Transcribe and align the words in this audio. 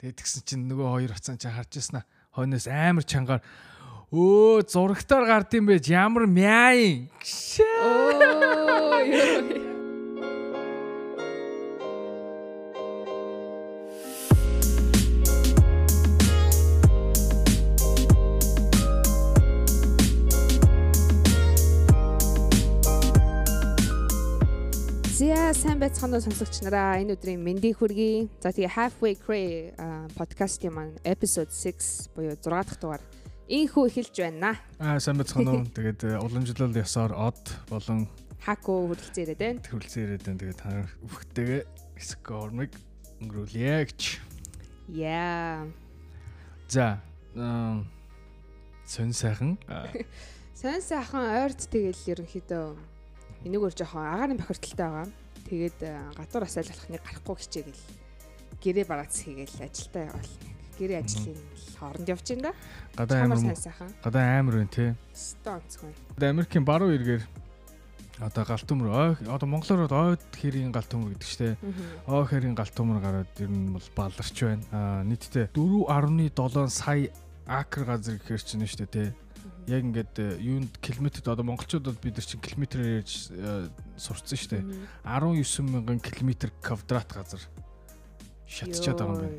Тэгээд 0.00 0.16
тэгсэн 0.16 0.42
чинь 0.48 0.64
нөгөө 0.64 0.88
хоёр 0.96 1.12
оцсон 1.12 1.36
чинь 1.36 1.52
харж 1.52 1.76
яснаа. 1.76 2.08
Хойноос 2.32 2.64
амар 2.72 3.04
чангаар 3.04 3.44
өө 4.08 4.64
зурагтаар 4.64 5.28
гард 5.28 5.52
юм 5.60 5.68
байж 5.68 5.92
ямар 5.92 6.24
мяаин. 6.24 7.12
Оо 7.84 9.04
ёо. 9.04 9.69
За 25.50 25.54
сайн 25.58 25.80
байцгаана 25.82 26.14
уу 26.14 26.22
сонсогч 26.22 26.60
нараа 26.62 27.02
энэ 27.02 27.18
өдрийн 27.18 27.42
мэндийг 27.42 27.82
хүргэе. 27.82 28.30
За 28.38 28.54
тэгээ 28.54 28.70
Halfway 28.70 29.18
Cray 29.18 29.74
подкастын 30.14 30.70
маань 30.70 30.94
episode 31.02 31.50
6 31.50 32.14
буюу 32.14 32.38
6 32.38 32.46
дахь 32.46 32.78
дугаар 32.78 33.02
инхүү 33.50 33.90
эхэлж 33.90 34.14
байна. 34.14 34.54
Аа 34.78 35.02
сайн 35.02 35.18
байцгаана 35.18 35.58
уу. 35.58 35.66
Тэгээд 35.74 36.22
уламжлал 36.22 36.70
ясаар 36.70 37.18
од 37.18 37.42
болон 37.66 38.06
хако 38.38 38.94
хүрэлцэн 38.94 39.22
ирээд 39.26 39.42
байна. 39.42 39.58
Хүрэлцэн 39.66 40.02
ирээд 40.06 40.22
байна. 40.22 40.38
Тэгээд 40.38 40.60
та 40.62 40.70
бүхтэйгээ 41.02 41.62
скормыг 41.98 42.70
өнгөрүүлье 43.18 43.90
гэж. 43.90 44.22
Яа. 44.94 45.66
За 46.70 47.02
сон 48.86 49.10
сайхан. 49.10 49.58
Сон 50.54 50.78
сайхан 50.78 51.26
ойрт 51.42 51.66
тэгэл 51.74 52.06
ерөнхийдөө 52.14 52.66
энийгээр 53.50 53.74
жоохон 53.74 54.06
агаарын 54.06 54.38
бохирдолтой 54.38 54.86
байгаа. 54.86 55.10
Тэгээд 55.50 55.82
э, 55.82 55.98
гадуур 56.14 56.46
асайлахныг 56.46 57.02
гарахгүй 57.02 57.36
хичээгээл 57.42 57.82
гэрээ 58.62 58.86
бараац 58.86 59.18
хийгээл 59.18 59.66
ажилдаа 59.66 60.02
явал 60.14 60.30
гэрээ 60.78 60.98
ажлын 61.02 61.38
хооронд 61.74 62.06
явж 62.06 62.26
байна 62.30 62.42
да. 62.46 62.52
Гадаа 62.94 63.18
амар 63.26 63.42
гадаа 63.98 64.24
амар 64.38 64.54
байна 64.62 64.70
тий. 64.70 64.90
Стонцгүй. 65.10 65.90
Америкийн 66.22 66.62
баруун 66.62 66.94
эргээр 66.94 67.24
одоо 68.22 68.44
галт 68.46 68.66
төмөр 68.68 68.88
ой 68.94 69.12
одоо 69.26 69.48
монголоор 69.50 69.90
ойд 70.14 70.22
хэрийн 70.38 70.70
галт 70.70 70.86
төмөр 70.92 71.18
гэдэг 71.18 71.28
чтэй. 71.28 71.52
Ой 72.06 72.24
хэрийн 72.30 72.54
галт 72.54 72.76
төмөр 72.76 73.02
гараад 73.02 73.32
ер 73.42 73.50
нь 73.50 73.74
бол 73.74 73.88
баларч 73.96 74.36
байна. 74.44 74.62
Аа 74.70 75.02
нийтдээ 75.02 75.50
4.7 75.56 76.70
сая 76.70 77.10
акр 77.50 77.82
газар 77.90 78.22
гэхэр 78.22 78.44
чинь 78.44 78.62
шүү 78.62 78.86
дээ 78.86 78.92
тий 78.94 79.08
яг 79.66 79.82
ингээд 79.84 80.14
э, 80.18 80.38
юунд 80.40 80.78
километрд 80.78 81.28
одоо 81.28 81.44
монголчуудад 81.44 82.00
бид 82.00 82.16
нар 82.16 82.24
чинь 82.24 82.40
километрээр 82.40 83.02
ярьж 83.02 83.28
э, 83.30 83.68
сурцсан 83.96 84.38
шүү 84.38 84.50
дээ. 84.56 84.64
19 85.04 85.68
мянган 85.68 86.00
километр 86.00 86.52
квадрат 86.62 87.12
газар 87.12 87.42
шатчихад 88.50 88.98
байгаа 88.98 89.14
юм 89.14 89.36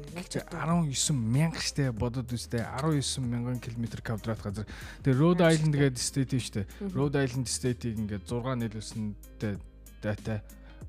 байна. 0.55 0.85
19 0.87 1.11
мянга 1.11 1.59
штэ 1.59 1.91
бодод 1.91 2.31
үстэй 2.31 2.63
19 2.63 3.25
мянган 3.27 3.59
километр 3.59 3.99
квадрат 4.01 4.39
газар. 4.39 4.65
Тэгээ 5.03 5.19
Rhode 5.19 5.43
Island 5.43 5.75
гэдэг 5.75 5.99
state 5.99 6.31
шүү 6.39 6.53
дээ. 6.63 6.65
Rhode 6.95 7.17
Island 7.19 7.47
state-ийг 7.51 7.99
ингээд 7.99 8.23
6 8.23 8.55
нийлүүлсэнтэй 8.61 9.53
дата 9.99 10.39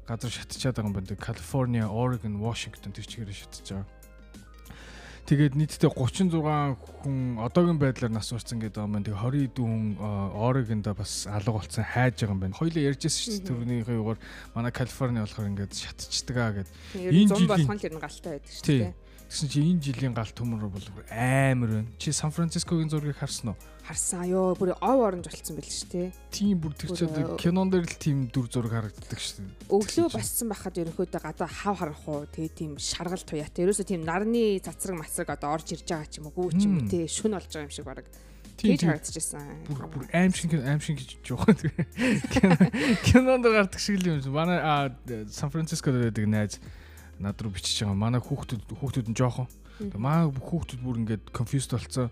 газар 0.07 0.31
шатчихад 0.31 0.79
байгаа 0.79 0.91
юм 0.91 0.95
байна. 0.95 1.19
California, 1.19 1.85
Oregon, 1.91 2.39
Washington 2.39 2.95
тэр 2.95 3.07
чигээр 3.11 3.35
шатчихж 3.35 3.75
байгаа. 3.75 4.02
Тэгээд 5.23 5.55
нийтдээ 5.55 5.91
36 5.95 6.35
хүн 7.07 7.39
одоогийн 7.39 7.79
байдлаар 7.79 8.11
нас 8.11 8.35
урцсан 8.35 8.59
гэдэг 8.59 8.83
юм 8.83 8.99
байна. 8.99 9.07
Тэгээ 9.07 9.55
20 9.55 9.55
дүүн 9.55 9.83
Орегонда 10.35 10.93
бас 10.99 11.31
алга 11.31 11.63
болсон 11.63 11.87
хайж 11.87 12.27
байгаа 12.27 12.35
юм 12.35 12.43
байна. 12.43 12.59
Хоёлаа 12.59 12.83
ярьжсэн 12.91 13.23
шүү 13.23 13.33
дээ. 13.39 13.49
Төрөнийхөө 13.49 13.97
югаар 14.03 14.19
манай 14.59 14.73
Калифорни 14.75 15.23
болохоор 15.23 15.51
ингээд 15.55 15.79
шатчихдаг 15.79 16.37
аа 16.43 16.53
гэд. 16.59 16.69
Энэ 16.99 17.31
жилийн 17.39 17.49
болгон 17.55 17.79
л 17.79 17.87
ер 17.87 17.95
нь 17.95 18.03
галтай 18.03 18.31
байдаг 18.35 18.51
шүү 18.51 18.67
дээ. 18.67 18.95
Тэгсэн 19.33 19.49
чи 19.49 19.65
энэ 19.65 19.81
жилийн 19.81 20.13
галт 20.13 20.37
төмөр 20.37 20.69
бол 20.69 20.85
амар 21.09 21.71
байна. 21.73 21.89
Чи 21.97 22.13
Сан 22.13 22.29
Францискогийн 22.29 22.93
зургийг 22.93 23.17
харсан 23.17 23.57
уу? 23.57 23.59
харсан 23.81 24.29
ёо 24.29 24.53
бүр 24.53 24.77
ов 24.77 24.99
оронж 25.01 25.25
болцсон 25.25 25.57
байл 25.57 25.73
ш 25.73 25.89
тэ. 25.89 26.13
Тийм 26.29 26.61
бүр 26.61 26.77
тэр 26.77 26.93
чад 26.93 27.41
кинон 27.41 27.73
дээр 27.73 27.89
л 27.89 27.97
тийм 27.97 28.29
дүр 28.29 28.47
зураг 28.53 28.93
харагддаг 28.93 29.17
ш. 29.17 29.41
Өглөө 29.73 30.13
бассан 30.13 30.53
байхад 30.53 30.77
ерөнхийдөө 30.79 31.21
гадаа 31.25 31.49
хав 31.49 31.81
харах 31.81 32.05
уу 32.07 32.29
тэгээ 32.29 32.53
тийм 32.53 32.73
шаргал 32.77 33.25
туяатай. 33.25 33.65
Ерөөсө 33.65 33.89
тийм 33.89 34.05
нарны 34.05 34.61
цацраг 34.61 35.01
мацраг 35.01 35.33
одоо 35.33 35.57
орж 35.57 35.75
ирж 35.75 35.89
байгаа 35.89 36.13
ч 36.13 36.21
юм 36.21 36.29
уу 36.31 36.37
гүү 36.37 36.53
ч 36.53 36.63
юм 36.69 36.77
уу 36.79 36.87
тэ 36.93 37.09
шүн 37.09 37.33
болж 37.33 37.49
байгаа 37.49 37.67
юм 37.67 37.75
шиг 37.75 37.89
баг. 37.89 38.07
Тэгж 38.61 38.81
харагдчихсан. 38.85 39.49
Бүр 39.67 39.89
бүр 39.91 40.05
аим 40.13 40.33
шиг 40.37 40.61
аим 40.61 40.79
шиг 40.79 41.01
гэж 41.01 41.11
жоохон 41.27 41.57
кинонд 43.09 43.49
гардаг 43.49 43.81
шиг 43.81 43.99
л 43.99 44.13
юм. 44.13 44.21
Манай 44.31 44.61
Сан 45.33 45.51
Францискод 45.51 45.99
байдаг 45.99 46.29
найз 46.29 46.61
над 47.19 47.37
руу 47.43 47.53
бичиж 47.53 47.83
байгаа. 47.83 47.99
Манай 47.99 48.21
хүүхдүүд 48.23 48.63
хүүхдүүд 48.79 49.09
нь 49.13 49.19
жоохон 49.19 49.49
Маа 49.99 50.29
хүүхдүүд 50.31 50.81
бүр 50.85 51.01
ингээд 51.03 51.33
confused 51.35 51.73
болцсон. 51.75 52.11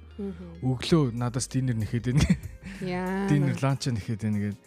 Өглөө 0.64 1.12
надаас 1.14 1.46
динер 1.50 1.76
нэхэд 1.78 2.10
байна. 2.10 2.24
Яа. 2.82 3.28
Динер 3.30 3.56
ланч 3.60 3.86
нэхэд 3.92 4.26
байна 4.26 4.38
гэдэг. 4.42 4.60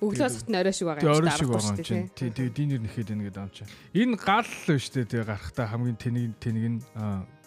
Өглөө 0.00 0.28
сот 0.32 0.48
нь 0.50 0.58
орой 0.58 0.74
шиг 0.74 0.88
байгаа 0.90 1.14
юм 1.14 1.30
шиг 1.30 1.48
байгаа 1.48 1.76
юм. 1.78 2.08
Тий, 2.12 2.28
тэгээ 2.28 2.52
динер 2.52 2.80
нэхэд 2.84 3.12
байна 3.14 3.24
гэдэг 3.30 3.52
чинь. 3.54 3.70
Энэ 3.96 4.18
гал 4.18 4.44
л 4.44 4.80
шүү 4.80 4.92
дээ 4.98 5.08
тэгээ 5.08 5.28
гарахтаа 5.30 5.66
хамгийн 5.70 5.98
тэнийг 6.00 6.32
тэнийг 6.42 6.66
нь 6.68 6.80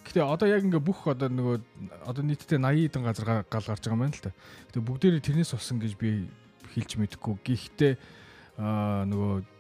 Гэтэ 0.04 0.20
одоо 0.20 0.48
яг 0.52 0.68
ингээ 0.68 0.84
бүх 0.84 1.08
одоо 1.08 1.32
нөгөө 1.32 1.56
одоо 2.04 2.24
нийтдээ 2.28 2.60
80 2.60 2.92
хэдэн 2.92 3.04
газар 3.08 3.48
гал 3.48 3.64
гарч 3.64 3.88
байгаа 3.88 3.96
юм 3.96 4.04
байна 4.04 4.16
л 4.20 4.26
та. 4.28 4.36
Гэтэ 4.68 4.84
бүгдээрээ 4.84 5.24
тэрнээс 5.24 5.56
болсон 5.56 5.80
гэж 5.80 5.94
би 5.96 6.28
хэлж 6.76 6.92
мэдэхгүй. 7.00 7.36
Гэхдээ 7.40 7.94
аа 8.60 9.08
нөгөө 9.08 9.53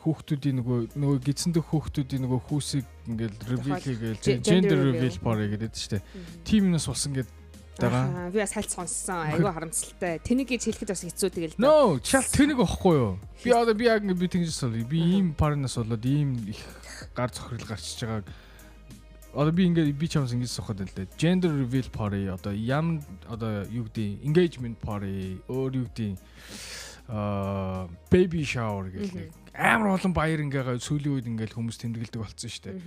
хүүхдүүдийн 0.00 0.56
нөгөө 0.60 0.78
нөгөө 0.96 1.18
гидсэндэх 1.28 1.64
хүүхдүүдийн 1.70 2.22
нөгөө 2.24 2.40
хүүсийг 2.48 2.86
ингээл 3.04 3.36
reveal 3.52 3.80
хийгээл 3.84 4.40
gender 4.40 4.78
reveal 4.80 5.16
party 5.20 5.46
гэдэг 5.52 5.72
шүү 5.76 5.92
дээ. 5.92 6.02
Тим 6.48 6.70
нас 6.72 6.88
болсон 6.88 7.12
гэдэг 7.18 7.36
байгаа. 7.80 8.30
Би 8.32 8.40
бас 8.40 8.54
хальт 8.56 8.72
сонссон. 8.72 9.20
Айгүй 9.28 9.52
харамсалтай. 9.52 10.20
Тэнийг 10.24 10.52
хэлэхэд 10.52 10.92
бас 10.92 11.04
хэцүү 11.04 11.30
тэгэл. 11.32 11.56
No, 11.60 11.96
шал 12.04 12.24
тэнийг 12.24 12.60
واخгүй 12.60 12.96
юу? 12.96 13.12
Би 13.44 13.52
одоо 13.52 13.74
би 13.76 13.88
яг 13.88 14.04
би 14.04 14.28
тэгж 14.28 14.52
сонлоо. 14.52 14.84
Би 14.88 15.00
ийм 15.20 15.32
парнаас 15.36 15.76
болоод 15.80 16.04
ийм 16.04 16.36
их 16.48 16.60
гар 17.16 17.32
цохирол 17.32 17.68
гарчиж 17.68 18.04
байгааг 18.04 18.26
одоо 19.34 19.52
би 19.52 19.68
ингээд 19.68 19.94
би 19.94 20.08
чамс 20.08 20.32
ингэж 20.34 20.50
сухад 20.50 20.80
л 20.80 20.90
дээ. 20.90 21.08
Gender 21.16 21.52
reveal 21.52 21.88
party 21.92 22.28
одоо 22.28 22.52
ям 22.52 23.00
одоо 23.28 23.64
юу 23.70 23.86
гэдэг 23.88 24.24
engagement 24.26 24.76
party 24.82 25.38
өөр 25.48 25.84
юу 25.84 25.86
гэдэг 25.92 26.18
а 27.10 27.88
baby 28.10 28.46
shower 28.46 28.90
гэх 28.90 29.14
нэг 29.14 29.30
амар 29.54 29.98
олон 29.98 30.12
баяр 30.14 30.40
ингээ 30.44 30.78
сүүлийн 30.78 31.14
үед 31.14 31.26
ингээл 31.30 31.56
хүмүүс 31.56 31.78
тэмдэглэдэг 31.82 32.20
болсон 32.20 32.50
шүү 32.50 32.64
дээ. 32.70 32.78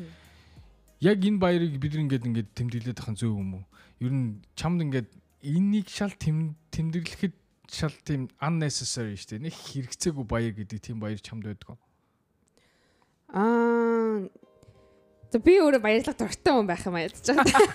Яг 1.03 1.19
энэ 1.19 1.40
баярыг 1.41 1.75
бид 1.78 1.94
ингээд 2.00 2.28
ингээд 2.28 2.50
тэмдэглээд 2.56 3.00
ахын 3.03 3.18
зөв 3.19 3.35
юм 3.35 3.59
уу? 3.59 3.66
Ер 4.00 4.13
нь 4.16 4.40
чамд 4.56 4.79
ингээд 4.88 5.09
энэнийг 5.44 5.88
шал 5.91 6.16
тэмдэглэхэд 6.16 7.35
шал 7.68 7.96
тийм 8.07 8.31
unnecessary 8.40 9.19
шүү 9.19 9.40
дээ. 9.40 9.46
Нэг 9.51 9.56
хэрэгцээгүй 9.56 10.25
баяр 10.25 10.53
гэдэг 10.56 10.79
тийм 10.79 11.03
баяр 11.03 11.19
чамд 11.19 11.44
байдаг. 11.44 11.75
Аа 13.34 14.30
би 15.40 15.57
өөрөө 15.57 15.81
баярлах 15.81 16.18
дуртай 16.18 16.53
хүн 16.53 16.69
байх 16.69 16.85
юм 16.85 16.95
ядаж 16.95 17.25
байгаа. 17.25 17.68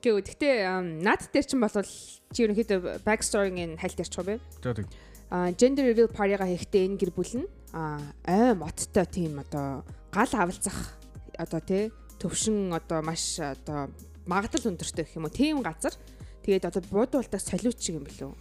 Гэвь 0.00 0.20
гэхдээ 0.24 0.56
наад 1.00 1.22
дээр 1.32 1.46
чинь 1.48 1.60
бол 1.60 1.72
чи 1.72 2.40
ерөнхийдөө 2.44 3.00
backstory-ийн 3.04 3.80
хальт 3.80 4.00
ярьчих 4.00 4.20
уу 4.20 4.28
бэ? 4.28 4.40
За 4.60 4.76
тийм 4.76 4.88
gender 5.30 5.86
reveal 5.86 6.10
party-га 6.10 6.46
хийхдээ 6.46 6.86
энэ 6.90 6.98
гэр 6.98 7.12
бүл 7.14 7.34
нь 7.38 7.48
ой 7.72 8.52
моттой 8.58 9.06
тийм 9.06 9.38
одоо 9.38 9.86
гал 10.10 10.32
авалцах 10.34 10.98
одоо 11.38 11.60
тий 11.62 11.92
төвшин 12.18 12.74
одоо 12.74 13.00
маш 13.02 13.38
одоо 13.38 13.94
магадлал 14.26 14.74
өндөртэй 14.74 15.06
гэх 15.06 15.16
юм 15.16 15.30
уу 15.30 15.32
тийм 15.32 15.62
газар. 15.62 15.94
Тэгээд 16.42 16.66
одоо 16.66 16.82
буудуулдаг 16.90 17.40
солиуч 17.40 17.78
шиг 17.78 18.00
юм 18.00 18.04
билүү 18.04 18.32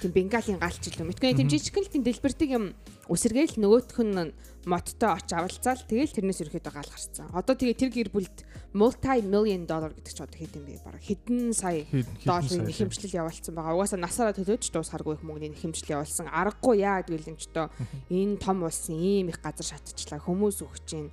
тийм 0.00 0.12
бенгалийн 0.12 0.58
галч 0.60 0.82
илүү 0.90 1.06
мэдгүй 1.08 1.36
тийм 1.36 1.48
жижигхэн 1.52 1.84
л 1.84 1.92
тийм 1.92 2.04
дэлбэрдэг 2.04 2.50
юм 2.52 2.64
үсэргээл 3.08 3.56
нөгөөх 3.60 3.98
нь 4.04 4.32
моттой 4.68 5.10
оч 5.16 5.32
авалцаал 5.32 5.80
тэгэл 5.88 6.12
тэрнээс 6.12 6.44
ерөөхдөө 6.44 6.74
гал 6.76 6.92
гарцсан. 6.92 7.32
Одоо 7.32 7.56
тэгээ 7.56 7.80
тэр 7.80 7.90
гэр 7.94 8.10
бүлд 8.12 8.36
multi 8.76 9.24
million 9.24 9.64
dollar 9.64 9.96
гэдэг 9.96 10.12
ч 10.12 10.20
одоо 10.20 10.36
хэд 10.36 10.60
юм 10.60 10.64
бэ? 10.68 10.84
Бараг 10.84 11.00
хэдэн 11.00 11.56
сая 11.56 11.88
долларын 12.28 12.68
нэхэмжлэл 12.68 13.16
явуулсан 13.24 13.54
байгаа. 13.56 13.74
Угаасаа 13.80 14.00
насаараа 14.02 14.36
төлөөж 14.36 14.68
дуусгаргүй 14.68 15.16
их 15.16 15.24
мөнгөний 15.24 15.56
нэхэмжлэл 15.56 15.94
явуулсан. 15.96 16.28
Аргагүй 16.28 16.84
яа 16.84 17.00
юм 17.08 17.40
ч 17.40 17.48
одоо 17.48 17.72
энэ 18.12 18.36
том 18.36 18.60
улсын 18.60 19.00
ийм 19.00 19.32
их 19.32 19.40
газар 19.40 19.72
шатчихлаа 19.72 20.20
хүмүүс 20.20 20.60
өгч 20.60 20.84
чинь. 20.84 21.10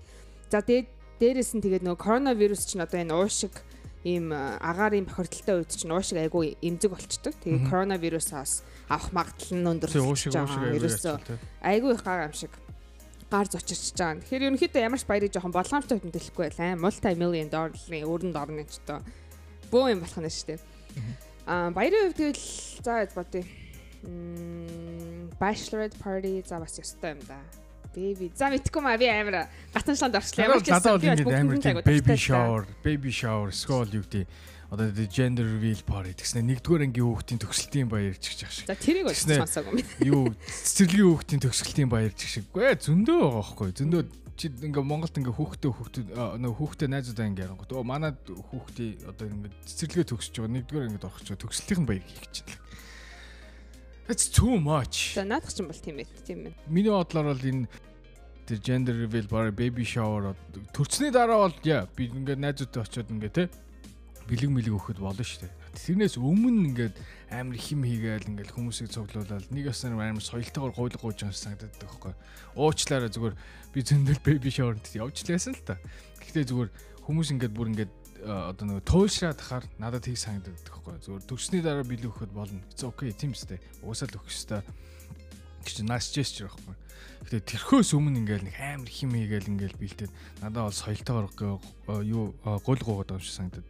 За 0.51 0.59
тэгээд 0.59 0.91
дээрэс 1.23 1.55
нь 1.55 1.63
тэгээд 1.63 1.87
нөгөө 1.87 2.03
коронавирус 2.03 2.67
чинь 2.67 2.83
одоо 2.83 2.99
энэ 2.99 3.15
уушиг 3.15 3.55
ийм 4.05 4.29
агаарын 4.31 5.09
бохирдолтой 5.09 5.65
үед 5.65 5.73
чинь 5.73 5.89
уушиг 5.89 6.21
айгүй 6.21 6.53
эмзэг 6.61 6.93
болчдөг. 6.93 7.33
Тэгээд 7.41 7.65
коронавирусаас 7.73 8.61
авах 8.85 9.09
магадлал 9.09 9.57
нь 9.57 9.69
өндөр 9.73 9.89
болж 9.89 10.29
байгаа. 10.29 10.77
Ерөөсөө 10.77 11.15
айгүй 11.65 11.91
их 11.97 12.03
гар 12.05 12.29
юм 12.29 12.35
шиг 12.37 12.53
гар 13.33 13.49
зочирч 13.49 13.97
байгаа. 13.97 14.21
Тэгэхээр 14.21 14.45
ерөнхийдөө 14.45 14.85
ямар 14.85 15.01
ч 15.01 15.09
баярыг 15.09 15.33
жоохон 15.33 15.57
боломжтой 15.57 15.97
хөдөлгөхгүй 15.97 16.43
байл 16.53 16.61
аа. 16.61 16.77
Multi 16.77 17.11
million 17.17 17.49
dollar-ын 17.49 18.05
өрөнд 18.05 18.37
орно 18.37 18.61
ч 18.69 18.77
одоо 18.85 19.01
бөө 19.73 19.97
юм 19.97 20.05
болох 20.05 20.21
нь 20.21 20.29
шүү 20.29 20.47
дээ. 20.53 20.61
Аа 21.49 21.73
баярын 21.73 22.13
хувьд 22.13 22.19
тэгэл 22.21 22.45
за 22.85 23.09
бодъё. 23.17 23.41
Bachelorette 25.41 25.97
party 25.97 26.45
за 26.45 26.61
бас 26.61 26.77
ёстой 26.77 27.17
юм 27.17 27.21
да. 27.25 27.41
Baby. 27.95 28.27
За 28.35 28.51
мэдхгүй 28.51 28.81
маа 28.83 28.99
би 28.99 29.07
амар 29.07 29.47
гатаншланд 29.71 30.19
орчлоо. 30.19 30.43
Ямар 30.43 30.59
ч 30.59 30.69
бол 30.75 30.99
ингэ 30.99 31.31
амар 31.31 31.57
тийм 31.63 31.79
baby 31.79 32.17
shower, 32.19 32.67
baby 32.83 33.11
shower, 33.15 33.55
school 33.55 33.87
юу 33.87 34.03
гэдэг 34.03 34.27
одоо 34.75 34.91
gender 35.07 35.45
reveal 35.47 35.79
party 35.87 36.11
гэснээр 36.17 36.59
нэгдүгээр 36.59 36.85
ангийн 36.89 37.07
хүүхдийн 37.07 37.39
төгсөлтийн 37.39 37.87
баяр 37.87 38.17
ч 38.19 38.35
гэж 38.35 38.39
ах 38.43 38.51
шиг. 38.51 38.67
За 38.67 38.75
тэрийг 38.75 39.05
бол 39.07 39.15
сонсоогүй 39.15 39.71
юм. 39.79 39.87
Юу 40.11 40.23
цэцэрлэгийн 40.35 41.09
хүүхдийн 41.15 41.41
төгсөлтийн 41.45 41.89
баяр 41.89 42.11
ч 42.11 42.27
шиг. 42.27 42.45
Гэ 42.51 42.75
зөндөө 42.83 43.15
байгаа 43.15 43.39
байхгүй. 43.39 43.69
Зөндөө 43.77 44.01
чи 44.35 44.51
ингээ 44.51 44.83
Монголд 44.83 45.15
ингээ 45.15 45.35
хүүхдээ 45.37 45.71
хүүхдээ 45.71 46.03
нөө 46.43 46.53
хүүхдээ 46.59 46.89
найзуудаа 46.91 47.25
ингээ 47.31 47.45
ярангууд. 47.47 47.71
Оо 47.71 47.85
манад 47.87 48.19
хүүхдээ 48.27 48.89
одоо 49.07 49.25
ингээ 49.31 49.53
цэцэрлэгээ 49.63 50.07
төгсөж 50.11 50.33
байгаа. 50.43 50.55
Нэгдүгээр 50.59 50.87
ингээ 50.91 51.07
орох 51.07 51.23
чинь 51.23 51.39
төгсөлтийн 51.39 51.85
баяр 51.87 52.03
хийх 52.03 52.19
гэж 52.25 52.35
байна. 52.43 52.59
That's 54.07 54.29
too 54.29 54.61
much. 54.61 55.15
За 55.15 55.25
наадах 55.25 55.53
чинь 55.53 55.65
бол 55.65 55.81
тийм 55.81 55.97
ээ. 55.97 56.07
Тийм 56.21 56.45
ээ. 56.45 56.53
Миний 56.69 56.93
бодлоор 56.93 57.33
бол 57.33 57.41
энэ 57.41 57.65
тэр 58.45 58.59
gender 58.61 58.93
reveal 58.93 59.25
bare 59.25 59.49
baby 59.49 59.81
shower 59.81 60.37
төрцний 60.77 61.09
дараа 61.09 61.49
бол 61.49 61.57
яа 61.65 61.89
би 61.97 62.13
ингээ 62.13 62.37
найзуудтай 62.37 62.85
очиод 62.85 63.09
ингээ 63.09 63.33
те 63.33 63.49
бэлэг 64.29 64.49
мэлэг 64.53 64.73
өгөхөд 64.77 65.01
болно 65.01 65.25
шүү 65.25 65.45
дээ. 65.45 65.53
Тэрнээс 65.73 66.17
өмнө 66.21 66.69
ингээд 66.69 66.95
амар 67.33 67.57
хим 67.57 67.81
хийгээл 67.81 68.29
ингээд 68.29 68.53
хүмүүсийг 68.53 68.93
цуглуулаад 68.93 69.49
нэг 69.49 69.73
яснаар 69.73 70.13
амар 70.13 70.21
соёлтойгоор 70.21 70.73
гуйлг 70.77 71.01
гууж 71.01 71.25
байгаа 71.25 71.33
санагдаад 71.33 71.77
байхгүй. 71.81 72.13
Уучлаарай 72.57 73.09
зүгээр 73.09 73.35
би 73.73 73.79
зөндөл 73.81 74.21
baby 74.21 74.49
shower-д 74.53 74.85
явж 74.97 75.25
лээсэн 75.25 75.57
л 75.57 75.65
та. 75.65 75.81
Гэхдээ 76.21 76.45
зүгээр 76.45 76.69
хүмүүс 77.05 77.29
ингээд 77.33 77.53
бүр 77.53 77.69
ингээд 77.73 77.91
одоо 78.25 78.65
нэг 78.65 78.83
туйлшраад 78.85 79.37
тахаар 79.37 79.65
надад 79.77 80.05
тийг 80.09 80.17
санагдаад 80.17 80.57
байхгүй. 80.65 80.97
Зүгээр 81.05 81.23
төгсний 81.29 81.61
дараа 81.61 81.85
бэлэг 81.85 82.09
өгөхөд 82.09 82.33
болно. 82.33 82.61
It's 82.73 82.81
okay 82.81 83.13
тийм 83.13 83.37
үстэй. 83.37 83.61
Уусаал 83.85 84.17
өгөх 84.17 84.33
ёстой 84.33 84.61
гэж 85.65 85.85
нас 85.85 86.09
gesture 86.09 86.49
байхгүй. 86.49 86.75
Гэтэ 87.25 87.45
тэрхөөс 87.57 87.93
өмнө 87.97 88.21
ингээл 88.21 88.45
нэг 88.49 88.57
амар 88.57 88.89
хим 88.89 89.13
хийгээл 89.17 89.49
ингээл 89.49 89.81
бэлдээд 89.81 90.11
надад 90.41 90.69
бол 90.69 90.77
соёлтойгоор 90.77 91.29
юу 92.05 92.37
гол 92.43 92.81
гуугаад 92.81 93.09
байгаа 93.09 93.17
юм 93.17 93.25
шиг 93.25 93.37
санагдаад 93.37 93.67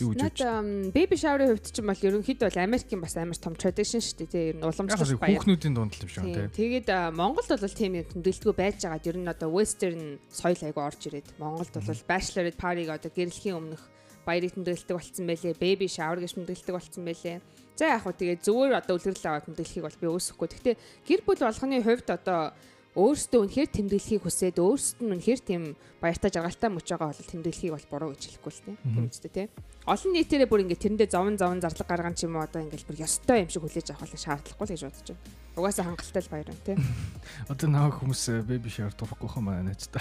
юу 0.00 0.14
гэж 0.14 0.20
Наад 0.42 0.92
baby 0.94 1.16
shower-ын 1.18 1.50
хувьд 1.54 1.66
ч 1.68 1.76
юм 1.78 1.90
бол 1.90 2.06
ерөнхийдөө 2.06 2.46
бол 2.48 2.64
Америкийн 2.64 3.00
бас 3.02 3.14
амар 3.18 3.38
том 3.38 3.54
tradition 3.58 4.00
шүү 4.02 4.26
дээ. 4.26 4.30
Тийм 4.30 4.46
ер 4.48 4.56
нь 4.58 4.66
уламжлалт 4.66 5.20
баяр. 5.20 5.38
Хүүхнүүдийн 5.42 5.74
дунд 5.74 5.92
л 5.94 6.02
юм 6.04 6.10
шиг 6.10 6.24
тийм. 6.24 6.50
Тэгээд 6.54 6.88
Монголд 7.14 7.50
бол 7.50 7.78
тийм 7.78 7.92
юм 7.98 8.06
тэмдэглэгүй 8.08 8.54
байж 8.54 8.78
байгаад 8.86 9.08
ер 9.10 9.18
нь 9.18 9.28
одоо 9.28 9.48
western 9.52 10.00
соёл 10.30 10.62
айгу 10.62 10.80
орж 10.80 11.00
ирээд 11.08 11.28
Монголд 11.38 11.72
бол 11.74 12.02
bachelorette 12.08 12.58
party-г 12.58 12.88
одоо 12.94 13.10
гэрлэхийн 13.10 13.58
өмнөх 13.58 13.82
баярыг 14.28 14.52
тэмдэглэдэг 14.52 14.96
болсон 14.96 15.24
байлээ. 15.24 15.54
Baby 15.56 15.86
shower 15.88 16.20
гэж 16.20 16.36
тэмдэглэдэг 16.36 16.74
болсон 16.76 17.02
байлээ. 17.08 17.38
За 17.78 17.94
яг 17.94 18.02
хөө 18.04 18.14
тэгээд 18.18 18.44
зүгээр 18.44 18.74
одоо 18.76 18.94
үлгэрэл 18.98 19.28
аваад 19.30 19.46
тэмдэглэхийг 19.48 19.84
бол 19.86 20.00
би 20.02 20.06
өсөхгүй. 20.12 20.48
Гэхдээ 20.52 20.76
гэр 21.08 21.20
бүл 21.24 21.42
болгоны 21.46 21.78
хувьд 21.80 22.08
одоо 22.10 22.52
өөрсдөө 22.96 23.40
үнэхээр 23.44 23.68
тэмдэглэхийг 23.68 24.22
хүсээд 24.24 24.56
өөрсдөд 24.56 25.04
нь 25.04 25.12
үнэхээр 25.12 25.40
тийм 25.44 25.62
баяртай 26.00 26.32
жаргалтай 26.32 26.70
мөч 26.72 26.88
байгаа 26.88 27.12
бол 27.12 27.30
тэмдэглэхийг 27.32 27.72
бол 27.76 27.86
буруу 27.92 28.10
гэж 28.16 28.22
хэлэхгүй 28.40 28.52
л 28.52 28.62
тийм 28.64 29.06
үстэй 29.12 29.32
тийм. 29.34 29.48
Олон 29.84 30.12
нийтээрээ 30.16 30.48
бүр 30.48 30.62
ингээд 30.64 30.82
тэрэндээ 30.84 31.08
зовон 31.12 31.36
зовон 31.36 31.60
зарлаг 31.60 31.88
гарган 31.88 32.16
ч 32.16 32.24
юм 32.24 32.40
уу 32.40 32.48
одоо 32.48 32.64
ингээд 32.64 32.88
бүр 32.88 33.04
ёстой 33.04 33.44
юм 33.44 33.52
шиг 33.52 33.62
хүлээж 33.64 33.92
авах 33.92 34.08
шаардлагагүй 34.08 34.66
л 34.66 34.72
гэж 34.72 34.82
бодож 34.88 35.08
байна. 35.12 35.24
Угаасаа 35.58 35.84
хангалттай 35.84 36.22
л 36.22 36.32
баяр 36.32 36.48
байна 36.48 36.64
тийм. 36.64 36.78
Одоо 37.52 37.68
наваа 37.68 37.92
хүмүүс 37.98 38.22
беби 38.46 38.70
шаар 38.72 38.94
турахгүй 38.96 39.28
хаа 39.28 39.42
маа 39.42 39.62
наач 39.62 39.88
та. 39.90 40.00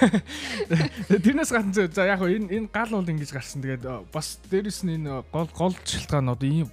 Тэрнээс 1.24 1.52
гадна 1.54 1.72
за 1.72 2.02
яг 2.04 2.20
энэ 2.22 2.50
энэ 2.50 2.68
гал 2.72 2.92
бол 2.92 3.08
ингэж 3.08 3.30
гарсан. 3.30 3.62
Тэгээд 3.62 3.84
бас 4.10 4.40
дээрэс 4.50 4.84
нь 4.84 5.00
энэ 5.00 5.22
гол 5.30 5.50
гол 5.54 5.74
шалтгаан 5.86 6.32
одоо 6.34 6.48
ийм 6.48 6.68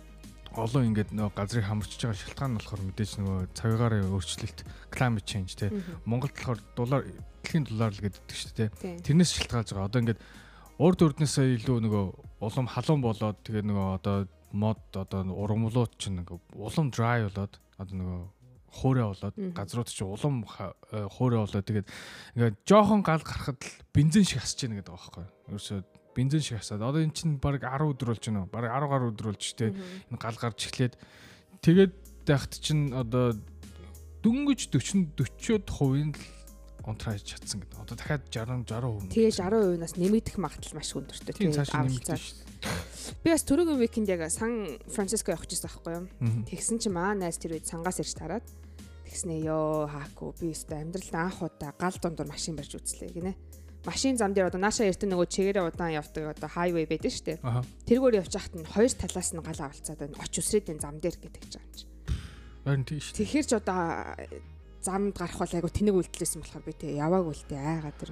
олон 0.54 0.88
ингээд 0.94 1.12
нөгөө 1.14 1.34
газрыг 1.34 1.66
хамарчж 1.66 2.02
байгаа 2.04 2.22
шалтгаан 2.22 2.52
нь 2.54 2.58
болохоор 2.62 2.82
мэдээж 2.86 3.12
нөгөө 3.18 3.38
цагаагаар 3.58 3.94
өөрчлөлт 4.06 4.60
climate 4.94 5.26
change 5.26 5.54
те 5.58 5.74
Монголд 6.06 6.34
болохоор 6.38 6.60
дулаар 6.78 7.04
дэлхийн 7.44 7.66
дулаар 7.68 7.94
л 7.94 8.04
гэдэг 8.06 8.24
шүү 8.30 8.52
дээ 8.56 8.70
тэрнээс 9.04 9.32
шалтгаалж 9.34 9.70
байгаа. 9.74 9.90
Одоо 9.90 10.02
ингээд 10.04 10.22
урд 10.80 11.00
өрднөөсөө 11.06 11.46
илүү 11.58 11.78
нөгөө 11.86 12.06
улам 12.46 12.68
халуун 12.70 13.02
болоод 13.04 13.38
тэгээ 13.46 13.64
нөгөө 13.68 13.88
одоо 13.98 14.18
мод 14.54 14.82
одоо 14.94 15.22
ургамлууд 15.28 15.94
чинь 15.98 16.22
нөгөө 16.22 16.38
улам 16.58 16.88
dry 16.94 17.26
болоод 17.28 17.54
одоо 17.78 17.96
нөгөө 17.98 18.22
хуурай 18.74 19.06
болоод 19.06 19.36
газрууд 19.54 19.90
чинь 19.90 20.10
улам 20.10 20.46
хуурай 20.50 21.40
болоод 21.46 21.66
тэгээд 21.66 21.88
ингээд 22.38 22.56
жоохон 22.66 23.02
гал 23.06 23.22
гарахад 23.22 23.62
л 23.62 23.74
бензин 23.94 24.26
шиг 24.26 24.42
хасж 24.42 24.66
яана 24.66 24.82
гэдэг 24.82 24.94
байгаа 24.94 25.10
байхгүй 25.14 25.26
ерөөсөө 25.54 25.80
бензин 26.16 26.42
шиг 26.42 26.62
хасаад 26.62 26.82
одоо 26.82 27.02
эн 27.02 27.12
чинь 27.12 27.38
баг 27.38 27.62
10 27.62 27.94
өдөр 27.94 28.14
болж 28.14 28.24
байна 28.24 28.46
уу? 28.46 28.52
Баг 28.54 28.70
10 28.70 28.90
гаруй 28.90 29.10
өдөр 29.12 29.28
болж 29.34 29.44
штэ. 29.44 29.74
Энэ 29.74 30.22
гал 30.22 30.38
гарч 30.38 30.60
эхлээд 30.70 30.94
тэгээд 31.62 31.94
байхад 32.26 32.54
чинь 32.58 32.94
одоо 32.94 33.34
дөнгөж 34.24 34.72
40 34.72 35.18
40-од% 35.18 36.16
л 36.16 36.44
унтраач 36.84 37.24
чадсан 37.24 37.64
гэдэг. 37.64 37.80
Одоо 37.80 37.96
дахиад 37.96 38.24
60 38.28 38.68
60%. 38.68 39.12
Тэгээ 39.12 39.32
60%-аас 39.40 39.96
нэмэгдэх 39.96 40.36
магадлал 40.36 40.76
маш 40.76 40.92
өндөртэй. 40.92 41.32
Тэгээд 41.32 41.72
авалцаа. 41.72 42.20
Би 43.24 43.32
бас 43.32 43.44
түрүүгийн 43.48 43.80
викенд 43.80 44.12
яг 44.12 44.28
Сан 44.32 44.80
Франциско 44.92 45.32
явах 45.32 45.48
гэсэн 45.48 45.68
байхгүй 45.68 45.94
юу? 45.96 46.06
Тэгсэн 46.48 46.80
чинь 46.84 46.96
маа 46.96 47.16
найз 47.16 47.40
тэр 47.40 47.56
үед 47.56 47.68
сангаас 47.68 48.00
ирж 48.04 48.16
тараад 48.16 48.48
тэгснэ 49.08 49.46
ёо 49.46 49.88
хааку 49.88 50.34
би 50.40 50.52
өстө 50.52 50.74
амьдралд 50.80 51.14
анх 51.14 51.40
удаа 51.46 51.72
гал 51.78 51.96
дундуур 52.02 52.28
машин 52.34 52.58
барьж 52.58 52.74
үзлээ 52.82 53.14
гинэ 53.14 53.32
машин 53.86 54.18
зам 54.18 54.34
дээр 54.34 54.48
одоо 54.48 54.62
нааша 54.64 54.88
эртэн 54.88 55.12
нөгөө 55.12 55.28
чигээрээ 55.28 55.68
удаан 55.68 56.00
явдаг 56.00 56.24
одоо 56.40 56.50
хайвей 56.50 56.88
байдаг 56.88 57.12
шүү 57.12 57.26
дээ. 57.36 57.40
Тэргээр 57.88 58.20
явж 58.24 58.34
хахад 58.34 58.56
нь 58.56 58.68
хоёр 58.68 58.92
талаас 58.96 59.30
нь 59.36 59.44
гал 59.44 59.60
авалцаад 59.60 60.00
байна. 60.00 60.20
Оч 60.24 60.34
усрээдийн 60.40 60.80
зам 60.80 60.96
дээр 61.04 61.18
гэдэг 61.20 61.44
ч 61.52 61.54
юм 61.60 61.68
чи. 61.76 61.86
Харин 62.64 62.86
тийм 62.88 63.00
шүү. 63.04 63.16
Тэгэхээр 63.20 63.48
ч 63.48 63.52
одоо 63.60 63.80
замд 64.80 65.16
гарах 65.20 65.40
бол 65.40 65.56
айгу 65.56 65.68
тэнэг 65.68 65.96
үйлдэлсэн 66.00 66.40
болохоор 66.44 66.64
би 66.64 66.74
тэг 66.80 66.96
яваагүй 66.96 67.34
л 67.36 67.48
дээ 67.52 67.60
айгаа 67.60 67.96
тэр. 68.00 68.12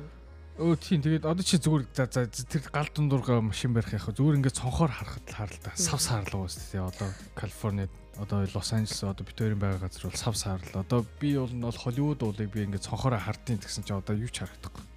Өө 0.60 0.76
тийм 0.76 1.00
тэгээд 1.00 1.24
одоо 1.24 1.44
чи 1.48 1.56
зүгээр 1.56 1.84
за 1.96 2.28
тэр 2.28 2.64
гал 2.68 2.92
дундуурга 2.92 3.40
машин 3.40 3.72
барих 3.72 3.96
яг 3.96 4.12
зүгээр 4.12 4.44
ингээд 4.44 4.60
цонхоор 4.60 4.92
харахад 4.92 5.24
л 5.24 5.38
харал 5.40 5.60
та 5.64 5.72
сав 5.80 6.04
саарлаа 6.04 6.44
үст 6.44 6.60
тий 6.68 6.84
одоо 6.84 7.08
Калифорнид 7.40 7.92
одоо 8.20 8.44
Лос 8.52 8.76
Анжелес 8.76 9.08
одоо 9.08 9.24
бид 9.24 9.40
хоёрын 9.40 9.64
байгаа 9.64 9.88
газар 9.88 10.12
бол 10.12 10.20
сав 10.20 10.36
саарлаа 10.36 10.84
одоо 10.84 11.08
би 11.24 11.40
бол 11.40 11.56
нь 11.56 11.64
бол 11.64 11.80
Холливуд 11.80 12.20
уулыг 12.20 12.52
би 12.52 12.68
ингээд 12.68 12.84
цонхоор 12.84 13.16
хардیں۔ 13.16 13.64
гэсэн 13.64 13.88
чи 13.88 13.96
одоо 13.96 14.14
юу 14.14 14.28
ч 14.28 14.44
харагдахгүй 14.44 14.91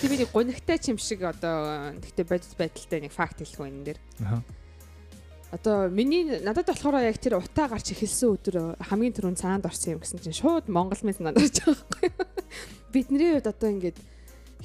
Тэг 0.00 0.10
би 0.10 0.16
нэг 0.18 0.30
гунигтай 0.34 0.78
ч 0.78 0.90
юм 0.90 0.98
шиг 0.98 1.22
одоо 1.22 1.94
тэгтээ 2.02 2.26
бодит 2.26 2.54
байдалтай 2.58 2.98
нэг 3.04 3.12
факт 3.14 3.38
хэлэх 3.38 3.60
үү 3.60 3.68
энэ 3.70 3.84
дэр. 3.94 3.98
Аа. 4.26 4.42
Одоо 5.54 5.86
миний 5.86 6.26
надад 6.42 6.66
болохоор 6.66 6.98
яг 6.98 7.18
тэр 7.22 7.38
утаа 7.38 7.70
гарч 7.70 7.94
эхэлсэн 7.94 8.34
өдөр 8.34 8.56
хамгийн 8.82 9.14
түрүүнд 9.14 9.38
цаанд 9.38 9.66
орсон 9.70 9.94
юм 9.96 10.02
гэсэн 10.02 10.18
чинь 10.18 10.34
шууд 10.34 10.66
Монгол 10.66 10.98
мэд 11.06 11.22
надад 11.22 11.46
байгаа 11.46 11.78
байхгүй. 11.78 12.10
Бидний 12.90 13.38
хувьд 13.38 13.46
одоо 13.46 13.70
ингээд 13.70 13.98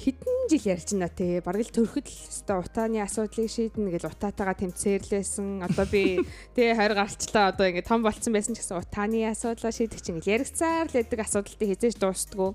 хэдэн 0.00 0.48
жил 0.48 0.64
ярьж 0.72 0.88
байна 0.96 1.08
те 1.12 1.44
бараг 1.44 1.62
л 1.62 1.74
төрөхөд 1.76 2.06
л 2.08 2.20
өстой 2.32 2.58
утааны 2.64 2.98
асуудлыг 3.04 3.52
шийднэ 3.52 3.92
гэж 3.92 4.08
утаатайгаа 4.08 4.56
тэмцээрлээсэн 4.56 5.60
одоо 5.60 5.86
би 5.86 6.24
те 6.56 6.72
20 6.72 6.96
гарчлаа 6.96 7.52
одоо 7.52 7.68
ингээд 7.68 7.86
том 7.86 8.00
болцсон 8.00 8.32
байсан 8.32 8.56
ч 8.56 8.64
гэсэн 8.64 8.80
утааны 8.80 9.28
асуудлаа 9.28 9.70
шийдэх 9.70 10.00
чинь 10.00 10.24
яригцаар 10.24 10.88
л 10.88 10.96
байдаг 10.96 11.20
асуудалтай 11.20 11.68
хизээж 11.68 12.00
дуустдгүй 12.00 12.50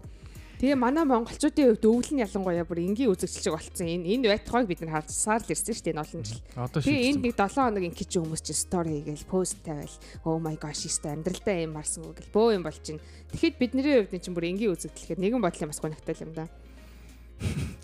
Тэгээ 0.55 0.79
манай 0.79 1.03
монголчуудын 1.03 1.75
хувьд 1.75 1.83
өвөл 1.83 2.11
нь 2.15 2.23
ялангуяа 2.23 2.63
бүр 2.63 2.79
энгийн 2.79 3.11
үзэгдэл 3.11 3.43
шиг 3.43 3.55
болцсон. 3.59 3.91
Энэ 3.91 4.07
энэ 4.07 4.27
байтугайг 4.31 4.67
бид 4.71 4.81
нар 4.87 5.03
харсаар 5.03 5.43
л 5.43 5.51
ирсэн 5.51 5.75
шүү 5.75 5.85
дээ 5.91 5.99
олон 5.99 6.23
жил. 6.23 6.41
Тэгээ 6.79 7.07
энд 7.11 7.21
нэг 7.27 7.33
7 7.35 7.59
хоног 7.59 7.83
инки 7.83 8.07
чи 8.07 8.17
хүмүүс 8.23 8.39
чинь 8.39 8.55
стори 8.63 9.03
хийгээл 9.03 9.27
пост 9.27 9.59
тавиал 9.67 9.95
oh 10.23 10.39
my 10.39 10.55
gosh 10.55 10.87
өстой 10.87 11.11
амьдралдаа 11.11 11.59
юм 11.59 11.75
марсан 11.75 12.07
гэл 12.07 12.31
бөө 12.31 12.55
юм 12.55 12.63
бол 12.63 12.79
чинь. 12.79 13.03
Тэгэхэд 13.35 13.59
бидний 13.59 13.83
хувьд 13.83 14.15
чинь 14.15 14.31
бүр 14.31 14.47
энгийн 14.47 14.71
үзэгдэл 14.71 15.19
гэхэд 15.19 15.19
нэгэн 15.19 15.43
бодлын 15.43 15.69
бас 15.75 15.83
гонхтой 15.83 16.15
юм 16.23 16.31
да. 16.31 16.47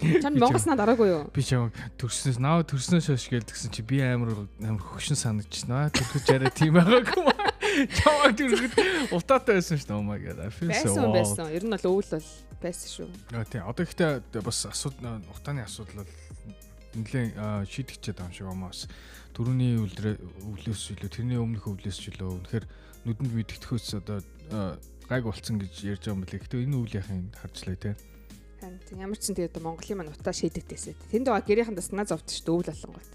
Чам 0.01 0.33
Монголс 0.39 0.65
надад 0.65 0.87
араагүй 0.87 1.09
юу? 1.11 1.23
Би 1.35 1.43
чам 1.45 1.69
төрснөөс 2.01 2.39
наа 2.41 2.63
төрснөөс 2.65 3.11
хойш 3.11 3.27
гэлдгсэн 3.29 3.69
чи 3.75 3.85
би 3.85 4.01
амар 4.01 4.47
амар 4.57 4.81
хөгшин 4.81 5.19
санагдчихна. 5.19 5.91
Төрхөж 5.93 6.25
яриа 6.31 6.49
тийм 6.49 6.79
байгаагүй. 6.79 7.25
Чамаг 8.01 8.33
төрөхөд 8.39 8.73
утаатай 9.13 9.59
байсан 9.59 9.77
шүү 9.77 9.87
дээ. 9.91 9.99
Oh 9.99 10.03
my 10.03 10.17
god. 10.17 10.41
I 10.41 10.49
feel 10.49 10.73
so. 10.73 10.95
Байсан 10.95 11.13
байсан. 11.13 11.53
Ер 11.53 11.63
нь 11.67 11.75
бол 11.75 11.87
өвөл 11.91 12.11
бол 12.17 12.29
байсан 12.63 12.89
шүү. 12.89 13.07
Аа 13.37 13.45
тийм. 13.45 13.63
Одоо 13.69 13.85
ихтэй 13.85 14.41
бас 14.41 14.59
асуудал 14.65 15.21
утааны 15.29 15.61
асуудал 15.63 16.01
бол 16.01 16.11
нэлээд 16.97 17.37
шийдэгчээд 17.69 18.17
байгаа 18.17 18.31
юм 18.31 18.35
шиг 18.35 18.47
амаас 18.49 18.79
төрөний 19.37 19.77
өвлөрөө 19.79 20.15
өвлөөс 20.49 20.83
илүү 20.97 21.11
тэрний 21.13 21.39
өмнөх 21.39 21.69
өвлөөс 21.69 21.97
ч 22.01 22.11
илүү 22.11 22.29
үнэхээр 22.41 22.65
нүдэнд 23.07 23.31
мэддэхөөс 23.31 23.87
одоо 24.01 24.19
гайг 25.07 25.23
болцсон 25.23 25.61
гэж 25.61 25.73
ярьж 25.87 26.03
байгаа 26.03 26.15
юм 26.19 26.23
билээ. 26.25 26.41
Гэтэ 26.43 26.63
энэ 26.67 26.75
үйл 26.75 26.97
яхын 26.99 27.31
харжлаа 27.39 27.77
те. 27.79 27.95
Ямар 28.61 29.17
ч 29.17 29.29
юм 29.31 29.35
тэгээд 29.37 29.57
Монголын 29.57 29.97
маань 29.97 30.13
утаа 30.13 30.33
шийдэгдээсээ. 30.33 30.95
Тэнд 31.09 31.27
байгаа 31.29 31.45
гэрийнхэн 31.45 31.77
таснаа 31.77 32.05
зовд 32.05 32.29
шүү 32.29 32.45
дээ 32.45 32.55
өвл 32.55 32.69
болонгот. 32.69 33.09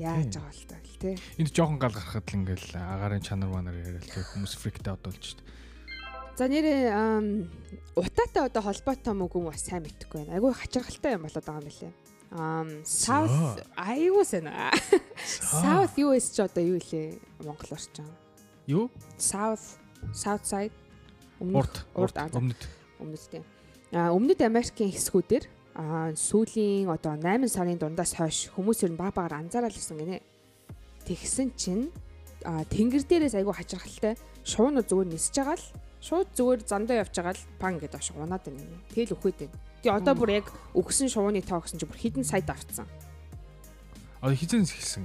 Яаж 0.00 0.32
байгаа 0.36 0.52
л 0.52 0.66
таа 0.68 0.80
тий. 1.00 1.16
Энд 1.40 1.50
жоохон 1.56 1.80
гал 1.80 1.96
гарахад 1.96 2.28
л 2.28 2.36
ингээл 2.36 2.68
агарын 2.76 3.24
чанар 3.24 3.48
манар 3.48 3.76
яриад 3.80 4.04
л 4.04 4.28
хүмүүс 4.36 4.54
фриктэй 4.60 4.92
одолж 4.92 5.22
шүү 5.24 5.40
дээ. 5.40 5.58
За 6.36 6.44
нэрээ 6.48 6.92
утаатай 7.96 8.42
одоо 8.44 8.62
холбоотой 8.62 9.14
мөг 9.16 9.32
юм 9.36 9.48
бас 9.48 9.64
сайн 9.64 9.84
мэдхгүй 9.84 10.24
байна. 10.24 10.36
Айгүй 10.36 10.52
хачиргалтай 10.52 11.16
юм 11.16 11.24
болоод 11.24 11.44
байгаа 11.44 11.60
юм 11.60 11.68
билээ. 11.68 11.92
Um 12.30 12.68
South 12.84 13.58
айгүй 13.74 14.24
сэна. 14.24 14.70
South 15.24 15.96
US 16.04 16.30
ч 16.30 16.44
одоо 16.44 16.62
юу 16.62 16.76
илээ 16.78 17.18
Монгол 17.42 17.72
орч 17.74 17.90
байгаа. 17.96 18.16
Юу? 18.68 18.86
South 19.16 19.80
South 20.12 20.44
side 20.44 20.74
урд 21.40 21.84
урд 21.96 22.14
өмнөд 22.16 22.62
өмнөдтэй. 23.00 23.42
А 23.42 23.59
өмнөд 23.90 24.40
Америкийн 24.46 24.94
хэсгүүдээр 24.94 25.44
а 25.74 26.14
сүүлийн 26.14 26.86
одоо 26.86 27.18
8 27.18 27.50
сарын 27.50 27.78
дундаас 27.78 28.14
хойш 28.14 28.50
хүмүүс 28.54 28.86
ер 28.86 28.94
нь 28.94 29.00
баг 29.00 29.14
багаар 29.14 29.42
анзаараад 29.42 29.74
ирсэн 29.74 29.98
гинэ. 29.98 30.22
Тэгсэн 31.06 31.50
чинь 31.58 31.90
а 32.46 32.62
тэнгэр 32.70 33.02
дээрээс 33.02 33.34
айгүй 33.34 33.54
хачирхалтай 33.54 34.14
шуунууд 34.46 34.86
зүгээр 34.86 35.10
нисэж 35.10 35.34
байгаа 35.42 35.58
л 35.58 35.66
шууд 36.00 36.28
зүгээр 36.38 36.60
зандаа 36.64 37.02
явж 37.02 37.14
байгаа 37.18 37.34
л 37.34 37.48
пан 37.58 37.82
гэдэг 37.82 37.98
ашиг 37.98 38.16
унаад 38.16 38.46
байна. 38.46 38.62
Тэгэл 38.94 39.14
өхөд 39.18 39.36
байна. 39.42 39.58
Тэгээ 39.82 39.98
одоо 39.98 40.14
бүр 40.14 40.30
яг 40.38 40.46
өгсөн 40.72 41.08
шувууны 41.10 41.42
тоо 41.42 41.60
гэсэн 41.60 41.82
чинь 41.82 41.90
бүр 41.90 41.98
хідэн 41.98 42.24
сайд 42.24 42.46
авцсан. 42.46 42.86
Одоо 44.22 44.36
хизэн 44.36 44.64
хэлсэн. 44.64 45.04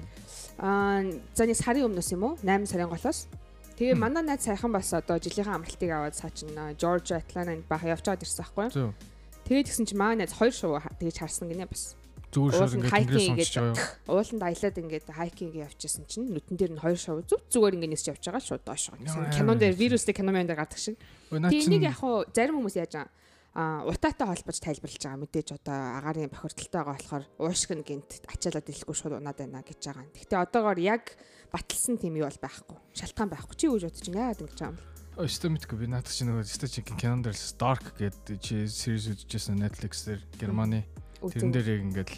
Аа 0.62 1.04
за 1.34 1.44
нэг 1.50 1.58
сарын 1.58 1.89
өмнөөс 1.89 2.10
юм 2.13 2.24
уу? 2.24 2.34
8 2.44 2.70
сарын 2.70 2.92
голоос. 2.92 3.27
Тэгээ 3.75 4.00
манай 4.00 4.24
найз 4.24 4.48
сайхан 4.48 4.72
бас 4.72 4.94
одоо 4.96 5.20
жилийнхэн 5.20 5.60
амралтыг 5.60 5.91
аваад 5.91 6.15
цаа 6.15 6.32
чин 6.32 6.48
Жоржиа 6.79 7.20
Атлантанд 7.20 7.67
бах 7.67 7.84
явчаад 7.84 8.24
ирсэн 8.24 8.48
байхгүй? 8.48 8.96
Тэгээд 9.44 9.67
тэгсэн 9.67 9.86
чинь 9.86 10.00
манай 10.00 10.24
найз 10.24 10.32
хоёр 10.32 10.55
шувуу 10.55 10.79
тэгж 10.79 11.20
харсан 11.20 11.51
гинэ 11.51 11.67
бас. 11.67 12.00
Зүгээр 12.32 12.55
шууд 12.55 12.75
ингээд 12.79 12.91
тэнгэрээс 12.96 13.27
сонсож 13.27 13.55
байгаа 13.60 13.75
юу? 13.75 14.15
Ууланд 14.15 14.44
аялаад 14.48 14.77
ингээд 14.79 15.08
хайкинг 15.12 15.53
явчихсан 15.60 16.03
чинь 16.08 16.32
нүтэн 16.32 16.55
дээр 16.55 16.72
нь 16.72 16.84
хоёр 16.84 16.96
шувуу 16.96 17.27
зүг 17.27 17.41
зүгээр 17.51 17.75
ингээд 17.75 17.94
нисч 18.00 18.08
явж 18.08 18.24
байгаа 18.24 18.44
шууд 18.48 18.63
доош. 18.63 18.96
Кинон 19.36 19.60
дээр 19.60 19.75
вирустэй 19.75 20.15
кинон 20.15 20.39
дээр 20.39 20.55
гардаг 20.55 20.79
шиг. 20.79 20.96
Тэнийг 21.27 21.84
яг 21.84 22.00
хуу 22.00 22.24
зарим 22.32 22.63
хүмүүс 22.63 22.79
яаж 22.79 22.96
аа 22.96 23.08
утаатай 23.56 24.28
холбож 24.28 24.60
тайлбарлаж 24.60 25.00
байгаа 25.00 25.24
мэдээж 25.24 25.50
одоо 25.56 25.78
агаарын 25.96 26.28
бохирдолтой 26.28 26.76
байгаа 26.76 26.96
болохоор 27.00 27.24
уушиг 27.40 27.72
нь 27.72 27.88
гинт 27.88 28.20
ачаалаад 28.28 28.68
дэлэхгүй 28.68 28.96
шууд 29.00 29.16
унаад 29.16 29.40
байна 29.40 29.64
гэж 29.64 29.80
байгаа. 29.80 30.12
Гэхдээ 30.12 30.44
одоогоор 30.44 30.80
яг 30.84 31.16
баталсан 31.56 31.96
тийм 31.96 32.20
юу 32.20 32.28
бол 32.28 32.44
байхгүй. 32.44 32.78
Шалтгаан 33.00 33.32
байхгүй. 33.32 33.56
Чи 33.56 33.72
гэж 33.72 33.84
бодож 33.88 34.08
яагаад 34.12 34.44
ингэж 34.44 34.60
байгаа 34.60 34.72
юм 34.76 34.80
бэ? 34.80 34.96
Өстө 35.24 35.48
мэдгүй 35.56 35.78
би 35.80 35.88
наадах 35.88 36.12
чинь 36.12 36.28
нөгөө 36.28 36.44
өстө 36.44 36.68
чинь 36.68 37.00
кинон 37.00 37.24
дээр 37.24 37.40
Dark 37.56 37.96
гэдэг 37.96 38.36
чи 38.44 38.68
series 38.68 39.08
үзчихсэн 39.16 39.56
Netflix 39.56 40.04
дээр 40.04 40.20
Германы 40.36 40.84
тэрэн 41.24 41.56
дээр 41.56 41.80
яг 41.80 41.82
ингээд 41.88 42.12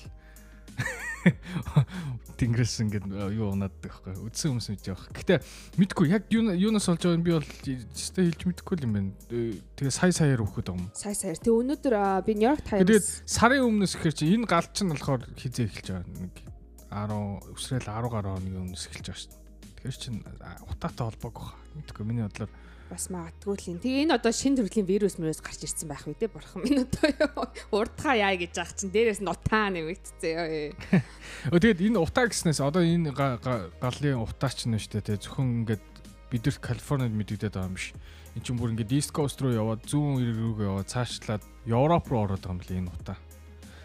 Тэнгэрээс 2.37 2.75
ингээд 2.85 3.05
юу 3.33 3.51
унаад 3.51 3.73
байхгүй 3.81 4.13
үдсэн 4.29 4.53
хүмүүс 4.53 4.69
мэдэж 4.71 4.85
байгаа. 4.93 5.09
Гэтэ 5.17 5.35
мэдгүй 5.81 6.05
яг 6.13 6.23
юунаас 6.29 6.87
болж 6.87 7.01
байгааг 7.01 7.25
би 7.25 7.33
бол 7.33 7.49
өстэй 7.49 8.29
хэлж 8.29 8.41
мэдэхгүй 8.45 8.77
юм 8.85 8.93
байна. 8.93 9.11
Тэгээ 9.73 9.91
сая 9.91 10.13
саяар 10.13 10.45
өгөхөд 10.45 10.69
байгаа 10.69 10.85
юм. 10.85 10.93
Сая 10.93 11.17
саяар. 11.17 11.41
Тэгээ 11.41 11.59
өнөөдөр 11.65 11.95
би 12.29 12.33
York 12.37 12.61
Times 12.61 12.85
Тэгээд 12.85 13.07
сарын 13.25 13.65
өмнөөс 13.65 13.93
ихэр 13.97 14.13
чи 14.13 14.29
энэ 14.37 14.45
гал 14.45 14.69
чинь 14.69 14.93
болохоор 14.93 15.21
хизээ 15.33 15.65
эхэлж 15.65 15.87
байгаа. 15.97 16.05
Нэг 16.13 16.35
10 16.93 17.57
өсрэл 17.57 17.89
10 17.89 18.13
гаруй 18.13 18.31
хоногийн 18.37 18.63
өмнөөс 18.69 18.85
эхэлж 18.87 19.05
байгаа 19.09 19.17
шүү 19.17 19.31
дээ. 19.33 19.41
Тэгэхээр 19.81 19.97
чин 19.97 20.15
утаатай 20.69 21.05
холбоог 21.09 21.35
баха. 21.41 21.57
Мэдгүй 21.73 22.05
миний 22.05 22.23
бодлоор 22.23 22.51
бас 22.89 23.07
магадгүй 23.11 23.55
л 23.55 23.69
юм. 23.75 23.79
Тэгээ 23.83 24.03
энэ 24.07 24.15
одоо 24.17 24.31
шин 24.31 24.55
төрлийн 24.55 24.87
вирус 24.87 25.19
мөрөөс 25.19 25.43
гарч 25.43 25.67
ирсэн 25.67 25.87
байх 25.91 26.07
үү 26.07 26.17
те 26.17 26.31
бурхан 26.31 26.63
минь 26.63 26.81
одоо 26.81 27.51
урдхаа 27.75 28.15
яа 28.15 28.35
гэж 28.39 28.53
ах 28.57 28.71
чинь 28.73 28.91
дээрээс 28.91 29.21
нь 29.21 29.29
утаа 29.29 29.67
нэмэгдсэн 29.69 30.31
ёо. 30.33 30.73
Өө 31.51 31.59
тэгээд 31.59 31.83
энэ 31.83 31.99
утаа 31.99 32.25
гэснээс 32.31 32.63
одоо 32.63 32.81
энэ 32.81 33.11
галын 33.13 34.23
утаа 34.23 34.51
ч 34.51 34.65
нь 34.65 34.79
шүү 34.79 35.03
дээ 35.03 35.07
те 35.13 35.21
зөвхөн 35.21 35.67
ингээд 35.67 35.83
бидэрт 36.31 36.59
Калифорнид 36.63 37.15
мэдэгдээд 37.15 37.55
байгаа 37.55 37.69
юм 37.71 37.77
биш. 37.77 37.91
Энд 38.35 38.43
чинь 38.43 38.59
бүр 38.59 38.71
ингээд 38.75 38.95
East 38.95 39.11
Coast 39.15 39.39
руу 39.39 39.55
яваад 39.55 39.83
зүүн 39.87 40.23
рүүгээ 40.23 40.67
яваад 40.67 40.91
цаашлаад 40.91 41.43
Европ 41.67 42.05
руу 42.11 42.23
ороод 42.27 42.43
байгаа 42.43 42.55
юм 42.55 42.63
лээ 42.63 42.79
энэ 42.83 42.91
утаа. 42.91 43.17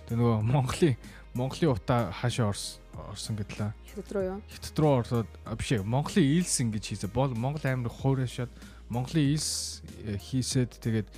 Тэгээ 0.07 0.19
нөгөө 0.19 0.39
Монголын 0.43 0.97
Монголын 1.33 1.73
утаа 1.73 2.13
хаашаа 2.13 2.53
орсон 2.53 3.37
гэдлээ. 3.41 3.73
Хятад 3.73 4.13
руу 4.13 4.25
юу? 4.37 4.39
Хятад 4.53 4.77
руу 4.77 4.93
ороод 5.01 5.31
биш 5.57 5.71
Монголын 5.81 6.29
Илс 6.37 6.61
ингэж 6.61 6.85
хийсэн. 6.85 7.09
Бол 7.09 7.33
Монгол 7.33 7.65
аймаг 7.65 7.89
хуурашаад 7.89 8.53
Монголын 8.93 9.33
Илс 9.33 9.81
хийсэд 10.05 10.77
тэгээд 10.77 11.09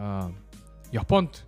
а 0.00 0.32
Японд 0.90 1.44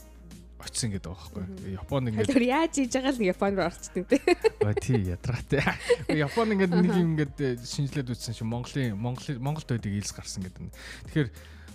очсон 0.60 0.90
гэдэг 0.90 1.08
байгаа 1.08 1.30
байхгүй. 1.32 1.72
Японд 1.72 2.04
ингээд 2.10 2.28
Тэр 2.28 2.44
яаж 2.44 2.72
хийж 2.76 2.92
байгаа 2.92 3.12
л 3.14 3.28
Японд 3.30 3.58
орчдөг 3.62 4.04
те. 4.10 4.18
Ой 4.60 4.74
тий 4.76 5.00
ядраатай. 5.06 5.62
Японд 6.10 6.50
ингээд 6.56 6.72
нэг 6.74 6.92
юм 6.92 7.14
ингээд 7.14 7.36
э, 7.40 7.48
шинжилээд 7.62 8.10
үзсэн 8.10 8.34
чинь 8.34 8.50
Монголын 8.50 8.98
Монгол 8.98 9.38
Монголд 9.38 9.68
байдаг 9.70 9.92
Илс 9.92 10.10
гарсан 10.10 10.42
гэдэг. 10.42 10.72
Тэгэхээр 11.12 11.28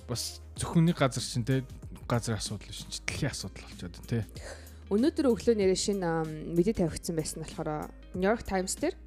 бас 0.09 0.43
зөвхөн 0.59 0.85
нэг 0.91 0.97
газар 0.99 1.23
чинь 1.23 1.47
те 1.47 1.63
газрын 2.09 2.37
асуудал 2.37 2.67
биш 2.67 2.83
чинь 2.83 3.05
дэлхийн 3.07 3.31
асуудал 3.31 3.63
болчиход 3.63 3.95
байна 3.95 4.09
те. 4.11 4.19
Өнөөдөр 4.91 5.27
өглөө 5.31 5.55
нэрээ 5.55 5.79
шинэ 5.79 6.09
мэдээ 6.51 6.75
тавигдсан 6.83 7.15
байсан 7.15 7.39
болохоор 7.47 7.87
New 8.11 8.27
York 8.27 8.43
Times 8.43 8.75
дээр 8.75 8.99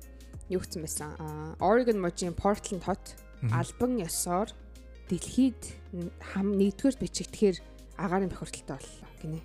юу 0.48 0.64
гэсэн 0.64 0.80
байсан? 0.80 1.12
Oregon 1.60 2.00
мужийн 2.00 2.32
Portland 2.32 2.88
хот 2.88 3.20
албан 3.52 4.00
ёсоор 4.00 4.48
дэлхийд 5.08 5.62
хам 6.32 6.56
нэгдүгээр 6.56 6.96
бичигдэхээр 6.96 7.56
агаарын 8.00 8.32
бохирдолтой 8.32 8.78
боллоо 8.80 9.10
гинэ. 9.20 9.40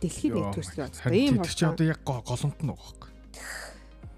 Дэлхийд 0.00 0.34
нэгдүгээр 0.36 0.84
одоо 0.84 1.12
ийм 1.12 1.40
бол 1.40 1.48
чи 1.48 1.64
одоо 1.64 1.86
яг 1.88 2.00
голомт 2.04 2.58
нь 2.60 2.68
байгаа 2.68 2.84
байхгүй. 2.84 3.10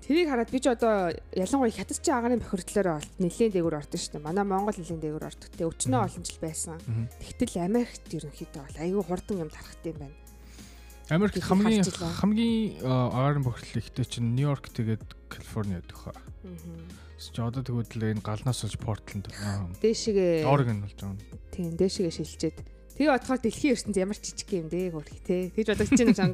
Тэрийг 0.07 0.29
хараад 0.31 0.51
би 0.51 0.59
ч 0.63 0.67
одоо 0.71 1.11
ялангуяа 1.35 1.75
хятад 1.75 1.99
чи 2.03 2.11
агаарын 2.11 2.43
бохирдлоор 2.43 2.99
бол 2.99 3.11
нэлийн 3.23 3.51
дээгүүр 3.55 3.79
ордон 3.79 3.99
шүү 3.99 4.13
дээ. 4.19 4.27
Манай 4.27 4.47
Монгол 4.47 4.79
нэлийн 4.79 5.03
дээгүүр 5.03 5.27
ордог. 5.27 5.51
Тэ 5.51 5.67
өчнөө 5.67 6.01
олон 6.03 6.23
жил 6.23 6.41
байсан. 6.43 6.79
Тэгтэл 7.23 7.63
Америкт 7.63 8.07
ерөнхийдөө 8.11 8.63
бол 8.67 8.83
айгүй 8.83 9.03
хурдан 9.03 9.43
юм 9.47 9.51
тарахт 9.51 9.83
юм 9.87 9.99
байна. 9.99 10.15
Америк 11.11 11.39
хамгийн 11.43 11.83
хамгийн 12.23 12.83
агаарын 12.83 13.47
бохирдол 13.47 13.83
ихтэй 13.83 14.07
чинь 14.07 14.35
Нью-Йорк 14.35 14.71
тэгээд 14.75 15.07
Калифорни 15.31 15.79
байдаг 15.79 15.99
хаа. 15.99 16.15
Аа 16.15 17.06
Чи 17.17 17.41
одоо 17.41 17.65
тэгвэл 17.65 18.13
энэ 18.13 18.21
галнаас 18.21 18.61
болж 18.61 18.77
Портланд 18.77 19.27
дээшгээ 19.81 20.45
Орегон 20.45 20.85
болж 20.85 20.97
байгаа. 21.01 21.17
Тийм 21.53 21.73
дээшгээ 21.77 22.13
шилжээд 22.13 22.59
Тэгээ 22.97 23.13
бодохоор 23.13 23.41
дэлхийн 23.45 23.77
ертөнд 23.77 24.01
ямар 24.01 24.17
жижиг 24.17 24.51
юм 24.57 24.69
бэ 24.73 24.89
хөрх 24.89 25.21
те. 25.21 25.53
Тэгж 25.53 25.69
бодож 25.69 25.91
чинь 25.93 26.17
юм. 26.17 26.33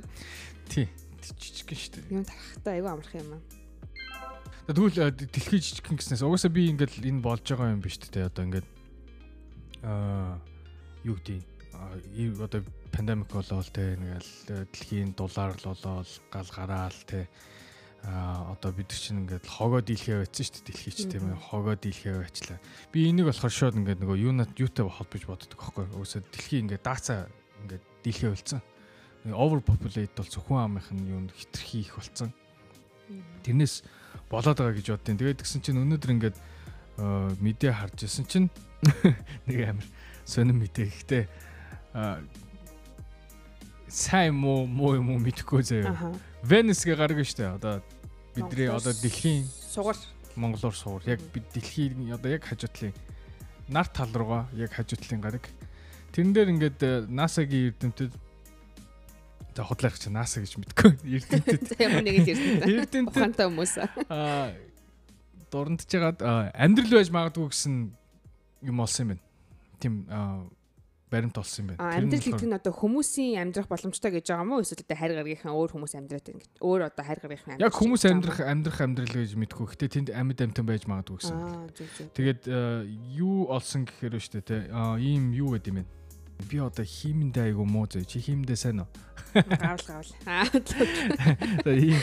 Тий. 0.70 0.86
Жижиг 1.18 1.74
шүү 1.74 1.90
дээ. 1.98 2.22
Юм 2.22 2.22
тарахтай 2.22 2.78
айгүй 2.78 2.90
амарх 2.90 3.14
юм 3.18 3.30
аа. 3.34 3.42
Тэгвэл 4.70 5.10
дэлхийн 5.10 5.58
жижиг 5.58 5.90
гэснээс 5.90 6.22
угаасаа 6.22 6.54
би 6.54 6.70
ингээд 6.70 7.02
энэ 7.02 7.18
болж 7.18 7.42
байгаа 7.42 7.74
юм 7.74 7.82
биш 7.82 7.98
те. 7.98 8.30
Одоо 8.30 8.46
ингээд 8.46 8.68
аа 9.82 10.38
юу 11.02 11.18
гэдэг 11.18 11.42
одоо 12.46 12.62
пандемик 12.94 13.26
болоод 13.34 13.66
те 13.74 13.98
ингээл 13.98 14.70
дэлхийн 14.70 15.18
дулаар 15.18 15.58
л 15.58 15.66
болоод 15.66 16.06
гал 16.30 16.50
гараал 16.54 16.98
те 17.10 17.26
а 18.02 18.50
одоо 18.52 18.72
бид 18.74 18.90
чинь 18.90 19.22
ингээд 19.22 19.46
хогоо 19.46 19.78
дийлхээ 19.78 20.26
байцсан 20.26 20.42
шүү 20.42 20.54
дээ 20.58 20.66
дэлхий 20.66 20.92
ч 20.92 21.00
тийм 21.06 21.30
ээ 21.30 21.38
хогоо 21.38 21.74
дийлхээ 21.78 22.14
байчлаа 22.18 22.58
би 22.90 23.06
энийг 23.06 23.30
болохоор 23.30 23.54
шууд 23.54 23.78
ингээд 23.78 24.02
нөгөө 24.02 24.18
юунат 24.18 24.50
юутай 24.58 24.82
холбож 24.82 25.22
боддог 25.22 25.54
байхгүй 25.54 25.86
өөөсөө 25.94 26.20
дэлхий 26.34 26.58
ингээд 26.66 26.82
даацаа 26.82 27.30
ингээд 27.62 27.84
дийлхээ 28.02 28.30
болсон 28.34 28.60
over 29.30 29.62
populate 29.62 30.10
бол 30.18 30.26
зөвхөн 30.26 30.66
амынх 30.66 30.90
нь 30.90 31.06
юунд 31.06 31.30
хитрхи 31.30 31.86
их 31.86 31.94
болсон 31.94 32.34
тэрнээс 33.46 33.86
болоод 34.30 34.58
байгаа 34.58 34.74
гэж 34.74 34.86
боддیں۔ 34.98 35.18
тэгээд 35.18 35.42
гисэн 35.42 35.62
чинь 35.62 35.78
өнөөдөр 35.78 36.14
ингээд 36.18 36.36
мэдээ 37.38 37.72
харж 37.72 37.98
исэн 38.08 38.26
чинь 38.26 38.48
нэг 39.46 39.78
амир 39.78 39.86
сонир 40.26 40.56
мэдээ 40.56 40.86
ихтэй 40.90 41.22
сайн 43.92 44.34
муу 44.34 44.64
муу 44.64 44.96
юм 44.96 45.12
уу 45.12 45.20
мэдэхгүй 45.20 45.62
заяа. 45.62 46.16
Венесгээ 46.40 46.96
гаргав 46.96 47.28
штэ. 47.28 47.60
Одоо 47.60 47.84
бидний 48.32 48.72
одоо 48.72 48.96
дэлхийн 48.96 49.44
сугар 49.44 49.96
монголоор 50.34 50.72
сугар. 50.72 51.04
Яг 51.04 51.20
бид 51.28 51.44
дэлхийн 51.52 52.16
одоо 52.16 52.32
яг 52.32 52.48
хажуутлын 52.48 52.96
нар 53.68 53.86
тал 53.92 54.08
руугаа 54.08 54.48
яг 54.56 54.72
хажуутлын 54.72 55.20
гараг. 55.20 55.44
Тэрэн 56.16 56.32
дээр 56.32 56.48
ингээд 56.56 56.80
NASA-гийн 57.12 57.76
эрдэмтэд 57.76 58.12
за 59.52 59.62
худлах 59.64 60.00
чи 60.00 60.08
NASA 60.08 60.40
гэж 60.40 60.56
мэдгүй. 60.56 60.96
Эрдэмтэд. 61.20 61.76
Ямар 61.76 62.00
нэг 62.00 62.24
эрдэмтэд. 62.24 62.64
Эрдэмтэд. 62.64 63.12
Ухаантай 63.12 63.46
хүмүүс. 63.52 63.72
Аа 64.08 64.56
дурандж 65.52 65.84
жагаад 65.84 66.24
амьдрал 66.56 66.96
байж 66.96 67.12
магадгүй 67.12 67.52
гэсэн 67.52 67.92
юм 68.64 68.80
олсон 68.80 69.04
юм 69.04 69.08
байна. 69.12 69.22
Тим 69.80 69.94
баримт 71.12 71.36
олсон 71.36 71.62
юм 71.62 71.76
байна. 71.76 71.92
Амьдрал 71.92 72.24
гэдэг 72.24 72.48
нь 72.48 72.56
одоо 72.56 72.72
хүмүүсийн 72.72 73.36
амьдрах 73.44 73.68
боломжтой 73.68 74.10
гэж 74.16 74.32
байгаа 74.32 74.48
мó 74.48 74.56
эсвэл 74.64 74.80
одоо 74.80 74.96
хайр 74.96 75.12
гаргийнхаа 75.20 75.52
өөр 75.52 75.70
хүмүүс 75.76 75.94
амьдраад 76.00 76.24
байна 76.24 76.40
гэж. 76.40 76.50
Өөр 76.64 76.82
одоо 76.88 77.04
хайр 77.04 77.20
гаргийнхаа 77.20 77.60
Яг 77.60 77.76
хүмүүс 77.76 78.02
амьдрах 78.08 78.38
амьдрах 78.40 78.80
амьдрал 78.80 79.12
гэж 79.12 79.36
мэдгүй. 79.36 79.66
Гэтэ 79.76 79.86
тэнд 79.92 80.08
амьд 80.16 80.40
амтан 80.40 80.64
байж 80.64 80.88
магадгүй 80.88 81.16
гэсэн. 81.20 81.36
Тэгээд 82.16 82.42
юу 83.12 83.52
олсон 83.52 83.84
гэхээр 83.84 84.16
дээ 84.16 84.40
те. 84.40 84.58
Ийм 84.96 85.36
юу 85.36 85.52
гэд 85.52 85.68
юм 85.68 85.84
бэ? 85.84 85.90
Би 86.48 86.56
одоо 86.58 86.82
хиймэндээ 86.88 87.52
айгу 87.52 87.68
муу 87.68 87.84
зөө. 87.84 88.08
Чи 88.08 88.18
хиймэндээ 88.24 88.56
сайн 88.56 88.82
уу? 88.82 88.90
Гавл 89.36 89.84
гавл. 89.84 90.12
Аа. 90.24 90.48
Ийм 91.68 92.00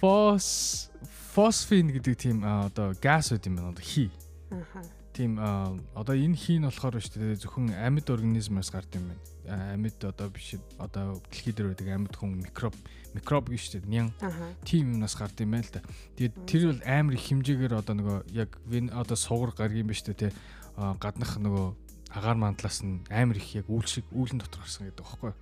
фос 0.00 0.88
фосфин 1.36 1.92
гэдэг 1.92 2.14
тийм 2.16 2.42
одоо 2.42 2.96
газ 2.98 3.30
үт 3.30 3.44
юм 3.44 3.60
байна. 3.60 3.76
Одоо 3.76 3.84
хий. 3.84 4.10
Аха 4.50 4.97
тийм 5.18 5.34
одоо 5.42 6.14
энэ 6.14 6.38
хийн 6.38 6.62
болохоор 6.62 7.02
шүү 7.02 7.18
дээ 7.18 7.42
зөвхөн 7.42 7.74
амьд 7.74 8.06
организмаас 8.06 8.70
гардаг 8.70 9.02
юм 9.02 9.10
байна. 9.10 9.74
Амьд 9.74 9.98
одоо 10.06 10.30
биш 10.30 10.54
одоо 10.78 11.18
дэлхий 11.26 11.50
дээр 11.50 11.74
байдаг 11.74 11.88
амьд 11.90 12.14
хүн 12.14 12.38
микроб 12.38 12.74
микроб 13.18 13.50
гэж 13.50 13.58
шүү 13.58 13.82
дээ. 13.82 13.90
Нян 13.90 14.14
тийм 14.62 14.94
юмнаас 14.94 15.18
гардаг 15.18 15.42
юм 15.42 15.58
байна 15.58 15.66
л 15.66 15.74
да. 15.74 15.82
Тэгээд 16.14 16.34
тэр 16.46 16.62
бол 16.70 16.82
амар 16.86 17.14
их 17.18 17.26
хэмжээгээр 17.26 17.74
одоо 17.74 17.94
нөгөө 17.98 18.18
яг 18.30 18.50
одоо 18.94 19.16
сугар 19.18 19.50
гарг 19.58 19.74
юм 19.74 19.90
ба 19.90 19.98
шүү 19.98 20.14
дээ 20.14 20.30
тий 20.30 20.32
гаднах 20.78 21.34
нөгөө 21.42 21.66
агаар 22.14 22.38
мандлаас 22.38 22.86
нь 22.86 23.02
амар 23.10 23.42
их 23.42 23.58
яг 23.58 23.66
үйл 23.66 23.90
шиг 23.90 24.06
үүлэн 24.14 24.38
дотор 24.38 24.62
гарсан 24.62 24.86
гэдэг 24.86 25.02
байхгүй. 25.02 25.32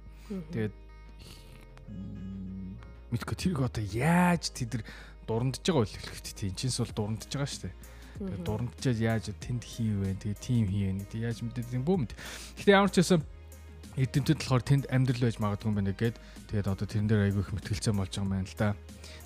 Тэгээд 0.56 0.74
мэдгүй 3.12 3.36
тэрийг 3.36 3.60
одоо 3.60 3.84
яаж 3.84 4.56
тэд 4.56 4.80
нар 4.80 4.84
дурандж 5.28 5.60
байгаа 5.60 5.84
үл 5.84 5.92
хэлэхэд 5.92 6.32
тийм 6.32 6.54
чинс 6.56 6.80
бол 6.80 6.96
дурандж 6.96 7.28
байгаа 7.28 7.44
шүү 7.44 7.68
дээ. 7.68 7.76
Дурандчаад 8.16 8.98
яаж 8.98 9.24
тэнд 9.36 9.62
хийвэ 9.62 10.16
тэгээд 10.16 10.40
тим 10.40 10.64
хийвэ 10.68 11.04
тэгээд 11.12 11.26
яаж 11.28 11.38
мэдээд 11.44 11.76
юм 11.76 11.84
бүү 11.84 11.96
мэд. 12.00 12.12
Гэтэ 12.56 12.72
ямар 12.72 12.88
ч 12.88 13.04
байсан 13.04 13.20
эдэмтэд 13.96 14.40
болохоор 14.40 14.64
тэнд 14.64 14.84
амьдрал 14.92 15.24
байж 15.24 15.36
магадгүй 15.40 15.68
юм 15.72 15.76
байна 15.76 15.92
гэд 15.96 16.16
тэгээд 16.52 16.68
одоо 16.68 16.86
тэрэн 16.88 17.08
дээр 17.08 17.24
айгүй 17.32 17.42
их 17.44 17.52
мэтгэлцээ 17.56 17.92
болж 17.96 18.12
байгаа 18.12 18.24
юм 18.24 18.32
байна 18.32 18.48
л 18.48 18.56
да. 18.60 18.68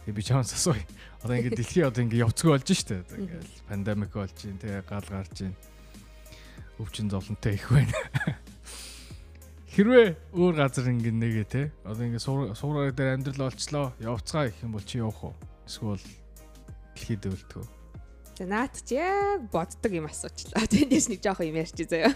Тэгээд 0.06 0.18
би 0.18 0.22
чамаас 0.22 0.54
асууя. 0.54 0.84
Одоо 1.26 1.34
ингээд 1.38 1.58
дэлхий 1.58 1.82
одоо 1.86 2.02
ингээд 2.06 2.22
явцгүй 2.26 2.50
болж 2.54 2.68
штэ. 2.70 3.02
Ингээд 3.02 3.50
пандемик 3.66 4.12
болж 4.14 4.36
байна 4.38 4.62
тэгээд 4.62 4.86
гал 4.86 5.06
гарч 5.10 5.34
байна. 5.42 5.58
Өвчин 6.78 7.10
зовлонтой 7.10 7.54
их 7.58 7.66
байна. 7.66 7.94
Хэрвээ 9.74 10.08
өөр 10.34 10.54
газар 10.54 10.86
ингээд 10.90 11.18
нэгэ 11.18 11.44
те 11.50 11.62
одоо 11.82 12.06
ингээд 12.06 12.26
суураар 12.58 12.94
дээр 12.94 13.14
амьдрал 13.18 13.50
олчлоо 13.50 13.90
явцгаа 13.98 14.50
гэх 14.50 14.62
юм 14.66 14.74
бол 14.74 14.86
чи 14.86 14.98
явах 14.98 15.30
уу? 15.30 15.34
Эсвэл 15.66 16.02
дэлхийд 16.94 17.26
өвлтгөө. 17.26 17.79
За 18.40 18.46
наад 18.48 18.72
чи 18.88 18.96
яг 18.96 19.52
боддог 19.52 19.92
юм 19.92 20.08
асуучлаа. 20.08 20.64
Тэндээс 20.72 21.12
нэг 21.12 21.20
жоох 21.20 21.44
юм 21.44 21.60
ярьчих 21.60 21.92
заяа. 21.92 22.08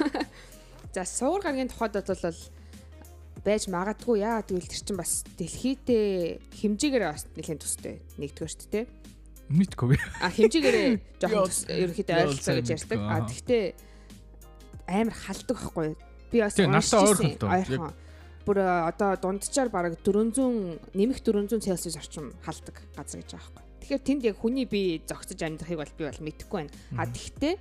За 0.96 1.04
суур 1.04 1.44
гаргийн 1.44 1.68
тухайд 1.68 2.00
бол 2.00 2.40
байж 3.44 3.68
магадгүй 3.68 4.24
яа 4.24 4.40
тэгвэл 4.40 4.64
тэр 4.64 4.80
чинь 4.88 4.96
бас 4.96 5.20
дэлхийдээ 5.36 6.40
хэмжээгээр 6.64 7.04
бас 7.12 7.28
нэлээд 7.36 7.60
төстэй 7.60 8.00
нэгдүгээр 8.16 8.52
шүү 8.56 8.72
дээ. 8.72 8.84
Мэдгүй. 9.52 10.00
А 10.24 10.32
хэмжээгээр 10.32 10.78
жоохон 11.20 11.52
ерөнхийдөө 11.68 12.16
ойлцоо 12.24 12.54
гэж 12.56 12.68
ярьдаг. 12.72 13.00
А 13.04 13.20
тэгтээ 13.28 13.64
амар 14.88 15.12
халдаг 15.28 15.56
байхгүй. 15.60 15.92
Би 16.32 16.40
бас 16.40 16.56
ойрхон. 16.56 17.92
Бүр 18.48 18.58
одоо 18.64 19.12
дунджаар 19.20 19.68
бараг 19.68 20.00
400 20.00 20.96
нэмэх 20.96 21.20
400 21.20 21.60
Цельсиус 21.60 22.00
орчим 22.00 22.32
халдаг 22.40 22.80
газар 22.96 23.20
гэж 23.20 23.36
байгаа 23.36 23.52
байхгүй. 23.60 23.63
Тэгэхээр 23.84 24.00
тэнд 24.00 24.22
яг 24.24 24.36
хүний 24.40 24.64
бие 24.64 25.04
зогсож 25.04 25.36
амьдрахыг 25.44 25.76
бол 25.76 25.92
би 25.92 26.02
бол 26.08 26.24
мэдэхгүй 26.24 26.56
байна. 26.56 26.72
А 26.96 27.04
тэгтээ 27.04 27.54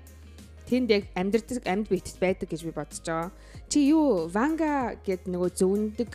тэнд 0.72 0.88
яг 0.88 1.04
амьдрдаг 1.20 1.68
амьд 1.68 1.88
биетэд 1.92 2.18
байдаг 2.24 2.48
гэж 2.48 2.62
би 2.64 2.72
бодож 2.72 3.04
байгаа. 3.04 3.32
Чи 3.68 3.92
юу 3.92 4.32
Ванга 4.32 4.96
гэд 5.04 5.28
нөгөө 5.28 5.52
зөвндөг 5.52 6.12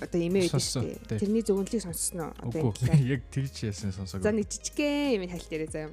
одоо 0.00 0.20
имээ 0.24 0.48
байдаг 0.48 0.64
шүү 0.64 0.82
дээ. 1.04 1.20
Тэрний 1.20 1.44
зөвнөлийг 1.44 1.84
сонссноо 1.84 2.32
одоо 2.40 2.72
яг 3.12 3.28
тэгж 3.28 3.68
яасан 3.68 3.92
сонсоог. 3.92 4.24
За 4.24 4.32
нэг 4.32 4.48
жижигхэн 4.48 5.20
юм 5.20 5.28
хальт 5.28 5.52
яриа 5.52 5.68
заяа. 5.68 5.92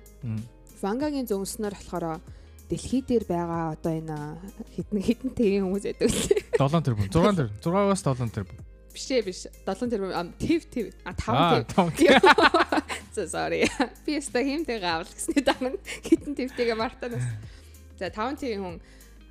Вангагийн 0.80 1.28
зөвнснөр 1.28 1.76
болохоор 1.76 2.24
дэлхий 2.72 3.04
дээр 3.04 3.28
байгаа 3.28 3.76
одоо 3.76 3.92
энэ 3.92 4.18
хитэн 4.72 5.04
хитэн 5.04 5.32
тэрийн 5.36 5.68
хүмүүс 5.68 5.84
байдаг 5.84 6.08
лээ. 6.08 6.48
7 6.56 6.86
тэрбум 6.88 7.08
6 7.12 7.36
тэрбум 7.36 7.60
6-аас 7.60 8.02
7 8.08 8.32
тэрбум 8.32 8.58
Биш 9.00 9.08
ээ 9.16 9.24
биш. 9.24 9.48
7 9.64 9.88
тэрбум 9.88 10.12
тв 10.36 10.68
тв 10.68 10.92
а 11.08 11.16
5 11.16 11.72
тв. 11.72 12.20
So 13.16 13.24
sorry. 13.32 13.64
Би 14.04 14.20
өстө 14.20 14.44
хэмтэй 14.44 14.84
гавл 14.84 15.08
гэсний 15.08 15.40
дараа 15.40 15.72
хитэн 16.04 16.36
твтэйгээ 16.36 16.76
мартанаас. 16.76 17.24
За 17.96 18.12
5 18.12 18.44
тв 18.44 18.60
хүн 18.60 18.76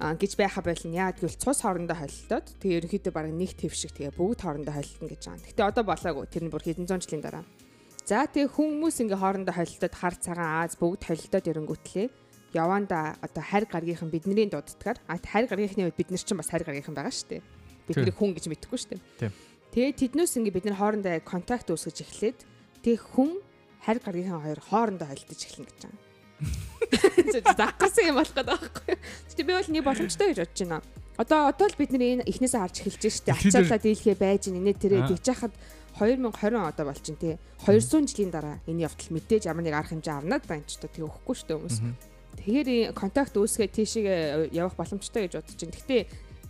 гэж 0.01 0.33
байха 0.41 0.65
болно. 0.65 0.89
Яа 0.89 1.13
гэвэл 1.13 1.37
цус 1.37 1.61
хоорондоо 1.61 2.01
холилдоод 2.01 2.49
тэгээ 2.65 2.79
ерөнхийдөө 2.81 3.13
баг 3.13 3.29
нэг 3.29 3.53
төв 3.61 3.77
шиг 3.77 3.93
тэгээ 3.93 4.17
бүгд 4.17 4.41
хоорондоо 4.41 4.73
холилдно 4.73 5.09
гэж 5.13 5.23
байгаа. 5.29 5.47
Гэтэ 5.53 5.63
одоо 5.69 5.85
болоогүй. 5.85 6.25
Тэр 6.33 6.45
нь 6.49 6.53
бүр 6.55 6.65
хэдэн 6.65 6.89
зуун 6.89 7.05
жилийн 7.05 7.21
дараа. 7.21 7.45
За 8.09 8.25
тэгээ 8.25 8.49
хүмүүс 8.49 9.05
ингээ 9.05 9.21
хоорондоо 9.21 9.53
холилдоод 9.53 9.95
хар 10.01 10.17
цагаан 10.17 10.65
Аз 10.65 10.81
бүгд 10.81 11.05
холилдоод 11.05 11.45
ирэнгүүтлээ. 11.45 12.09
Яванда 12.57 13.21
одоо 13.21 13.45
харь 13.45 13.69
гаргийнхан 13.69 14.09
бидний 14.09 14.49
дууддгаар 14.49 14.97
а 15.05 15.21
харь 15.21 15.45
гаргийнхны 15.45 15.85
үед 15.85 16.01
бид 16.01 16.09
нар 16.09 16.25
ч 16.25 16.33
бас 16.33 16.49
харь 16.49 16.65
гаргийнхан 16.65 16.97
байгаа 16.97 17.13
шүү 17.13 17.29
дээ. 17.37 17.43
Бидний 17.85 18.15
хүн 18.17 18.33
гэж 18.33 18.49
мэдэхгүй 18.49 18.79
шүү 18.81 18.91
дээ. 18.97 19.33
Тэгээ 19.73 19.93
тэднээс 20.01 20.33
ингээ 20.41 20.55
бид 20.55 20.67
нар 20.69 20.79
хоорондоо 20.81 21.21
контакт 21.25 21.69
үүсгэж 21.69 21.97
эхлээд 22.05 22.39
тэг 22.81 22.99
хүн 23.15 23.43
харь 23.85 24.01
гаргийнхаа 24.01 24.41
хоёр 24.45 24.61
хоорондоо 24.65 25.09
холилдож 25.09 25.41
эхэлнэ 25.45 25.69
гэж 25.69 25.81
байгаа. 25.85 26.07
Заггасан 27.59 28.05
юм 28.09 28.17
болох 28.17 28.35
гэдэг 28.35 28.49
байхгүй. 28.49 28.95
Гэтэ 29.29 29.43
би 29.45 29.53
бол 29.53 29.71
нэг 29.75 29.85
боломжтой 29.85 30.27
гэж 30.33 30.39
бодож 30.41 30.61
байна. 30.63 30.81
Одоо 31.19 31.41
одоо 31.51 31.67
л 31.67 31.79
бид 31.79 31.91
нэр 31.91 32.23
энэ 32.23 32.27
эхнээсээ 32.31 32.63
харж 32.63 32.77
эхэлж 32.79 33.05
штэ. 33.11 33.35
Ачаалаа 33.35 33.79
дийлхээ 33.83 34.17
байж 34.17 34.49
нэ 34.49 34.73
тэрэ 34.79 35.11
тэгж 35.11 35.27
хахад 35.35 35.55
2020 35.99 36.63
одоо 36.63 36.85
болчин 36.87 37.17
тий 37.19 37.35
200 37.67 38.07
жилийн 38.07 38.31
дараа 38.31 38.63
энэ 38.71 38.87
явдал 38.87 39.11
мэдээж 39.19 39.51
ямар 39.51 39.67
нэг 39.67 39.75
арга 39.75 39.99
хэмжээ 39.99 40.15
авнаад 40.15 40.45
байна 40.47 40.63
ч 40.71 40.79
тэг 40.79 40.95
өгөхгүй 40.95 41.35
штэ 41.35 41.59
хүмүүс. 41.59 41.79
Тэгэхээр 42.39 42.95
контакт 42.95 43.35
үүсгээ 43.35 43.67
тийшээ 43.75 44.55
явах 44.55 44.79
боломжтой 44.79 45.27
гэж 45.27 45.43
бодож 45.43 45.59
байна. 45.59 45.75
Гэтэ 45.75 45.97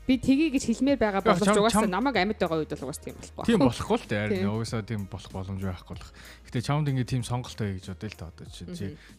би 0.09 0.17
тгий 0.17 0.49
гэж 0.49 0.65
хэлмээр 0.73 0.97
байгаа 0.97 1.21
боловч 1.21 1.53
угаасаа 1.53 1.85
намайг 1.85 2.17
амьд 2.17 2.41
байгаа 2.41 2.65
үед 2.65 2.73
бол 2.73 2.89
угаасаа 2.89 3.05
тийм 3.05 3.17
болохгүй. 3.21 3.45
Тийм 3.45 3.61
болохгүй 3.69 3.97
л 4.01 4.09
дээ. 4.09 4.49
Угаасаа 4.49 4.83
тийм 4.89 5.03
болох 5.05 5.33
боломж 5.37 5.61
байхгүй 5.61 5.93
болох. 5.93 6.11
Гэтэ 6.49 6.65
чамд 6.65 6.89
ингээ 6.89 7.13
тийм 7.13 7.23
сонголт 7.29 7.61
бай 7.61 7.77
гэж 7.77 7.93
бодъё 7.93 8.09
л 8.09 8.17
та 8.17 8.33
одоо 8.33 8.47
чи. 8.49 8.65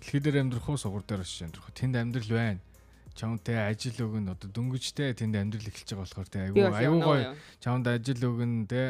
Дэлхий 0.01 0.21
дээр 0.25 0.41
амьдрах 0.41 0.65
уу 0.65 0.81
сугар 0.81 1.05
дээр 1.05 1.21
очиж 1.21 1.45
амьдрах. 1.45 1.69
Тэнд 1.77 1.93
амьдрал 1.93 2.33
байна. 2.33 2.61
Чамтай 3.13 3.57
ажил 3.69 3.99
өгөн 4.01 4.33
одоо 4.33 4.49
дөнгөжтэй 4.49 5.13
тэнд 5.13 5.37
амьдрал 5.37 5.69
эхэлж 5.69 5.93
байгаа 5.93 6.03
болохоор 6.09 6.29
тий 6.33 6.41
айгүй 6.49 6.63
айгүй 6.65 7.01
гоё. 7.05 7.25
Чамд 7.61 7.85
ажил 7.85 8.21
өгөн 8.25 8.53
тий 8.65 8.85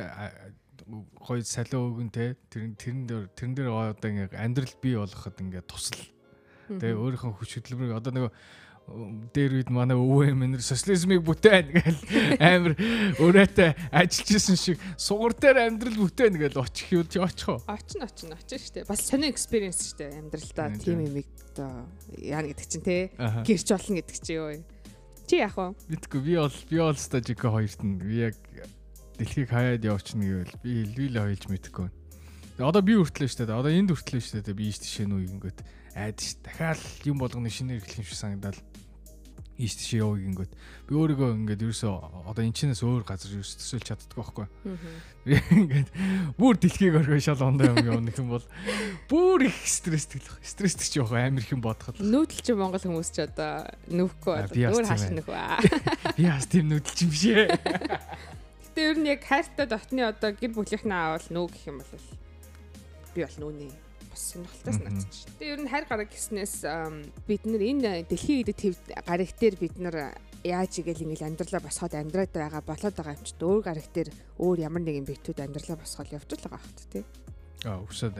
гоё 0.87 1.41
салиу 1.43 1.81
өгөн 1.91 2.09
тий 2.13 2.37
тэр 2.47 2.63
тэрэн 2.79 3.03
дээр 3.09 3.25
тэрэн 3.35 3.53
дээр 3.57 3.69
одоо 3.73 4.07
ингээ 4.07 4.37
амьдрал 4.39 4.75
бий 4.79 4.95
болгоход 4.95 5.35
ингээ 5.35 5.63
тусал. 5.67 5.99
Тэгээ 6.69 6.93
өөрийнхөө 6.93 7.33
хүч 7.41 7.51
хөдөлмөрийг 7.57 7.97
одоо 7.97 8.11
нөгөө 8.13 8.31
дээр 9.33 9.61
үед 9.61 9.69
манай 9.69 9.97
өвөө 9.97 10.33
эмээр 10.33 10.63
социализмыг 10.63 11.21
бүтээн 11.25 11.67
гээл 11.73 12.01
амар 12.41 12.73
өрөөтэй 13.21 13.71
ажиллаж 13.93 14.29
исэн 14.35 14.57
шиг 14.57 14.77
сугар 14.97 15.33
дээр 15.37 15.57
амьдрал 15.69 15.97
бүтээн 16.09 16.35
гээл 16.39 16.61
очих 16.61 16.89
юу 16.93 17.03
чи 17.05 17.21
очих 17.21 17.49
уу? 17.49 17.61
Очно 17.69 18.09
очно 18.09 18.33
очно 18.33 18.57
штэ. 18.57 18.87
Бас 18.89 19.05
сони 19.05 19.29
экспириенс 19.29 19.93
штэ 19.93 20.17
амьдралдаа 20.17 20.73
тийм 20.81 21.05
юм 21.05 21.21
оо 21.61 21.85
яа 22.17 22.41
гэдэг 22.43 22.65
чинь 22.65 22.85
те 22.85 22.97
гэрч 23.17 23.67
болно 23.69 23.95
гэдэг 23.99 24.17
чи 24.23 24.33
юу. 24.33 24.57
Чи 25.29 25.35
яах 25.43 25.57
вэ? 25.57 25.77
Мэдгүй 25.93 26.21
би 26.25 26.33
бол 26.41 26.57
би 26.69 26.77
бол 26.81 26.97
стажик 26.97 27.45
хоёрт 27.45 27.81
нь 27.85 28.01
би 28.01 28.31
яг 28.31 28.35
дэлхийг 29.19 29.51
хаяад 29.53 29.83
явчихна 29.85 30.25
гэвэл 30.25 30.55
би 30.63 30.71
хэлвэлээ 30.87 31.23
хоёлж 31.27 31.45
мэдэхгүй. 31.51 31.87
Одоо 32.59 32.83
би 32.83 32.99
хүртлээ 32.99 33.31
штэ. 33.31 33.47
Одоо 33.47 33.71
энд 33.71 33.95
хүртлээ 33.95 34.43
штэ. 34.43 34.51
Би 34.51 34.67
ийш 34.67 34.83
тишээ 34.83 35.07
нүү 35.07 35.19
ингэнгөт 35.25 35.59
айдаш 35.95 36.37
дахиад 36.43 36.81
юм 37.07 37.17
болгоны 37.17 37.47
шинээр 37.47 37.79
эхлэх 37.79 38.03
юм 38.03 38.07
шиг 38.07 38.19
санагдал 38.19 38.59
ийш 39.59 39.75
тийш 39.75 39.99
явъя 39.99 40.23
гингөт 40.23 40.51
би 40.87 40.95
өөрийгөө 40.95 41.35
ингээд 41.35 41.63
ерөөсөө 41.67 42.31
одоо 42.31 42.43
энэ 42.47 42.55
чинээс 42.55 42.79
өөр 42.79 43.03
газар 43.03 43.35
ерөөс 43.35 43.59
төсөөлж 43.59 43.85
чаддаг 43.91 44.15
байхгүй. 44.15 44.47
Би 45.27 45.35
ингээд 45.35 45.89
бүр 46.39 46.55
дэлхийг 46.55 46.95
орхиж 46.95 47.27
шал 47.27 47.43
ондоо 47.43 47.75
юм 47.75 47.83
явах 47.83 48.19
юм 48.23 48.31
бол 48.31 48.45
бүр 49.11 49.51
их 49.51 49.59
стресстэй 49.67 50.23
л 50.23 50.31
стресстэй 50.39 50.87
ч 50.87 50.93
явах 51.03 51.19
амар 51.19 51.43
их 51.43 51.51
юм 51.51 51.59
бодоход. 51.59 51.99
Нүүдэл 51.99 52.39
чи 52.39 52.55
Монгол 52.55 52.79
хүмүүс 52.79 53.11
ч 53.11 53.27
одоо 53.27 53.67
нөхөхгүй 53.91 54.63
өөр 54.63 54.87
хааш 54.87 55.11
нөх 55.11 55.27
ба. 55.27 55.59
Би 56.15 56.23
бас 56.31 56.47
тийм 56.47 56.71
нүүдэлч 56.71 56.99
юм 57.03 57.11
шээ. 57.11 57.47
Гэтэ 58.63 58.79
ер 58.79 58.95
нь 58.95 59.11
яг 59.11 59.27
хайртай 59.27 59.67
дотны 59.67 60.07
одоо 60.07 60.31
гэр 60.31 60.55
бүлийнхнээ 60.55 60.95
аавал 60.95 61.27
нүү 61.27 61.45
гэх 61.51 61.67
юм 61.67 61.83
бол 61.83 62.18
би 63.15 63.25
бол 63.25 63.37
нүүнэ 63.39 63.67
бас 64.09 64.21
сонирхолтой 64.33 64.73
санагдчих. 64.73 65.29
Тэгээ 65.37 65.53
ер 65.53 65.61
нь 65.63 65.71
хайр 65.71 65.85
гараг 65.85 66.09
гэснээс 66.09 66.55
бид 67.29 67.43
нар 67.45 67.63
энэ 67.63 67.91
дэлхийн 68.09 68.41
идэв 68.43 68.57
төв 68.57 68.75
гараг 69.05 69.29
дээр 69.37 69.55
бид 69.59 69.75
нар 69.77 69.95
яаж 70.43 70.79
игээл 70.79 71.03
ингээл 71.03 71.27
амьдралаа 71.29 71.61
босгоод 71.61 71.93
амьдраад 71.93 72.31
байгаа 72.31 72.63
болоод 72.63 72.95
байгаа 72.95 73.15
юм 73.17 73.25
чи 73.27 73.35
өөр 73.37 73.61
гараг 73.63 73.87
дээр 73.91 74.09
өөр 74.39 74.57
ямар 74.63 74.83
нэгэн 74.83 75.05
битүүд 75.05 75.43
амьдралаа 75.43 75.77
босгоод 75.77 76.15
явж 76.15 76.29
байгаа 76.31 76.61
хэрэг 76.63 76.87
тий. 76.89 77.03
Аа 77.67 77.83
өсөд 77.83 78.15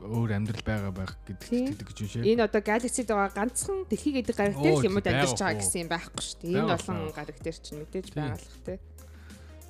өөр 0.00 0.30
амьдрал 0.32 0.64
байгаа 0.64 0.92
байх 0.96 1.12
гэдэг 1.28 1.76
гэж 1.76 1.98
үү 2.00 2.08
шээ. 2.08 2.24
Энэ 2.24 2.48
одоо 2.48 2.62
галаксид 2.64 3.12
байгаа 3.12 3.36
ганцхан 3.36 3.84
дэлхий 3.84 4.12
гэдэг 4.16 4.32
гараг 4.32 4.56
дээр 4.56 4.76
л 4.80 4.88
юмуд 4.88 5.04
амьдарч 5.04 5.36
байгаа 5.36 5.60
гэсэн 5.60 5.80
юм 5.84 5.90
байхгүй 5.92 6.22
шүү 6.24 6.38
дээ. 6.40 6.56
Энэ 6.56 6.72
олон 6.72 6.98
гараг 7.12 7.36
дээр 7.36 7.58
чинь 7.60 7.80
мэдээж 7.84 8.08
байгаа 8.16 8.40
л 8.40 8.64
тий. 8.64 8.78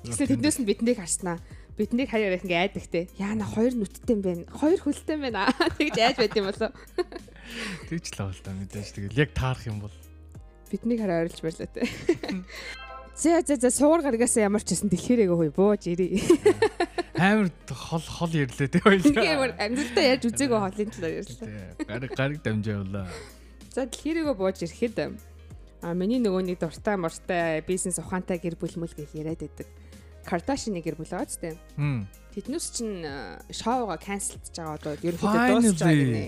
Тэгсэн 0.07 0.27
тэднээс 0.31 0.57
нь 0.63 0.67
биднийг 0.71 1.03
харснаа 1.03 1.37
биднийг 1.79 2.11
хаяа 2.11 2.35
их 2.35 2.43
ингээ 2.43 2.59
айдаг 2.67 2.85
те. 2.91 3.07
Яана 3.15 3.47
хоёр 3.47 3.71
нүдтэй 3.71 4.11
юм 4.11 4.19
байна. 4.19 4.43
Хоёр 4.51 4.79
хөлтэй 4.83 5.15
юм 5.15 5.23
байна. 5.31 5.47
Тэгж 5.79 5.95
айж 5.95 6.17
байт 6.19 6.35
юм 6.35 6.51
болоо. 6.51 6.71
Тэгж 7.87 8.05
л 8.11 8.21
авал 8.27 8.41
та 8.43 8.51
мэдээж 8.51 8.89
тэгэл 8.99 9.21
яг 9.23 9.31
таарах 9.31 9.63
юм 9.63 9.79
бол 9.79 9.95
биднийг 10.67 10.99
хараа 10.99 11.23
ойрлж 11.23 11.39
байлаа 11.39 11.71
те. 11.71 11.87
Зэ 13.15 13.39
зэ 13.47 13.55
зэ 13.63 13.71
суур 13.71 14.03
гаргаас 14.03 14.35
ямар 14.35 14.59
ч 14.59 14.75
гэсэн 14.75 14.91
дэлхээрээ 14.91 15.31
хөөе 15.31 15.51
бууж 15.55 15.87
ирээ. 15.87 16.19
Амар 17.15 17.47
хол 17.71 18.03
хол 18.03 18.33
ирлээ 18.35 18.69
те 18.75 18.83
хоёул. 18.83 19.15
Амар 19.15 19.55
амьдралдаа 19.55 20.03
яаж 20.03 20.23
үзээгүй 20.27 20.59
холын 20.59 20.91
талаар 20.91 21.15
ярьлаа. 21.23 21.47
Гараг 21.87 22.11
гараг 22.15 22.39
дамжаавлаа. 22.43 23.07
За 23.71 23.87
дэлхээрээ 23.87 24.35
бууж 24.35 24.67
ирэхэд 24.67 25.15
а 25.79 25.95
миний 25.95 26.19
нөгөө 26.19 26.43
нэг 26.43 26.59
дуртай 26.59 26.99
мортай 26.99 27.63
бизнес 27.63 28.03
ухаантай 28.03 28.35
гэр 28.35 28.59
бүл 28.59 28.75
мүл 28.83 28.91
гэж 28.91 29.15
яриад 29.15 29.39
байдаг 29.39 29.67
Кардашины 30.29 30.85
гэр 30.85 30.93
бүл 31.01 31.09
байгаа 31.09 31.25
тийм. 31.25 32.05
Тэднээс 32.29 32.65
чинь 32.77 33.01
шоуга 33.49 33.97
канселдж 33.97 34.53
байгаа 34.53 34.77
одоо 34.77 34.93
ерөнхийдөө 35.01 35.49
дуусч 35.49 35.81
байгаа 35.81 35.97
гинэ. 35.97 36.23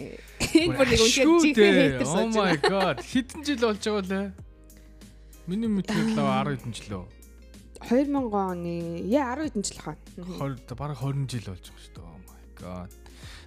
Энэ 0.57 0.73
бүр 0.73 0.87
нэг 0.89 0.99
үнэхээр 1.05 1.29
жинхэнэ 1.45 1.77
хейтер 1.77 2.07
сууж. 2.09 2.17
Oh 2.17 2.29
my 2.33 2.55
god. 2.57 2.97
Хэдэн 3.05 3.41
жил 3.45 3.61
болж 3.61 3.83
байгаа 3.85 4.05
лээ? 4.09 4.27
Миний 5.45 5.69
мэдхээр 5.69 6.07
л 6.09 6.17
10 6.17 6.57
хэдэн 6.57 6.73
жил 6.73 6.89
лөө. 6.89 7.05
2000 7.85 8.33
оны 8.33 8.73
яа 9.05 9.37
10 9.37 9.53
хэдэн 9.53 9.63
жил 9.69 9.81
хаа. 9.85 9.97
20 10.17 10.73
бараг 10.73 10.97
20 10.97 11.29
жил 11.29 11.45
болж 11.53 11.65
байгаа 11.69 11.81
шүү 11.85 11.93
дээ. 11.93 12.09
Oh 12.09 12.19
my 12.25 12.43
god. 12.57 12.89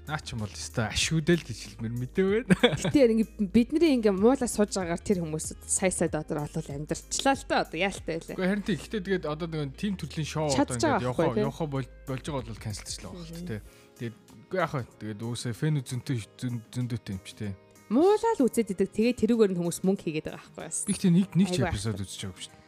Наа 0.05 0.21
ч 0.21 0.37
юм 0.37 0.45
бол 0.45 0.53
өстой 0.53 0.85
ашгүйдэл 0.93 1.49
гэж 1.49 1.59
хэлмэр 1.81 1.95
мэдээ 1.97 2.25
байна. 2.29 2.77
Гэтэ 2.77 3.09
ингээ 3.09 3.49
бидний 3.49 3.97
ингээ 3.97 4.12
муулаа 4.12 4.45
сууж 4.45 4.77
байгаагаар 4.77 5.01
тэр 5.01 5.25
хүмүүс 5.25 5.57
сая 5.64 5.88
сая 5.88 6.12
дотор 6.12 6.45
олол 6.45 6.69
амьдарчлаа 6.69 7.33
л 7.33 7.45
та 7.49 7.64
одоо 7.64 7.79
яалтай 7.81 8.21
байлаа. 8.21 8.37
Гэхдээ 8.37 8.51
харин 8.53 8.64
тийм 8.69 8.79
гэхдээ 8.85 9.01
тэгээд 9.01 9.25
одоо 9.25 9.49
нэг 9.49 9.73
тим 9.81 9.97
төрлийн 9.97 10.29
шоу 10.29 10.53
одоо 10.53 10.77
ингээ 10.77 11.09
явах 11.09 11.40
явах 11.40 11.61
болж 11.64 11.88
байгаа 12.05 12.45
бол 12.45 12.61
канселчлаа 12.61 13.17
баг 13.17 13.33
тий. 13.33 13.61
Тэгээд 13.97 14.17
үгүй 14.45 14.59
яах 14.61 14.75
вэ? 14.77 14.85
Тэгээд 15.01 15.21
үгүйсээ 15.25 15.55
фэн 15.57 15.81
зөнтөө 15.81 16.17
зөндөөтэй 16.69 17.12
юм 17.17 17.23
ч 17.25 17.31
тий. 17.33 17.53
Муулаа 17.88 18.33
л 18.37 18.45
үзээд 18.45 18.77
идэг. 18.77 18.93
Тэгээд 18.93 19.21
тэрүүгээр 19.25 19.53
нь 19.57 19.61
хүмүүс 19.64 19.81
мөнгө 19.88 20.05
хийгээд 20.05 20.29
байгаа 20.29 20.45
байхгүй 20.45 20.69
бас. 20.69 20.85
Би 20.85 20.93
ихтэй 20.93 21.12
нэг 21.17 21.33
нэг 21.33 21.49
ч 21.49 21.64
эпизод 21.64 22.01
үзэж 22.01 22.21
байгаа 22.29 22.33
юм 22.33 22.40
шүү 22.45 22.53
дээ. 22.53 22.62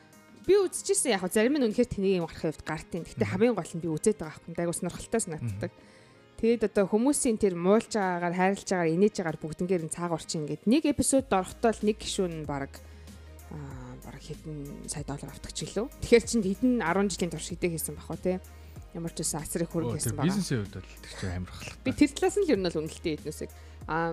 Би 0.46 0.54
үзчихсэн 0.62 1.12
яг 1.12 1.24
зарим 1.28 1.56
нь 1.58 1.66
үнэхээр 1.66 1.90
тэнийг 1.90 2.16
юм 2.20 2.28
гарах 2.28 2.44
хувьд 2.48 2.62
гартын. 2.62 3.02
Гэхдээ 3.02 3.28
хамгийн 3.28 3.56
гол 3.58 3.72
нь 3.76 3.82
би 3.82 3.88
үзээд 3.90 4.20
байгаа 4.22 4.38
байхгүй. 4.38 4.60
Айгуу 4.60 4.76
сонирхолтой 4.76 5.20
санагддаг. 5.20 5.72
Тэгээд 6.36 6.68
одоо 6.68 6.84
хүмүүсийн 6.84 7.40
тэр 7.40 7.56
муулж 7.56 7.96
байгаагаар 7.96 8.36
хайрлаж 8.36 8.68
байгаагаар 8.68 8.94
инээж 8.96 9.14
байгаагаар 9.16 9.40
бүгднгээр 9.40 9.82
нь 9.88 9.94
цааг 9.94 10.12
орчин 10.12 10.44
ингээд 10.44 10.68
нэг 10.68 10.82
эпизод 10.84 11.32
орохтой 11.32 11.72
л 11.72 11.86
нэг 11.88 11.96
гишүүн 11.96 12.44
баг 12.44 12.72
аа 13.50 13.96
баг 14.04 14.20
хэдэн 14.20 14.84
сая 14.84 15.04
доллар 15.08 15.32
автагч 15.32 15.64
гэлөө. 15.64 15.88
Тэгэхээр 16.04 16.24
чинь 16.28 16.44
хэдэн 16.44 16.84
10 16.84 17.12
жилийн 17.16 17.32
турш 17.32 17.48
хэдэ 17.48 17.72
хийсэн 17.72 17.96
бах 17.96 18.12
уу 18.12 18.20
те. 18.20 18.44
Ямар 18.92 19.12
ч 19.16 19.24
үсэн 19.24 19.40
асрыг 19.40 19.72
хөрөнгө 19.72 19.96
хийсэн 19.96 20.16
байна. 20.16 20.28
Бизнесийн 20.28 20.60
хувьд 20.60 20.76
бол 20.76 20.92
тэр 21.00 21.14
чинь 21.16 21.36
амархлаа. 21.40 21.76
Би 21.80 21.90
тэр 21.96 22.10
талаас 22.12 22.36
нь 22.36 22.44
л 22.44 22.52
ер 22.52 22.60
нь 22.60 22.66
бол 22.68 22.80
үнэлтэй 22.84 23.14
эднүсийг. 23.16 23.50
Аа 23.88 24.12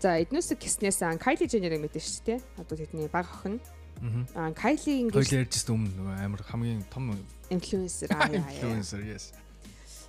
За 0.00 0.20
эднүсэг 0.20 0.60
гиснээс 0.60 1.00
ан 1.08 1.16
Кайли 1.16 1.48
Женерийг 1.48 1.80
мэдэн 1.80 2.04
шүү 2.04 2.24
дээ. 2.28 2.38
Одоо 2.60 2.76
тэдний 2.76 3.08
баг 3.08 3.24
охин. 3.32 3.56
Аа 4.36 4.52
Кайли 4.52 5.08
ингэж 5.08 5.16
Хоёул 5.16 5.40
ярьжсэн 5.40 5.72
өмнө 5.72 6.20
амар 6.20 6.42
хамгийн 6.44 6.84
том 6.92 7.16
инфлюенсер 7.48 8.12
аа 8.12 8.28
инфлюенсер 8.28 9.00
yes. 9.08 9.32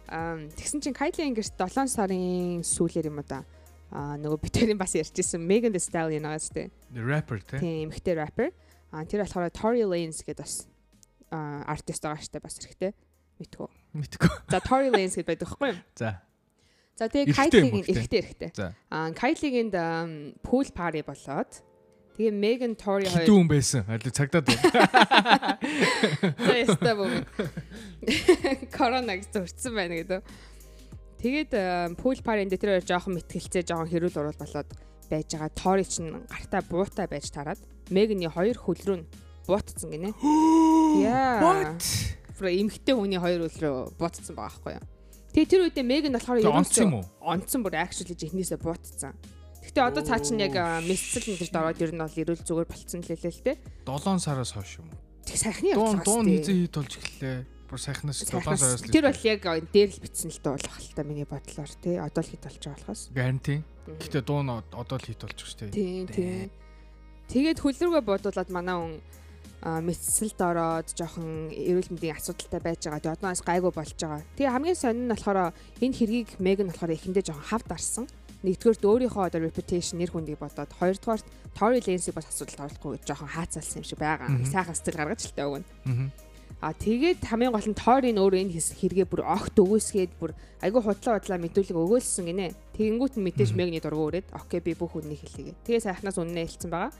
Тэгсэн 0.07 0.79
чинь 0.79 0.95
Кайли 0.95 1.27
ингэж 1.27 1.59
7 1.59 1.91
сарын 1.91 2.63
сүүлээр 2.63 3.11
юм 3.11 3.19
да. 3.27 3.43
Аа 3.91 4.15
нөгөө 4.19 4.39
битэрийн 4.43 4.79
бас 4.79 4.95
ярьжсэн 4.95 5.39
Megan 5.39 5.71
Thee 5.71 5.83
Stallion 5.83 6.27
аас. 6.27 6.51
The 6.51 6.71
rapper 7.03 7.39
тийм 7.43 7.91
эмхтэй 7.91 8.15
rapper. 8.15 8.51
Аа 8.91 9.03
тэр 9.03 9.23
болохоор 9.23 9.51
Tory 9.51 9.83
Lanez 9.83 10.23
гэдэг 10.23 10.43
бас 10.43 10.67
аа 11.31 11.63
артист 11.67 12.03
байгаа 12.03 12.23
штэ 12.23 12.39
бас 12.39 12.59
эрэхтэй. 12.59 12.91
Мэдгүй. 13.39 13.67
Мэдгүй. 13.95 14.31
За 14.51 14.59
Tory 14.63 14.91
Lanez 14.91 15.15
гэдэг 15.15 15.27
байдаг 15.27 15.47
байхгүй 15.51 15.69
юу? 15.75 15.79
За. 15.95 16.23
За 16.95 17.07
тэгээ 17.11 17.35
Кайлигийн 17.35 17.85
эрэгтэй 17.87 18.19
эрэгтэй. 18.23 18.49
Аа 18.91 19.11
Кайлигийн 19.11 19.71
пул 20.43 20.67
пари 20.71 21.03
болоод 21.03 21.51
тэгээ 22.17 22.33
Меган 22.33 22.73
Тори 22.73 23.05
хоёр 23.05 23.29
хүн 23.29 23.47
байсан. 23.47 23.85
Аль 23.85 24.01
цагдаад 24.01 24.49
байна. 24.49 25.57
За 26.49 26.55
яста 26.57 26.91
бом. 26.97 27.13
Коронавирус 28.77 29.29
зурцсан 29.31 29.73
байна 29.77 30.01
гэдэг. 30.01 30.25
Тэгээд 31.21 31.51
пул 32.01 32.17
паринд 32.25 32.51
дээр 32.53 32.81
жоохон 32.81 33.21
мэтгэлцээ 33.21 33.63
жоохон 33.69 33.89
хэрүүл 33.89 34.17
урал 34.17 34.37
болоод 34.41 34.69
байж 35.09 35.29
байгаа. 35.31 35.53
Тори 35.53 35.85
чинь 35.85 36.25
гартаа 36.25 36.61
буутай 36.65 37.07
байж 37.07 37.29
тараад 37.29 37.61
Меганы 37.93 38.27
хоёр 38.27 38.57
хөл 38.57 38.81
рүү 38.81 39.05
буутцсан 39.47 39.89
гинэ. 39.93 40.11
Яа. 41.05 41.39
What? 41.39 41.85
Фра 42.35 42.51
эмхтэй 42.51 42.93
хүний 42.97 43.21
хоёр 43.21 43.47
хөл 43.47 43.61
рүү 43.61 43.75
буутцсан 44.01 44.35
байгаа 44.35 44.57
байхгүй 44.57 44.73
юу? 44.75 44.85
Тэгээ 45.37 45.51
тэр 45.53 45.61
үедээ 45.69 45.85
Мег 45.85 46.05
нь 46.09 46.15
болохоор 46.17 46.41
ерөөсөө 46.41 46.87
онцсон 47.21 47.61
бүр 47.61 47.77
actually 47.77 48.17
жихнээсээ 48.17 48.57
буутцсан. 48.57 49.13
Гэтэ 49.67 49.83
одоо 49.83 50.03
цаа 50.07 50.23
чинь 50.23 50.39
яг 50.39 50.55
мессэл 50.87 51.27
энэ 51.27 51.43
төр 51.43 51.59
ороод 51.59 51.83
ер 51.83 51.91
нь 51.91 51.99
бол 51.99 52.15
эрүүл 52.23 52.43
зүгээр 52.47 52.67
болцсон 52.71 53.03
л 53.03 53.11
лээ 53.11 53.19
л 53.27 53.43
те. 53.43 53.53
7 53.83 54.23
сараас 54.23 54.55
хойш 54.55 54.79
юм 54.79 54.87
уу? 54.87 54.99
Тэг 55.27 55.37
сайхны 55.43 55.75
явц. 55.75 55.79
Дуун 55.83 55.99
дуун 56.07 56.25
хизээ 56.31 56.55
хит 56.63 56.75
болж 56.79 56.93
эхэллээ. 56.95 57.37
Бүр 57.67 57.79
сайхнаас 57.83 58.23
7 58.23 58.47
сараас 58.47 58.79
л. 58.79 58.87
Тэр 58.87 59.05
бол 59.11 59.23
яг 59.27 59.43
дээр 59.43 59.89
л 59.91 59.99
битсэн 59.99 60.31
л 60.31 60.39
дуулах 60.39 60.77
л 60.79 60.95
та 60.95 61.03
миний 61.03 61.27
бодлоор 61.27 61.71
те. 61.83 61.99
Одоо 61.99 62.23
л 62.23 62.31
хит 62.31 62.43
болж 62.47 62.63
байгаа 62.63 62.79
болохоос. 62.79 63.01
Гаранти. 63.11 63.55
Гэтэ 63.91 64.23
дуун 64.23 64.47
одоо 64.47 64.95
л 64.95 65.03
хит 65.03 65.19
болж 65.19 65.35
байгаа 65.35 65.51
шүү 65.51 65.59
дээ. 65.67 65.75
Тийм 65.75 66.07
тийм. 66.07 66.47
Тэгээд 67.27 67.59
хөлрүүгээ 67.59 68.03
бодуулаад 68.07 68.49
манай 68.55 68.75
хүн 68.79 68.95
мэдсэлд 69.67 70.39
ороод 70.39 70.87
жоохон 70.95 71.51
эрүүл 71.51 71.91
мэндийн 71.91 72.15
асуудалтай 72.15 72.61
байж 72.63 72.87
байгаа. 72.87 73.03
Тэгээ 73.03 73.15
одноос 73.19 73.41
гайгүй 73.43 73.73
болж 73.75 73.99
байгаа. 73.99 74.23
Тэгээ 74.39 74.53
хамгийн 74.55 74.79
сонин 74.79 75.03
нь 75.09 75.11
болохоор 75.11 75.51
энэ 75.83 75.97
хэргийг 75.97 76.29
Мег 76.39 76.63
нь 76.63 76.71
болохоор 76.71 76.95
эхэндээ 76.95 77.27
жоохон 77.27 77.49
хавд 77.51 77.69
арсан. 77.75 78.05
Нэгдүгээрт 78.45 78.83
өөрийнхөө 78.85 79.23
одоо 79.33 79.41
reputation 79.41 79.97
нэр 79.97 80.13
хүндийг 80.13 80.37
бодоод 80.37 80.69
хоёрдугаарт 80.77 81.25
Tory 81.57 81.81
Lance-ийг 81.81 82.13
бас 82.13 82.29
асуудалд 82.29 82.69
оруулахгүй 82.69 82.91
гэж 83.01 83.03
жоохон 83.09 83.33
хаацалсан 83.33 83.81
юм 83.81 83.85
шиг 83.89 83.97
байгаа. 83.97 84.29
Сайхан 84.45 84.77
сэтгэл 84.77 84.99
гаргаж 85.01 85.21
л 85.25 85.33
таа 85.33 85.47
өгнө. 85.49 85.65
А 86.61 86.73
тэгээд 86.73 87.21
хамгийн 87.21 87.53
гол 87.53 87.69
нь 87.69 87.77
Tory-н 87.77 88.17
өөр 88.17 88.33
энэ 88.41 88.53
хэрэгээ 88.57 89.05
бүр 89.09 89.21
огт 89.25 89.57
өгөөсгээд 89.57 90.17
бүр 90.17 90.33
айгүй 90.61 90.81
худлаа 90.81 91.21
худлаа 91.21 91.37
мэдүүлэг 91.37 91.77
өгөөлсөн 91.77 92.25
гинэ. 92.29 92.53
Тэгэнгүүт 92.73 93.13
нь 93.17 93.25
мэдээж 93.29 93.53
Мегний 93.53 93.81
дургу 93.81 94.09
өрөөд 94.09 94.33
окей 94.33 94.61
би 94.65 94.73
бүх 94.73 94.97
үннийг 94.97 95.21
хэлье. 95.21 95.53
Тэгээ 95.65 95.85
сайхнаас 95.85 96.17
үннээ 96.17 96.49
хэлсэн 96.49 96.73
байгаа. 96.73 96.93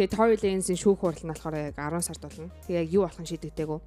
Тэгээ 0.00 0.12
Tory 0.16 0.36
Lane-ийн 0.40 0.80
шүүх 0.80 0.96
хурал 0.96 1.20
нь 1.20 1.28
болохоор 1.28 1.56
яг 1.60 1.76
10 1.76 2.00
сард 2.00 2.24
болно. 2.24 2.48
Тэгээ 2.64 2.80
яг 2.84 2.88
юу 2.88 3.04
болох 3.04 3.20
нь 3.20 3.28
шийдэгдээгүй. 3.28 3.80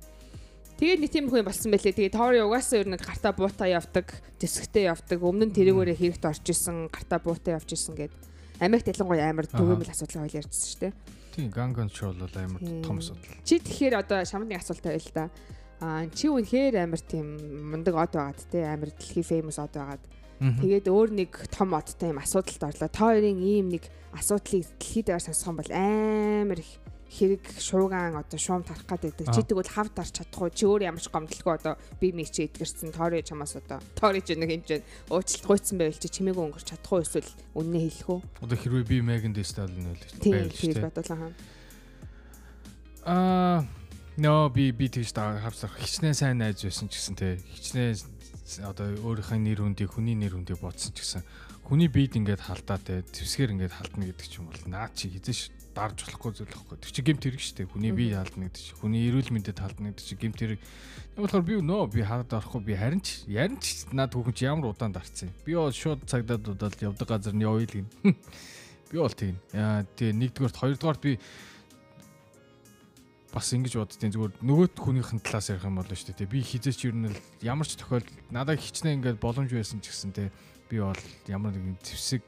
Тэгээд 0.76 1.00
нэг 1.00 1.12
тийм 1.12 1.26
хүн 1.32 1.48
болсон 1.48 1.72
байлээ. 1.72 1.96
Тэгээ 1.96 2.16
Tory 2.16 2.44
угаасаа 2.44 2.84
ер 2.84 2.90
нь 2.92 3.00
гартаа 3.00 3.32
буутаа 3.32 3.70
явдаг, 3.72 4.12
зэсгтээ 4.44 4.92
явдаг. 4.92 5.20
Өмнө 5.24 5.48
нь 5.48 5.56
тэрүүгээрээ 5.56 6.20
хэрэгт 6.20 6.28
орж 6.28 6.46
исэн, 6.52 6.92
гартаа 6.92 7.20
буутаа 7.24 7.56
явж 7.56 7.70
исэн 7.72 7.96
гэд 7.96 8.14
Америкт 8.60 8.92
ялангуяа 8.92 9.32
амар 9.32 9.48
түгээмэл 9.48 9.92
асуудал 9.96 10.28
хойл 10.28 10.40
ярьжсэн 10.44 10.68
шүү 10.68 10.82
дээ. 10.84 10.94
Тийм, 11.32 11.48
Gangan 11.52 11.88
Show 11.92 12.12
бол 12.12 12.36
амар 12.36 12.62
том 12.84 13.00
асуудал. 13.00 13.40
Чи 13.48 13.60
тэгэхээр 13.64 13.96
одоо 14.04 14.20
шамдны 14.28 14.56
асуулт 14.56 14.84
байл 14.84 15.12
та. 15.16 15.32
Аа 15.80 16.08
чи 16.12 16.28
үнэхээр 16.28 16.76
амар 16.84 17.00
тийм 17.00 17.40
мундаг 17.72 17.96
од 17.96 18.12
байгаад 18.16 18.40
те 18.52 18.64
амар 18.68 18.92
дэлхий 18.96 19.24
famous 19.24 19.60
од 19.60 19.76
байгаад 19.76 20.04
Тэгээд 20.36 20.92
өөр 20.92 21.10
нэг 21.16 21.32
том 21.48 21.72
одтой 21.72 22.12
юм 22.12 22.20
асуудалд 22.20 22.68
орлоо. 22.68 22.92
Та 22.92 23.08
хоёрын 23.08 23.40
ийм 23.40 23.72
нэг 23.72 23.88
асуудлыг 24.12 24.68
дэлхийд 24.68 25.08
аваар 25.16 25.24
сонсох 25.24 25.48
юм 25.48 25.58
бол 25.64 25.72
амар 25.72 26.60
их 26.60 26.72
хэрэг 27.16 27.44
шуугаан 27.64 28.20
одоо 28.20 28.40
шуум 28.40 28.68
тарах 28.68 28.84
байдаг. 28.84 29.32
Чи 29.32 29.42
тэгвэл 29.48 29.72
хав 29.72 29.88
тарч 29.96 30.20
чадахгүй. 30.20 30.52
Чи 30.52 30.68
өөр 30.68 30.84
ямар 30.92 31.00
ч 31.00 31.08
гомдлгүй 31.08 31.54
одоо 31.56 31.80
би 32.04 32.12
мэг 32.12 32.28
чи 32.28 32.52
эдгэрсэн 32.52 32.92
тори 32.92 33.24
чамаас 33.24 33.56
одоо 33.56 33.80
тори 33.96 34.20
ч 34.20 34.36
нэг 34.36 34.52
хэмжээ 34.52 35.10
уучлалт 35.10 35.48
гуйцсан 35.48 35.80
байвал 35.80 35.96
чи 35.96 36.12
чимээгүй 36.12 36.44
өнгөрч 36.44 36.68
чадахгүй 36.76 37.00
эсвэл 37.08 37.32
үннээ 37.56 37.84
хэлэх 37.88 38.10
үү? 38.12 38.20
Одоо 38.44 38.58
хэрвээ 38.60 38.84
би 38.84 38.98
Меган 39.00 39.32
Дестал 39.32 39.72
нь 39.72 39.88
байвал 39.88 40.04
байвал 40.20 40.52
шүү 40.52 40.76
дээ. 40.76 40.84
Бодлоо 40.92 41.18
хаа. 41.18 41.34
Аа 43.06 43.60
нөө 44.20 44.52
би 44.52 44.72
би 44.72 44.88
тэгж 44.88 45.12
хавсах 45.16 45.76
хичнээн 45.76 46.16
сайн 46.16 46.40
найз 46.40 46.64
байсан 46.64 46.88
ч 46.92 47.00
гэсэн 47.00 47.16
те 47.16 47.36
хичнээн 47.36 47.96
одоо 48.64 48.88
өөрийнхөө 49.04 49.40
нэр 49.42 49.60
хүндийг 49.60 49.92
хүний 49.92 50.16
нэр 50.16 50.40
хүндийг 50.40 50.64
бодсон 50.64 50.96
ч 50.96 51.04
гэсэн 51.04 51.24
хүний 51.68 51.90
биед 51.92 52.16
ингээд 52.16 52.46
халдаа 52.46 52.80
те 52.80 53.02
твсгэр 53.02 53.58
ингээд 53.58 53.74
халдна 53.74 54.06
гэдэг 54.06 54.28
ч 54.30 54.40
юм 54.40 54.48
бол 54.48 54.64
наа 54.70 54.88
чи 54.94 55.10
хизээш 55.10 55.50
дарж 55.76 56.08
болохгүй 56.08 56.32
зүйл 56.40 56.56
واخгүй. 56.56 56.78
Тэр 56.80 56.92
чинь 56.96 57.06
гемт 57.06 57.24
хэрэг 57.28 57.42
шүү 57.44 57.56
дээ. 57.60 57.72
Хүний 57.76 57.92
бие 57.92 58.16
талд 58.16 58.36
нэг 58.40 58.56
чинь 58.56 58.80
хүний 58.80 59.04
эрүүл 59.12 59.32
мэндийн 59.36 59.60
талд 59.60 59.78
нэг 59.84 60.00
чинь 60.00 60.18
гемт 60.18 60.40
хэрэг. 60.40 60.60
Яа 60.64 61.20
болохоор 61.20 61.44
би 61.44 61.60
нөө 61.60 61.92
би 61.92 62.02
хагад 62.08 62.32
орохгүй 62.32 62.62
би 62.64 62.74
харин 62.80 63.04
ч 63.04 63.28
ярин 63.28 63.60
ч 63.60 63.84
над 63.92 64.16
хүүхэн 64.16 64.36
чи 64.40 64.48
ямар 64.48 64.72
удаан 64.72 64.96
дарцсан. 64.96 65.36
Би 65.44 65.60
бол 65.60 65.76
шууд 65.76 66.08
цагдаад 66.08 66.48
удаад 66.48 66.80
явдаг 66.80 67.08
газар 67.12 67.36
нь 67.36 67.44
явъя 67.44 67.68
л 67.68 67.76
гин. 67.84 67.88
Би 68.92 69.02
бол 69.02 69.12
тийм. 69.12 69.36
Яа 69.52 69.84
тий 69.98 70.14
нэгдүгээрт 70.16 70.56
хоёрдугаарт 70.62 71.02
би 71.02 71.18
бас 73.36 73.52
ингэж 73.52 73.76
боддtiin 73.76 74.14
зүгээр 74.16 74.34
нөгөөт 74.46 74.76
хүнийх 74.80 75.12
нь 75.12 75.20
талаас 75.20 75.52
ярих 75.52 75.68
юм 75.68 75.82
бол 75.82 75.90
шүү 75.90 76.16
дээ. 76.16 76.32
Би 76.32 76.40
хизээч 76.40 76.88
ер 76.88 76.96
нь 76.96 77.12
ямар 77.44 77.68
ч 77.68 77.76
тохиолдолд 77.76 78.32
надад 78.32 78.62
хичнээн 78.62 79.04
ингээд 79.04 79.20
боломж 79.20 79.52
байсан 79.52 79.84
ч 79.84 79.92
гэсэн 79.92 80.16
тий 80.16 80.30
би 80.72 80.80
бол 80.80 80.96
ямар 81.28 81.52
нэгэн 81.52 81.76
зэвсэг 81.84 82.24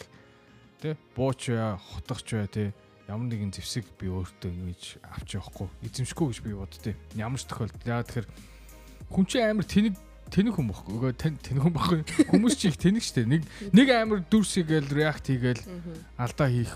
тий 0.82 1.00
бууч 1.16 1.48
хутгахч 1.48 2.28
бай 2.36 2.50
тий 2.52 2.68
ямар 3.08 3.28
нэгэн 3.32 3.56
зэвсэг 3.56 3.88
би 3.96 4.12
өөртөө 4.12 4.52
ингэж 4.52 5.00
авч 5.00 5.40
явахгүй 5.40 5.68
эзэмшгүй 5.88 6.28
гэж 6.28 6.40
би 6.44 6.52
боддتي. 6.52 6.94
Ямар 7.16 7.40
ч 7.40 7.48
тохиолдолд 7.48 7.88
яа 7.88 8.04
тэгэхээр 8.04 8.28
хүн 9.08 9.26
чинь 9.32 9.48
амар 9.48 9.64
тэнэг 9.64 9.96
тэнэг 10.28 10.54
хүн 10.60 10.68
бохгүй. 10.68 10.92
Өгөө 10.92 11.14
тэнэг 11.16 11.64
хүн 11.64 11.76
бохгүй. 11.76 12.02
Хүмүүс 12.28 12.56
чи 12.60 12.68
их 12.68 12.78
тэнэг 12.78 13.04
штэ. 13.04 13.24
Нэг 13.24 13.48
нэг 13.72 13.88
амар 13.96 14.20
дүрсийгээл 14.28 14.92
реакт 14.92 15.32
хийгээл 15.32 15.64
алдаа 16.20 16.48
хийх 16.52 16.76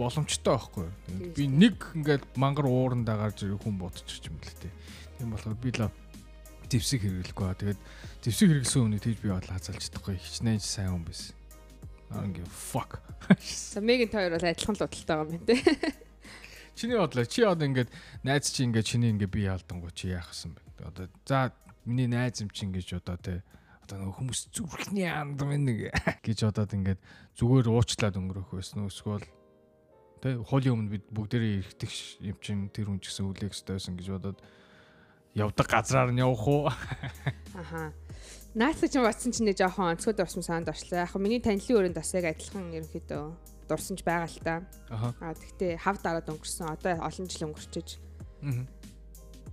боломжтой 0.00 0.56
байхгүй. 0.56 0.88
Би 1.36 1.44
нэг 1.52 1.92
ингээд 1.92 2.24
мангар 2.40 2.64
уурандаа 2.64 3.28
гарч 3.28 3.44
ирэх 3.44 3.60
хүн 3.60 3.76
бодчих 3.76 4.24
юм 4.24 4.40
л 4.40 4.48
тээ. 4.48 4.72
Тийм 5.20 5.36
болохоор 5.36 5.58
би 5.60 5.70
л 5.76 5.92
зэвсэг 6.72 7.04
хэрэглэхгүй 7.04 7.44
аа. 7.44 7.60
Тэгээд 7.60 7.80
зэвсэг 8.24 8.48
хэрэглэсэн 8.48 8.82
хүнийг 8.88 9.02
тийж 9.04 9.18
би 9.20 9.32
бодлоо 9.32 9.56
хазалж 9.56 9.84
чадахгүй. 9.84 10.16
Хичнээн 10.16 10.62
сайн 10.64 10.96
хүн 10.96 11.04
байсан. 11.04 11.37
Анги 12.10 12.42
fuck. 12.48 13.00
За 13.72 13.80
мегийн 13.80 14.08
тойр 14.08 14.32
бол 14.32 14.44
адилхан 14.44 14.74
л 14.74 14.80
бодолтой 14.80 15.04
байгаа 15.06 15.32
юм 15.32 15.44
тий. 15.44 15.60
Чиний 16.78 16.98
бодлоо 16.98 17.24
чи 17.24 17.42
одоо 17.42 17.66
ингээд 17.68 17.90
найз 18.22 18.50
чи 18.52 18.64
ингээд 18.64 18.86
чиний 18.86 19.10
ингээд 19.12 19.34
би 19.34 19.44
яалтангуу 19.44 19.90
чи 19.90 20.14
яах 20.14 20.30
вэ? 20.32 20.56
Одоо 20.86 21.08
за 21.26 21.52
миний 21.84 22.06
найз 22.06 22.40
юм 22.40 22.50
чи 22.50 22.64
ингээд 22.64 23.02
одоо 23.02 23.16
тий 23.18 23.42
одоо 23.82 24.12
хүмүүс 24.12 24.52
зүрхний 24.52 25.08
анд 25.08 25.40
минь 25.42 25.90
гэж 26.26 26.48
одоод 26.48 26.72
ингээд 26.76 27.00
зүгээр 27.36 27.66
уучлаад 27.72 28.20
өнгөрөх 28.20 28.52
байсан 28.52 28.84
уу 28.84 28.92
эсвэл 28.92 29.26
Тэ 30.18 30.34
хуулийн 30.42 30.74
өмнө 30.74 30.92
бид 30.98 31.04
бүгдээрээ 31.14 31.62
эргэдэг 31.62 31.90
юм 32.26 32.36
чин 32.42 32.58
тэр 32.74 32.90
хүн 32.90 32.98
ч 32.98 33.14
гэсэн 33.14 33.30
үлээх 33.30 33.54
хэрэгтэй 33.54 33.74
байсан 33.78 33.94
гэж 33.94 34.06
бодоод 34.18 34.38
явдаг 35.38 35.66
газраар 35.70 36.10
нь 36.10 36.18
явах 36.18 36.42
уу? 36.42 36.66
Аха. 37.54 37.94
Наацч 38.58 38.90
чинь 38.90 39.06
батсан 39.06 39.30
чинь 39.30 39.46
нэг 39.46 39.54
жоохон 39.54 39.94
онцгой 39.94 40.18
дурсам 40.18 40.42
санд 40.42 40.66
орчлоо. 40.66 41.06
Яг 41.06 41.14
миний 41.14 41.38
танилын 41.38 41.94
өрөөнд 41.94 41.94
бас 41.94 42.10
яг 42.18 42.26
адилхан 42.26 42.74
ерөнхийдөө 42.74 43.22
дурсамж 43.70 44.02
байгаа 44.02 44.26
л 44.26 44.42
та. 44.42 44.54
Аа 45.22 45.30
тэгтээ 45.38 45.78
хав 45.78 46.02
дараад 46.02 46.26
өнгөрсөн. 46.26 46.66
Одоо 46.66 46.98
олон 46.98 47.30
жил 47.30 47.54
өнгөрчөж. 47.54 47.88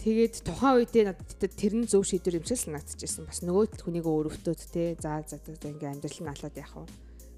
Тэгээд 0.02 0.36
тухайн 0.42 0.82
үедээ 0.82 1.04
надад 1.06 1.54
тэр 1.54 1.74
нь 1.78 1.86
зөв 1.86 2.02
шийдвэр 2.02 2.42
юм 2.42 2.50
шиг 2.50 2.66
санагдчихсэн. 2.66 3.30
Бас 3.30 3.46
нөгөө 3.46 3.86
хүнийг 3.86 4.10
өөрөвтөөд 4.10 4.62
те. 4.74 4.98
За 4.98 5.22
за 5.22 5.38
за 5.38 5.54
ингээм 5.54 6.02
амьдрал 6.02 6.22
нь 6.26 6.34
алаад 6.34 6.58
явах 6.58 6.76
уу. 6.82 6.90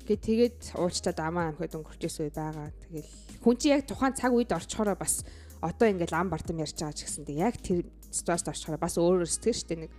Гэ 0.08 0.16
тэгээд 0.24 0.60
уучтаад 0.80 1.20
амаа 1.20 1.52
амхад 1.52 1.76
өнгөрчөөс 1.76 2.18
үе 2.24 2.32
байгаа. 2.32 2.72
Тэгэл 2.88 3.12
хүн 3.44 3.56
чи 3.60 3.76
яг 3.76 3.84
тухайн 3.84 4.16
цаг 4.16 4.32
үед 4.32 4.56
орчхороо 4.56 4.96
бас 4.96 5.28
одоо 5.60 5.92
ингээл 5.92 6.16
ам 6.16 6.32
бартам 6.32 6.64
ярьж 6.64 6.80
байгаа 6.80 6.96
ч 6.96 7.04
гэсэн 7.04 7.28
тэг 7.28 7.38
яг 7.44 7.60
тэр 7.60 7.84
ситуацид 8.08 8.56
орчхороо 8.56 8.80
бас 8.80 8.96
өөрөөр 8.96 9.28
сэтгэл 9.28 9.60
штэ 9.68 9.76
нэг. 9.84 9.92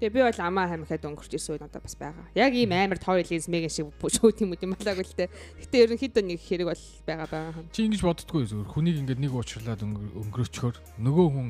Тэгээ 0.00 0.14
би 0.14 0.20
бол 0.24 0.40
амаа 0.40 0.66
хамихад 0.70 1.04
өнгөрчөөс 1.04 1.46
үе 1.52 1.58
надад 1.60 1.82
бас 1.84 1.96
байгаа. 1.98 2.26
Яг 2.34 2.52
ийм 2.54 2.72
амар 2.72 2.98
тоор 2.98 3.22
линз 3.22 3.48
мега 3.48 3.68
шиг 3.68 3.90
шүүд 4.00 4.44
юм 4.44 4.54
уу 4.54 4.62
юм 4.62 4.74
болоог 4.74 5.00
л 5.04 5.16
те. 5.16 5.30
Гэтэ 5.60 5.76
ерөнхийдөө 5.84 6.24
нэг 6.24 6.40
хэрэг 6.40 6.68
бол 6.70 6.84
байгаа 7.06 7.28
байгаа. 7.28 7.64
Чи 7.72 7.86
ингэж 7.86 8.02
боддггүй 8.02 8.42
зүгээр 8.48 8.72
хүнийг 8.72 8.96
ингээд 9.04 9.20
нэг 9.22 9.32
уучлаад 9.32 9.80
өнгөрөөчхөр 9.84 10.76
нөгөө 11.04 11.26
хүн 11.32 11.48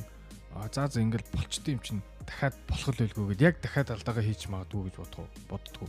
за 0.71 0.87
за 0.87 1.03
ингээд 1.03 1.27
болчтой 1.35 1.75
юм 1.75 1.83
чинь 1.83 2.03
дахиад 2.27 2.55
болох 2.69 2.89
л 2.95 3.01
байлгүй 3.01 3.25
гэд 3.35 3.45
яг 3.45 3.57
дахиад 3.61 3.91
алдаагаа 3.91 4.25
хийж 4.25 4.49
магадгүй 4.49 4.83
гэж 4.89 4.97
бодгоо 4.99 5.27
боддгоо. 5.51 5.89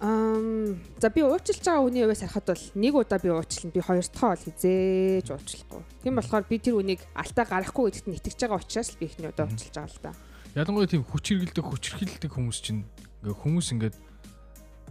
Ам 0.00 0.80
за 0.96 1.10
би 1.12 1.20
уучлж 1.20 1.60
байгаа 1.60 1.84
хүний 1.84 2.04
хувьас 2.04 2.24
харахад 2.24 2.46
бол 2.48 2.64
нэг 2.72 2.94
удаа 2.96 3.20
би 3.20 3.28
уучлана. 3.28 3.72
Би 3.72 3.80
хоёр 3.84 4.00
дахь 4.00 4.32
бол 4.32 4.44
хизээж 4.48 5.26
уучлахгүй. 5.28 5.82
Тийм 6.00 6.16
болохоор 6.16 6.44
би 6.48 6.56
тэр 6.56 6.80
үнийг 6.80 7.04
алтаа 7.12 7.44
гарахгүй 7.44 7.92
гэдэгт 7.92 8.08
нь 8.08 8.16
итгэж 8.16 8.38
байгаа 8.40 8.60
учраас 8.64 8.88
л 8.92 9.00
би 9.00 9.04
ихний 9.12 9.28
удаа 9.28 9.44
уучлж 9.44 9.76
байгаа 9.76 9.92
л 9.92 10.00
да. 10.00 10.12
Ялангуяа 10.50 10.90
тийм 10.90 11.06
хүч 11.06 11.30
хэргэлдэг 11.30 11.62
хүчрхийлдэг 11.62 12.30
хүмүүс 12.34 12.58
чинь 12.58 12.82
ингээ 13.22 13.38
хүмүүс 13.38 13.68
ингээд 13.70 13.96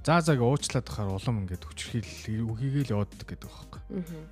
заа 0.07 0.23
зааг 0.23 0.39
уучлаад 0.39 0.87
байхаар 0.87 1.11
улам 1.11 1.43
ингээд 1.43 1.67
хүчрхийл 1.67 2.47
үхийгээл 2.47 2.95
явааддаг 2.95 3.27
гэдэг 3.27 3.49
байхгүй. 3.51 3.81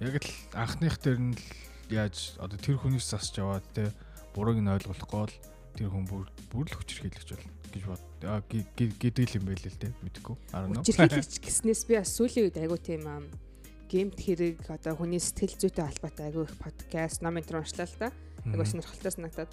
Яг 0.08 0.16
л 0.24 0.32
анхных 0.56 0.96
дээр 1.04 1.20
нь 1.20 1.36
л 1.36 1.44
яаж 1.92 2.40
одоо 2.40 2.56
тэр 2.56 2.80
хүнээс 2.80 3.12
засч 3.12 3.44
яваад 3.44 3.68
те 3.76 3.92
бурууг 4.32 4.63
нь 4.63 4.72
ойлгохгүй 4.72 5.20
бол 5.20 5.36
тэр 5.76 5.92
хүн 5.92 6.08
бүр 6.08 6.24
бүр 6.48 6.66
л 6.72 6.78
хүчрхийлэгч 6.80 7.30
болно 7.36 7.52
гэж 7.76 7.84
бод 7.92 8.04
гэдэг 8.80 9.28
юм 9.36 9.52
байл 9.52 9.68
л 9.68 9.82
те 9.84 9.92
мэдгүй. 10.08 10.36
Хүчрхийлэгч 10.56 11.34
гэснээс 11.44 11.84
би 11.92 12.00
бас 12.00 12.16
сүүлийн 12.16 12.48
үед 12.48 12.56
айгу 12.56 12.80
тийм 12.80 13.04
гемт 13.92 14.16
хэрэг 14.16 14.63
одоо 14.72 14.96
хүний 14.96 15.20
сэтгэл 15.20 15.60
зүйтэй 15.60 15.92
холбоотой 15.92 16.32
айгу 16.32 16.48
их 16.48 16.56
подкаст 16.56 17.20
ном 17.20 17.36
энэ 17.36 17.52
уншлаа 17.52 17.84
л 17.84 18.00
та. 18.00 18.16
Айгу 18.48 18.63
сонирхолтой 18.63 19.12
санагдаад 19.12 19.52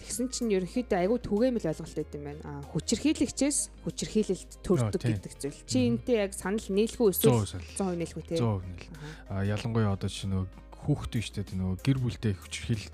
тэгсэн 0.00 0.26
чинь 0.32 0.50
ерөнхийдөө 0.56 0.98
айгу 0.98 1.20
түгээмэл 1.20 1.68
ойлголт 1.70 2.00
өгд 2.00 2.16
юм 2.16 2.24
байна. 2.24 2.42
А 2.48 2.52
хүчрхийлэгчээс 2.72 3.58
хүчрхийлэлд 3.84 4.50
төрдөг 4.64 5.02
гэдэг 5.04 5.34
зүйл. 5.36 5.60
Чи 5.68 5.78
энтэй 5.92 6.24
яг 6.24 6.32
санал 6.32 6.64
нийлэхгүй 6.64 7.12
эсвэл 7.12 7.44
100% 7.44 8.00
нийлэхгүй 8.00 8.24
те. 8.24 8.40
100% 8.40 8.64
нийл. 8.64 8.88
А 9.28 9.44
ялангуяа 9.44 9.92
одоо 9.94 10.08
чи 10.08 10.24
нөгөө 10.26 10.48
хүүхдтэй 10.80 11.22
штэ 11.22 11.44
нөгөө 11.52 11.76
гэр 11.84 11.98
бүлтэй 12.00 12.34
хүчрхийл 12.34 12.84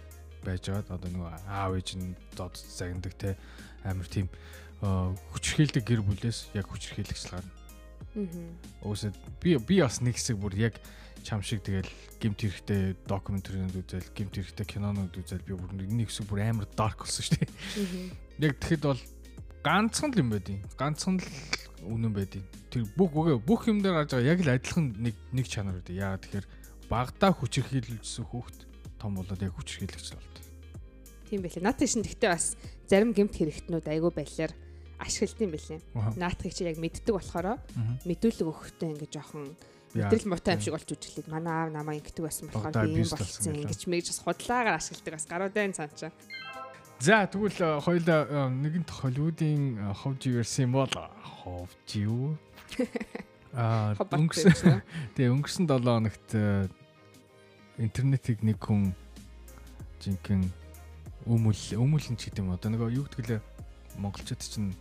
байж 0.43 0.67
байгаад 0.67 0.91
одоо 0.91 1.11
нөгөө 1.11 1.31
аав 1.47 1.73
ээж 1.79 1.89
нь 1.99 2.19
дод 2.35 2.55
загнадаг 2.59 3.15
те 3.15 3.39
амар 3.87 4.07
тийм 4.11 4.27
хүчрхийлдэг 4.83 5.83
гэр 5.87 6.03
бүлээс 6.03 6.51
яг 6.55 6.67
хүчрхийлэгч 6.71 7.31
гарна. 7.31 7.51
Өөсөө 8.17 9.13
би 9.43 9.57
би 9.61 9.81
бас 9.85 10.01
нэг 10.01 10.17
хэсэг 10.17 10.41
бүр 10.41 10.57
яг 10.57 10.81
чам 11.21 11.43
шиг 11.43 11.61
тэгэл 11.61 11.91
гимт 12.23 12.41
хэрэгтэй 12.41 12.97
докюментариуд 13.05 13.77
үзэл, 13.77 14.09
гимт 14.17 14.41
хэрэгтэй 14.41 14.67
кинонууд 14.67 15.13
үзэл 15.21 15.45
би 15.45 15.53
бүр 15.53 15.75
нэг 15.77 16.09
хэсэг 16.09 16.25
бүр 16.25 16.49
амар 16.49 16.69
dark 16.73 17.05
болсон 17.05 17.27
шүү 17.27 17.45
дээ. 17.45 17.51
Яг 18.47 18.57
тэгэхэд 18.63 18.85
бол 18.89 19.03
ганцхан 19.61 20.15
л 20.15 20.23
юм 20.23 20.31
байдیں۔ 20.33 20.63
Ганцхан 20.79 21.19
л 21.21 21.29
үнэн 21.85 22.13
байдیں۔ 22.15 22.45
Тэр 22.73 22.89
бүх 22.97 23.13
үгээ 23.13 23.37
бүх 23.43 23.69
юм 23.69 23.83
дээр 23.83 24.07
гарч 24.07 24.17
байгаа 24.17 24.33
яг 24.33 24.41
л 24.41 24.55
адилхан 24.55 24.87
нэг 24.97 25.15
нэг 25.35 25.47
чанар 25.51 25.83
үү. 25.83 25.99
Яагаад 25.99 26.23
тэгэхээр 26.25 26.47
багада 26.89 27.35
хүчрхийлүүлсэн 27.35 28.25
хүүхэд 28.31 28.59
том 28.97 29.19
болоод 29.19 29.43
яг 29.43 29.53
хүчрхийлэгч 29.59 30.09
болдог. 30.15 30.45
Тийм 31.27 31.43
байлээ. 31.43 31.67
Наадтай 31.67 31.91
шин 31.91 32.07
тэгтээ 32.07 32.31
бас 32.31 32.55
зарим 32.87 33.11
гэмт 33.11 33.35
хэрэгтнүүд 33.35 33.87
айгүй 33.91 34.13
байлаар 34.15 34.55
ашиглалт 34.99 35.41
юм 35.41 35.53
байлээ. 35.53 35.81
Наадахыг 36.17 36.55
чи 36.55 36.65
яг 36.65 36.79
мэддэг 36.81 37.15
болохоор 37.15 37.59
мэдүүлэг 38.05 38.49
өгөхдөө 38.49 38.89
ингэ 38.93 39.09
жоохон 39.13 39.53
мэдрэл 39.97 40.29
муутай 40.29 40.57
юм 40.57 40.63
шиг 40.63 40.75
болж 40.77 40.89
үжилээд 40.93 41.29
манай 41.33 41.55
аав 41.57 41.71
намаа 41.73 41.95
ингэдэг 41.97 42.25
байсан 42.25 42.49
болохоор 42.53 42.75
би 42.85 43.01
юм 43.01 43.11
болсон 43.11 43.55
ингэж 43.57 43.81
мэгж 43.89 44.07
бас 44.13 44.21
худлаагаар 44.25 44.77
ашигладаг 44.77 45.15
бас 45.17 45.27
гаруудын 45.27 45.77
цаанчаа. 45.77 46.13
За 47.01 47.29
тэгвэл 47.29 47.81
хоёулаа 47.85 48.49
нэгэнт 48.49 48.89
Холливуудын 48.89 49.93
ховж 49.93 50.33
ирсэн 50.33 50.73
бол 50.73 50.93
ховж 51.45 51.89
юу? 52.01 52.37
Аа 53.53 53.97
өнгөрсөн. 54.01 54.81
Тэгээ 55.17 55.33
өнгөрсөн 55.33 55.65
7 55.69 55.85
хоногт 55.85 56.29
интернетийг 57.77 58.41
нэг 58.41 58.61
хүн 58.61 58.97
жинхэнэ 60.01 60.49
өмөл 61.29 61.63
өмөлн 61.77 62.17
ч 62.17 62.29
гэдэг 62.33 62.41
юм 62.41 62.55
одоо 62.57 62.71
нөгөө 62.73 62.97
юу 62.97 63.05
гэдгэлээ 63.09 63.41
монголчууд 63.99 64.41
чинь 64.41 64.75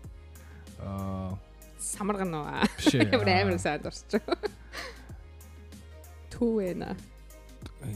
аа 0.80 1.38
самарган 1.80 2.34
уу 2.34 2.46
ямар 2.94 3.30
амар 3.30 3.60
саад 3.60 3.86
орчих. 3.86 4.22
Түүэна. 6.34 6.98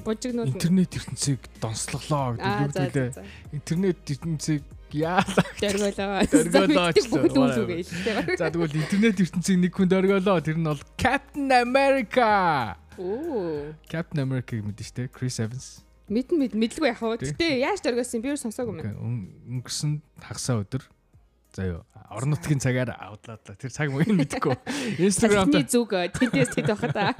Божигнууд 0.05 0.53
интернет 0.53 0.93
ертөнцийг 0.93 1.41
донслоглоо 1.58 2.38
гэдэг 2.38 2.45
юу 2.45 2.69
гэдгэлээ. 2.69 3.10
Интернет 3.58 3.97
ертөнцийг 4.05 4.63
яалаа. 4.93 5.45
Дөргөлөө. 5.60 6.21
Дөргөлөө. 6.34 8.38
За 8.38 8.53
тэгвэл 8.53 8.77
интернет 8.77 9.17
ертөнцийг 9.17 9.58
нэг 9.58 9.73
хүн 9.73 9.89
дөргөлөө. 9.89 10.45
Тэр 10.45 10.62
нь 10.62 10.69
бол 10.69 10.82
Captain 10.95 11.49
America. 11.49 12.77
Оо. 13.01 13.73
Captain 13.89 14.21
America 14.21 14.53
мэдэн 14.62 14.86
штэ 14.86 15.10
Chris 15.10 15.41
Evans. 15.41 15.82
Мэдэн 16.10 16.38
мэд 16.38 16.53
мэдлгүй 16.53 16.93
вэ? 16.93 17.25
Гэтэ 17.25 17.65
яаж 17.65 17.82
дөргөөсөн 17.82 18.21
би 18.21 18.29
юу 18.34 18.38
сонсоогүй 18.38 18.82
юм. 18.82 19.25
Өнгөрсөн 19.58 20.01
хагасаа 20.21 20.62
өдөр 20.62 20.86
заяа 21.59 21.83
орон 22.09 22.33
нутгийн 22.33 22.59
цагаар 22.63 22.95
аудлаадлаа. 22.95 23.55
Тэр 23.59 23.71
цаг 23.71 23.91
мөгийг 23.93 24.15
мэдэхгүй. 24.17 24.55
Instagram 25.07 25.53
дээр 25.53 25.67
зүг 25.69 25.93
тэндээс 25.93 26.55
тэд 26.57 26.71
байхад 26.71 26.93
та. 26.95 27.13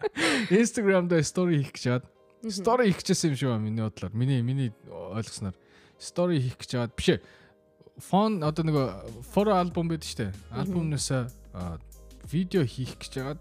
Instagram 0.60 1.08
дээр 1.08 1.24
story 1.24 1.62
хийх 1.64 1.72
гэж 1.72 1.82
чад. 1.88 2.04
Story 2.44 2.92
хийх 2.92 3.00
гэжсэн 3.00 3.32
юм 3.32 3.38
шиг 3.40 3.48
ба 3.48 3.58
миний 3.62 3.80
бодлоор. 3.80 4.12
Миний 4.12 4.44
миний 4.44 4.70
ойлгосноор 4.90 5.56
story 5.96 6.44
хийх 6.44 6.60
гэж 6.60 6.68
чад. 6.76 6.92
Биш. 6.92 7.24
Фон 8.10 8.42
одоо 8.44 8.66
нөгөө 8.68 8.86
photo 9.32 9.56
album 9.56 9.88
байдаг 9.88 10.12
дээ. 10.12 10.32
Альбомнаас 10.52 11.08
видео 12.28 12.68
хийх 12.68 13.00
гэж 13.00 13.10
чад 13.16 13.38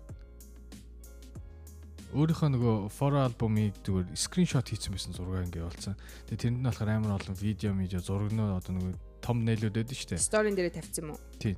өөрийнхөө 2.13 2.49
нөгөө 2.53 2.75
форо 2.93 3.25
альбомыг 3.25 3.73
зүгээр 3.81 4.13
скриншот 4.13 4.69
хийсэн 4.69 4.93
байсан 4.93 5.17
зураг 5.17 5.49
ингээ 5.49 5.65
болсон. 5.65 5.97
Тэгээ 6.29 6.41
тэнд 6.45 6.57
нь 6.61 6.67
болохоор 6.69 6.89
амар 6.93 7.17
олон 7.17 7.35
видео, 7.41 7.73
видео, 7.73 7.99
зурагнууд 8.05 8.61
одоо 8.61 8.73
нөгөө 8.77 8.93
том 9.23 9.47
нээлүүд 9.47 9.79
байдаг 9.79 9.95
шүү 9.95 10.09
дээ. 10.11 10.19
Сторин 10.19 10.53
дээр 10.59 10.75
тавьсан 10.75 11.07
юм 11.07 11.15
уу? 11.15 11.21
Тий. 11.39 11.55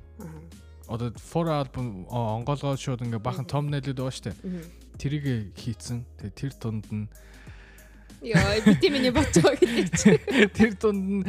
Одоо 0.86 1.10
форо 1.18 1.58
альбом 1.58 2.06
онгоолгоод 2.06 2.78
шууд 2.78 3.02
ингээ 3.02 3.18
бахан 3.18 3.50
том 3.50 3.66
нээлүүд 3.66 3.98
байгаа 3.98 4.14
шүү 4.14 4.26
дээ. 4.30 4.38
Тэрийг 5.02 5.26
хийцэн. 5.58 6.06
Тэгээ 6.22 6.38
тэр 6.38 6.52
тунд 6.54 6.86
нь 6.94 7.10
Яа, 8.22 8.60
бити 8.64 8.88
миний 8.88 9.12
ботоо 9.12 9.52
гэдэг 9.52 9.88
чи. 9.92 10.16
Тэр 10.56 10.72
дунд 10.80 11.04
нь 11.04 11.22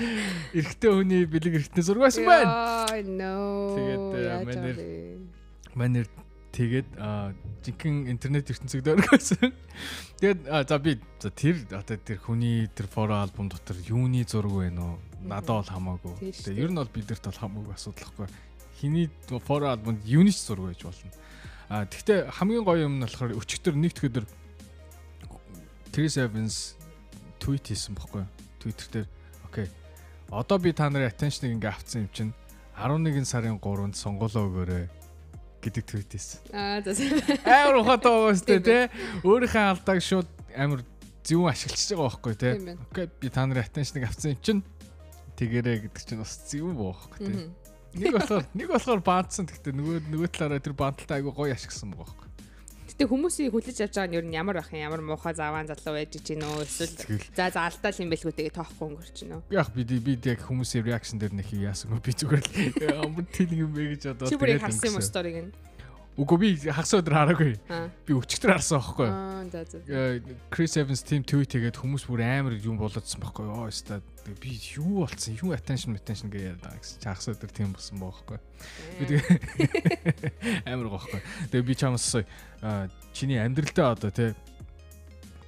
эрэгтэй 0.55 0.91
хүний 0.93 1.27
бэлэг 1.27 1.59
эрэгтэй 1.59 1.83
зураг 1.83 2.07
байсан 2.07 2.23
байна. 2.23 2.87
Яа, 2.87 3.03
no. 3.03 3.75
Тэгээд 3.75 4.05
манер 4.47 4.77
манер 5.75 6.07
тэгээд 6.55 6.89
жинхэнэ 7.67 8.07
интернет 8.07 8.47
ертөнцөд 8.47 8.87
өргөсөн. 8.87 9.51
Тэгээд 10.23 10.39
за 10.47 10.77
би 10.79 10.95
за 11.19 11.29
тэр 11.29 11.59
одоо 11.75 11.97
тэр 11.99 12.17
хүний 12.23 12.71
тэр 12.71 12.87
форо 12.87 13.19
альбом 13.19 13.51
дотор 13.51 13.75
юуны 13.83 14.23
зураг 14.23 14.55
байна 14.55 14.95
уу? 14.95 14.97
Надад 15.27 15.61
бол 15.61 15.71
хамаагүй. 15.75 16.31
Тэгээд 16.31 16.57
ер 16.57 16.71
нь 16.71 16.79
бол 16.79 16.95
бидэрт 16.95 17.23
бол 17.27 17.41
хамаагүй 17.43 17.73
асуудалхгүй. 17.75 18.27
Хиний 18.79 19.07
форо 19.43 19.75
альбомд 19.75 20.01
юуны 20.07 20.31
ч 20.31 20.41
зураг 20.47 20.71
байж 20.71 20.81
болно. 20.87 21.11
А 21.69 21.85
тэгвэл 21.85 22.31
хамгийн 22.31 22.63
гоё 22.63 22.87
юм 22.87 22.97
нь 22.97 23.03
болохоор 23.03 23.35
өчигдөр 23.35 23.75
нэг 23.75 23.91
төгөдөр 23.91 24.25
Chris 25.91 26.15
Evans 26.21 26.77
твит 27.41 27.67
хийсэн 27.67 27.97
баггүй. 27.97 28.23
Twitter 28.61 28.87
дээр 28.93 29.07
окей. 29.49 29.67
Одоо 30.29 30.59
би 30.61 30.71
та 30.71 30.89
нарын 30.93 31.09
attention-ыг 31.09 31.57
ингээ 31.57 31.73
авцсан 31.73 32.05
юм 32.05 32.11
чинь 32.13 32.33
11 32.77 33.25
сарын 33.25 33.57
3-нд 33.57 33.97
сонгуулаа 33.97 34.45
өгөөрэй 34.45 34.85
гэдэг 35.65 35.83
твит 35.89 36.13
хийсэн. 36.13 36.39
Аа 36.53 36.85
за. 36.85 36.93
Амар 37.49 37.81
ухаатай 37.81 38.13
байгаа 38.13 38.29
өстэй 38.29 38.59
те. 38.61 38.77
Өөрийнхөө 39.25 39.65
алдааг 39.73 39.99
шууд 40.05 40.29
амар 40.53 40.85
зөвөн 41.25 41.49
ашиглаж 41.49 41.81
байгаа 41.89 42.05
байхгүй 42.05 42.35
те. 42.37 42.49
Окей 42.93 43.05
би 43.17 43.27
та 43.33 43.49
нарын 43.49 43.65
attention-ыг 43.65 44.05
авсан 44.05 44.37
юм 44.37 44.41
чинь 44.45 44.61
тэгэрэй 45.37 45.77
гэдэг 45.85 46.03
чинь 46.03 46.21
бас 46.21 46.33
зөвөн 46.49 46.75
баахгүй 46.75 47.19
те. 47.21 47.31
Нэг 47.97 48.13
болохоор 48.13 48.45
нэг 48.51 48.67
болохоор 48.67 49.01
баадсан 49.05 49.45
гэхдээ 49.47 49.73
нөгөө 49.73 49.97
нөгөө 50.11 50.29
талаараа 50.33 50.61
тэр 50.61 50.75
баадалтай 50.75 51.21
айгу 51.21 51.31
гоё 51.31 51.53
ашигласан 51.53 51.93
байгаа 51.93 52.09
байхгүй. 52.09 52.27
Гэтэ 52.87 53.03
хүмүүсийн 53.13 53.51
хүлээж 53.53 53.77
авч 53.85 53.95
байгаа 53.95 54.09
нь 54.09 54.17
ер 54.17 54.25
нь 54.25 54.37
ямар 54.37 54.57
байх 54.57 54.73
юм 54.73 54.81
ямар 54.81 55.01
муухай 55.05 55.33
заваан 55.37 55.69
залуу 55.69 55.93
байж 55.95 56.17
гин 56.17 56.41
үү 56.41 56.65
эсвэл 56.65 56.97
за 57.37 57.53
за 57.53 57.59
алдаал 57.69 58.01
юм 58.01 58.09
байлгүй 58.09 58.33
тэгээ 58.33 58.57
тоохгүй 58.57 58.85
өнгөрч 58.89 59.17
үү. 59.23 59.41
Яг 59.53 59.69
би 59.71 59.85
би 59.85 60.17
яг 60.25 60.41
хүмүүсийн 60.41 60.83
реакшн 60.83 61.21
дээр 61.21 61.33
нэг 61.37 61.47
яасангүй 61.53 62.01
би 62.01 62.11
зүгээр 62.17 62.41
л 62.41 63.01
амар 63.05 63.25
тэлэг 63.29 63.59
юм 63.61 63.71
бэ 63.71 63.93
гэж 63.93 64.03
одоо 64.17 64.27
Чи 64.27 64.39
бүрийг 64.41 64.65
харсан 64.65 64.89
юм 64.89 64.97
уу 64.97 65.05
сториг 65.05 65.37
нь? 65.45 65.51
Үгүй 66.17 66.37
би 66.41 66.47
хагас 66.65 66.95
өдөр 66.97 67.13
хараагүй. 67.13 67.51
Аа. 67.69 67.91
Би 68.07 68.15
өчтөр 68.17 68.55
харсан 68.55 68.79
байхгүй. 68.81 69.09
Аа 69.13 69.43
за 69.53 69.61
за. 69.69 69.81
Крис 70.49 70.73
Эванс 70.81 71.03
team 71.05 71.21
tweet 71.21 71.53
хийгээд 71.53 71.77
хүмүүс 71.77 72.07
бүр 72.09 72.23
амар 72.25 72.55
юм 72.57 72.79
болоодсан 72.81 73.21
байхгүй. 73.21 73.45
Оо 73.45 73.67
өста 73.69 73.99
би 74.41 74.55
юу 74.73 75.03
болцсон? 75.05 75.37
Юу 75.37 75.53
attention 75.53 75.93
attention 75.93 76.33
гэж 76.33 76.41
яриад 76.49 76.63
байгаа 76.65 76.81
гэсэн. 76.81 77.05
Хагас 77.05 77.29
өдөр 77.37 77.53
тийм 77.53 77.69
болсон 77.77 78.01
байхгүй. 78.01 78.39
Би 78.97 79.03
тэгээ 79.13 80.65
амар 80.73 80.89
гохгүй. 80.97 81.21
Тэгээ 81.53 81.67
би 81.69 81.77
чамаас 81.77 82.09
аа, 82.17 82.89
чиний 83.13 83.37
амьдралдаа 83.37 83.93
одоо 83.93 84.09
тий 84.09 84.33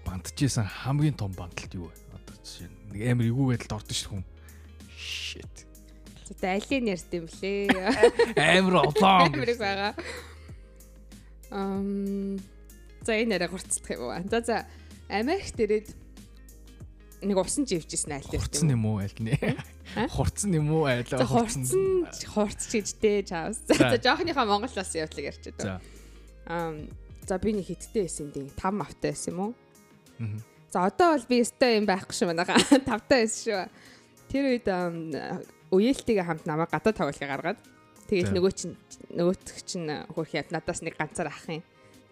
бантжсэн 0.06 0.70
хамгийн 0.86 1.18
том 1.18 1.34
банталт 1.34 1.74
юу 1.74 1.90
вэ? 1.90 1.98
Одоо 2.14 2.38
жишээ 2.46 2.70
нэг 2.94 3.02
амар 3.10 3.26
эвгүй 3.26 3.58
байдалд 3.58 3.74
ордон 3.82 3.98
шүү 3.98 4.12
хүн. 4.14 4.26
Shit. 4.94 5.66
За 6.30 6.54
айлын 6.54 6.94
ярьд 6.94 7.10
юм 7.18 7.26
блэ. 7.26 7.74
Амар 8.38 8.86
олон. 8.86 9.34
Амирэг 9.34 9.58
байгаа. 9.58 9.98
Ам 11.52 12.38
за 13.02 13.14
энэ 13.18 13.36
арай 13.36 13.50
хурцдах 13.50 13.90
юм 13.90 14.10
уу? 14.10 14.14
За 14.30 14.42
за 14.42 14.66
Америкт 15.10 15.58
ирээд 15.58 15.90
нэг 17.26 17.38
усан 17.38 17.66
живжсэн 17.66 18.22
айл 18.22 18.28
дээр. 18.30 18.42
Хурцсан 18.42 18.70
юм 18.70 18.86
уу 18.86 19.02
аль 19.02 19.18
нь? 19.20 19.34
Хурцсан 20.14 20.52
юм 20.56 20.70
уу 20.72 20.86
айл 20.88 21.04
хурцсан 21.04 22.08
хурц 22.32 22.70
чижтэй 22.70 23.26
чаавс. 23.26 23.66
За 23.68 23.98
жоохныхаа 23.98 24.46
Монголоос 24.46 24.94
явдлыг 24.96 25.34
ярьчих 25.34 25.58
дөө. 25.58 25.66
За. 25.66 25.82
Ам 26.48 26.88
за 27.28 27.38
би 27.42 27.54
нэг 27.58 27.68
хиттэй 27.68 28.06
байсан 28.06 28.32
дээ. 28.32 28.54
5 28.56 28.86
автаа 28.86 29.10
байсан 29.12 29.34
юм 29.34 29.40
уу? 29.42 29.52
Мгм. 30.20 30.40
За 30.72 30.86
одоо 30.86 31.18
бол 31.18 31.26
би 31.28 31.42
өстой 31.42 31.82
юм 31.82 31.86
байхгүй 31.90 32.14
шүү 32.14 32.30
манайха. 32.30 32.56
Тавтай 32.90 33.26
байсан 33.26 33.42
шүү. 33.42 33.62
Тэр 34.30 34.44
үед 34.54 34.68
ам, 34.70 35.10
үеэлтийгээ 35.74 36.26
хамт 36.26 36.46
намайг 36.46 36.70
гадаа 36.70 36.94
тоглохыг 36.94 37.26
гаргаад 37.26 37.58
тэгээд 37.58 37.79
За. 38.10 38.34
нөгөө 38.34 38.54
чинь 38.58 38.76
нөгөөтг 39.14 39.58
чинь 39.66 39.88
хөрх 40.14 40.34
яд 40.34 40.50
надаас 40.50 40.82
нэг 40.82 40.98
ганцаар 40.98 41.30
ах 41.30 41.46
юм. 41.46 41.62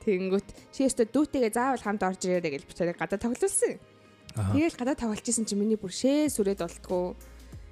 Тэгэнгүүт 0.05 0.49
чи 0.71 0.86
өстой 0.86 1.10
дүүтэйгээ 1.10 1.51
заавал 1.51 1.83
хамт 1.83 2.05
орж 2.05 2.21
ирээрэй 2.23 2.53
гэж 2.55 2.63
бичээрэй 2.69 2.95
гадаа 2.95 3.19
тоглуулсан. 3.19 3.81
Тэгэл 4.38 4.77
гадаа 4.77 4.95
тоглолчихсон 4.95 5.45
чинь 5.49 5.60
миний 5.60 5.79
бүр 5.79 5.91
шээ 5.91 6.29
сүрээд 6.29 6.62
болтгоо. 6.62 7.17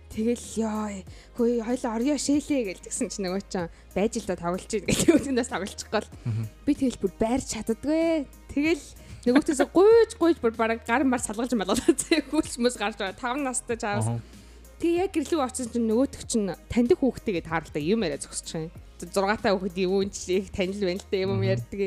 Тэгэл 0.09 0.45
ёо 0.63 1.05
хөөе 1.37 1.61
хоёлоо 1.61 1.91
орё 1.95 2.15
шээлээ 2.17 2.63
гэж 2.71 2.77
тэгсэн 2.87 3.07
чинь 3.13 3.25
нөгөө 3.29 3.43
чинь 3.51 3.69
байж 3.93 4.13
л 4.17 4.27
да 4.29 4.35
тоглож 4.39 4.71
ийн 4.73 4.85
гэдэг 4.87 5.11
үгнээс 5.11 5.51
тоглочих 5.51 5.89
гол. 5.91 6.07
Мгм. 6.25 6.43
Би 6.65 6.71
тэгэл 6.73 7.01
бүр 7.01 7.13
байрч 7.19 7.47
чаддгүй. 7.53 8.25
Тэгэл 8.53 8.85
нөгөөтөөс 9.27 9.61
гуйж 9.75 10.11
гуйж 10.15 10.37
бүр 10.39 10.53
бараг 10.55 10.85
гар 10.87 11.03
мар 11.03 11.19
салгаж 11.19 11.51
малгалаа 11.57 11.93
зэ 11.93 12.23
хөлс 12.31 12.55
мөс 12.61 12.77
гарч 12.79 12.95
байгаа. 13.01 13.17
5 13.17 13.43
настай 13.43 13.77
чаавс. 13.77 14.07
Тэгээ 14.79 15.01
яг 15.07 15.11
гэрлүү 15.15 15.39
очсон 15.39 15.67
чинь 15.71 15.87
нөгөөтг 15.87 16.21
чинь 16.27 16.51
таньдаг 16.67 16.99
хүүхдтэйгээ 16.99 17.47
тааралдаг 17.47 17.83
юм 17.83 18.03
яриа 18.03 18.19
зогсож 18.19 18.51
байгаа 18.51 18.67
юм. 18.67 18.73
6 18.99 19.43
та 19.43 19.55
хүүхэд 19.55 19.77
юм 19.87 20.09
чи 20.11 20.39
их 20.43 20.51
танил 20.51 20.83
байна 20.83 20.99
л 20.99 21.07
да 21.11 21.17
юм 21.17 21.41
ярьдаг. 21.43 21.81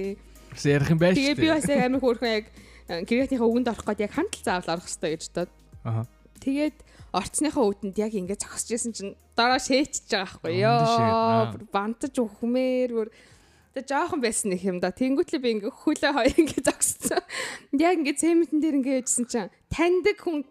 Бас 0.53 0.64
ярих 0.64 0.88
юм 0.88 0.98
байж 0.98 1.14
Тэгээ 1.20 1.37
би 1.37 1.48
бас 1.53 1.68
яг 1.68 1.81
амар 1.85 2.01
хөөрхөн 2.01 2.33
яг 2.33 2.46
гэрээхнийхээ 2.88 3.48
үгэнд 3.48 3.68
орох 3.68 3.85
гээд 3.85 4.05
яг 4.09 4.12
хамтал 4.16 4.44
заавал 4.44 4.72
орох 4.81 4.87
хэрэгтэй 4.88 5.11
гэж 5.12 5.22
бодоод. 5.29 5.53
Аха. 5.85 6.03
Тэгээд 6.40 6.77
орцсныхаа 7.12 7.64
үдэнд 7.68 7.96
яг 8.01 8.12
ингэж 8.16 8.40
зогсож 8.40 8.70
исэн 8.72 8.92
чинь 8.96 9.12
дараа 9.37 9.61
шээчж 9.61 10.09
байгаа 10.09 10.40
байхгүй 10.40 10.64
аа. 10.64 11.53
ёо. 11.53 11.68
Бантаж 11.68 12.14
ухмээр 12.16 12.90
бүр 12.96 13.09
Тэг 13.79 13.85
жоохон 13.94 14.18
байсан 14.18 14.51
нэг 14.51 14.64
юм 14.66 14.81
да. 14.83 14.90
Тэнгүүтлээ 14.90 15.38
би 15.38 15.51
ингээ 15.55 15.70
хөлөө 15.70 16.11
хоёр 16.11 16.35
ингээ 16.35 16.66
зогссон. 16.66 17.22
Яг 17.79 18.03
ингээ 18.03 18.18
цементэн 18.18 18.59
дээр 18.59 18.79
ингээ 18.83 18.98
яжсэн 19.07 19.27
чинь 19.31 19.53
таньдаг 19.70 20.18
хүн 20.18 20.42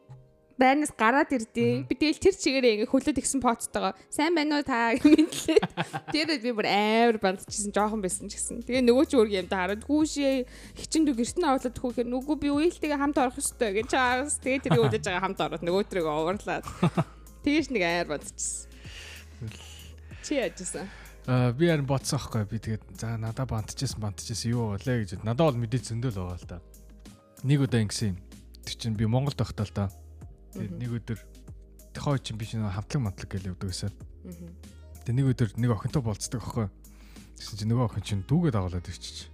байрнаас 0.58 0.92
гараад 0.98 1.30
ирдээ. 1.30 1.86
Би 1.86 1.94
тэгэл 1.94 2.18
тэр 2.18 2.36
чигээрээ 2.36 2.74
ингээ 2.82 2.90
хөлөөд 2.90 3.22
игсэн 3.22 3.42
поцтойгоо 3.42 3.94
сайн 4.10 4.34
байна 4.34 4.60
уу 4.60 4.66
та 4.66 4.94
гэмэлээ. 4.98 5.62
Тэр 6.10 6.28
би 6.42 6.52
бүр 6.52 6.68
амар 6.68 7.18
бандчихсан 7.22 7.72
жоохон 7.72 8.02
байсан 8.02 8.26
ч 8.28 8.42
гэсэн. 8.42 8.66
Тэгээ 8.66 8.84
нөгөө 8.90 9.06
ч 9.06 9.14
өөр 9.16 9.30
юм 9.38 9.48
да 9.48 9.70
хараад 9.70 9.86
хүүшээ 9.86 10.36
хичэндүү 10.82 11.14
гэртэн 11.14 11.46
оруулаад 11.46 11.78
хүүхээр 11.78 12.10
нүгүү 12.10 12.36
би 12.42 12.50
үеэлтэйгээ 12.50 12.98
хамт 12.98 13.18
орох 13.22 13.38
ёстой 13.38 13.72
гэж 13.78 13.88
чаас. 13.94 14.42
Тэгээ 14.42 14.66
тэр 14.66 14.82
өдөж 14.82 15.04
байгаа 15.06 15.24
хамт 15.24 15.40
ороод 15.46 15.62
нөгөө 15.62 15.84
төрөг 15.94 16.08
оверлаад. 16.10 16.66
Тэгэж 17.46 17.66
нэг 17.70 17.84
амар 17.86 18.18
бандчихсан. 18.18 18.66
Чи 20.26 20.42
яажсан? 20.42 20.90
Аа 21.28 21.52
би 21.52 21.68
харин 21.68 21.86
бодсон 21.86 22.18
аахгүй 22.18 22.48
би 22.48 22.58
тэгээд 22.58 22.84
за 22.98 23.14
надаа 23.20 23.46
бантчихсан 23.46 24.00
бантчихсан 24.00 24.52
юу 24.52 24.74
болоо 24.74 24.96
гэж 25.04 25.22
надад 25.28 25.54
бол 25.54 25.60
мэдээ 25.60 25.92
зөндөл 25.92 26.18
байгаа 26.18 26.40
л 26.40 26.48
да. 26.48 26.58
Нэг 27.44 27.68
удаа 27.68 27.84
ингэсэн 27.84 28.16
юм. 28.16 28.18
Тэр 28.64 28.76
чинь 28.80 28.96
би 28.96 29.06
Монголд 29.06 29.36
байхдаа 29.36 29.68
л 29.68 29.76
да. 29.76 29.86
Мгм. 30.56 30.78
нэг 30.80 30.92
өдөр 31.02 31.20
тохой 31.98 32.20
чинь 32.20 32.38
би 32.38 32.46
чинь 32.46 32.64
хамтлаг 32.64 33.02
мантлаг 33.04 33.30
гэж 33.32 33.44
явдаг 33.52 33.70
гэсэн. 33.74 33.92
Тэгээд 35.04 35.18
нэг 35.18 35.28
өдөр 35.34 35.50
нэг 35.58 35.72
охинтой 35.74 36.02
болцдог 36.06 36.42
аахгүй. 36.42 36.68
Тэгсэн 37.38 37.58
чинь 37.58 37.70
нөгөө 37.74 37.86
охин 37.90 38.04
чинь 38.06 38.24
дүүгээ 38.30 38.54
дагуулад 38.54 38.88
ирчих. 38.88 39.30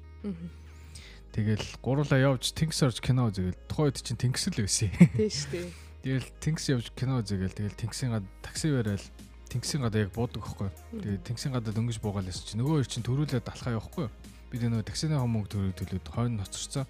Тэгэл 1.34 1.66
гурлаа 1.82 2.20
явж 2.22 2.54
Тэнгис 2.54 2.86
орж 2.86 3.02
кино 3.02 3.34
үзэгээл 3.34 3.58
тухайд 3.66 3.98
чинь 3.98 4.22
Тэнгис 4.22 4.54
л 4.54 4.62
байсан. 4.62 4.94
Тийш 5.18 5.50
тий. 5.50 5.66
Тэгэл 6.06 6.30
Тэнгис 6.38 6.70
явж 6.70 6.94
кино 6.94 7.26
үзэгээл 7.26 7.58
тэгэл 7.58 7.80
Тэнгисийн 7.80 8.14
гад 8.14 8.26
такси 8.46 8.70
барайл 8.70 9.02
Тэнгисийн 9.50 9.82
гадаа 9.82 10.06
яг 10.06 10.14
буудаг 10.14 10.46
аахгүй. 10.46 10.70
Тэгээд 10.94 11.26
Тэнгисийн 11.26 11.54
гадаа 11.58 11.74
дөнгөж 11.74 11.98
буугаал 12.06 12.30
ясч 12.30 12.54
чи 12.54 12.58
нөгөө 12.62 12.86
чинь 12.86 13.02
төрүүлээд 13.02 13.50
алхаа 13.50 13.82
явахгүй. 13.82 14.08
Бид 14.54 14.62
нөгөө 14.62 14.86
таксиныхаа 14.86 15.26
мөнгө 15.26 15.50
төрөө 15.50 15.74
төлөөд 15.74 16.06
хойно 16.14 16.46
ноцорцоо. 16.46 16.86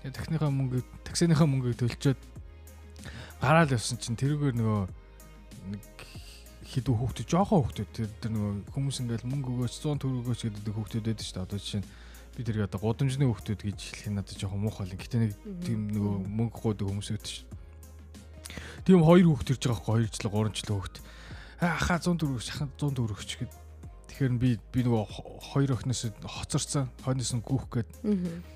Тэгээд 0.00 0.16
таксиныхаа 0.16 0.48
мөнгө 0.48 0.80
таксиныхаа 1.04 1.44
мөнгөийг 1.44 1.76
төлчөөд 1.84 2.20
гараал 3.40 3.74
явсан 3.74 3.98
чинь 4.00 4.16
тэрүүгээр 4.16 4.56
нөгөө 4.56 4.80
нэг 5.72 5.84
хідүү 6.66 6.94
хүүхдүүд 6.98 7.28
жоохон 7.30 7.62
хүүхдүүд 7.62 7.90
тэр 7.94 8.08
тэр 8.20 8.30
нөгөө 8.34 8.52
хүмүүс 8.74 8.96
ингээл 9.04 9.30
мөнгө 9.30 9.50
өгөөч 9.54 9.74
100 9.80 10.02
төгрөг 10.02 10.22
өгөөч 10.26 10.40
гэдэг 10.50 10.74
хүүхдүүд 10.74 11.04
байдаг 11.06 11.26
шүү 11.26 11.36
дээ. 11.36 11.46
Одоо 11.46 11.58
жишээ 11.62 11.80
нь 11.80 11.88
би 12.36 12.40
тэр 12.42 12.66
одоо 12.66 12.80
гудамжны 12.82 13.24
хүүхдүүд 13.26 13.60
гэж 13.64 13.78
хэлэх 13.80 14.08
нь 14.10 14.16
надад 14.18 14.36
жоохон 14.36 14.60
муухай 14.66 14.86
л. 14.90 14.98
Гэтэ 14.98 15.16
нэг 15.22 15.32
тийм 15.62 15.80
нөгөө 15.94 16.14
мөнгө 16.26 16.58
гоодаг 16.58 16.86
хүмүүс 16.90 17.10
өгдөг 17.14 17.32
шүү. 17.32 17.46
Тийм 18.84 19.00
хоёр 19.06 19.26
хүүхд 19.30 19.50
ирж 19.54 19.62
байгаа 19.62 19.78
байхгүй 19.78 20.04
2 20.04 20.14
жил 20.16 20.30
3 20.30 20.56
жил 20.58 20.72
хүүхд. 20.74 20.94
Аа 21.62 21.76
хаа 21.80 21.98
100 22.02 22.20
төгрөг 22.20 22.42
шаханд 22.42 22.72
100 22.76 22.98
төгрөг 22.98 23.20
ч 23.24 23.32
гэд. 23.40 23.52
Тэгэхээр 24.16 24.40
би 24.40 24.56
би 24.72 24.80
нөгөө 24.80 25.04
хо- 25.12 25.36
хоёр 25.52 25.76
охиноос 25.76 26.08
хоцорсон. 26.24 26.88
Хойноос 27.04 27.36
нь 27.36 27.44
гүүх 27.44 27.68
гээд 27.68 27.90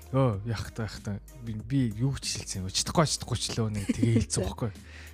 өө 0.09 0.41
яах 0.49 0.73
та 0.73 0.89
яах 0.89 0.97
та 1.05 1.21
би 1.45 1.53
би 1.53 1.93
юу 2.01 2.17
ч 2.17 2.41
хэлсэн 2.41 2.65
юм. 2.65 2.73
Чдахгүй 2.73 3.05
чдахгүй 3.05 3.37
ч 3.37 3.53
лөө 3.53 3.69
нэг 3.69 3.85
тэгээ 3.93 4.25
хэлсэн 4.25 4.41
байхгүй. 4.41 4.71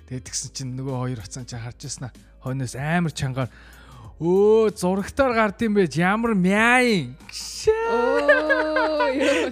Тэгээд 0.08 0.24
тэгсэн 0.24 0.48
чинь 0.56 0.72
нөгөө 0.80 0.96
хоёр 1.04 1.20
оцсон 1.20 1.44
чинь 1.44 1.60
харж 1.60 1.84
яснаа. 1.84 2.10
Хойноос 2.40 2.74
амар 2.80 3.12
чангаар 3.12 3.52
өө 4.24 4.72
зурагтаар 4.72 5.36
гард 5.36 5.60
юм 5.68 5.76
байж 5.76 5.94
ямар. 6.00 6.32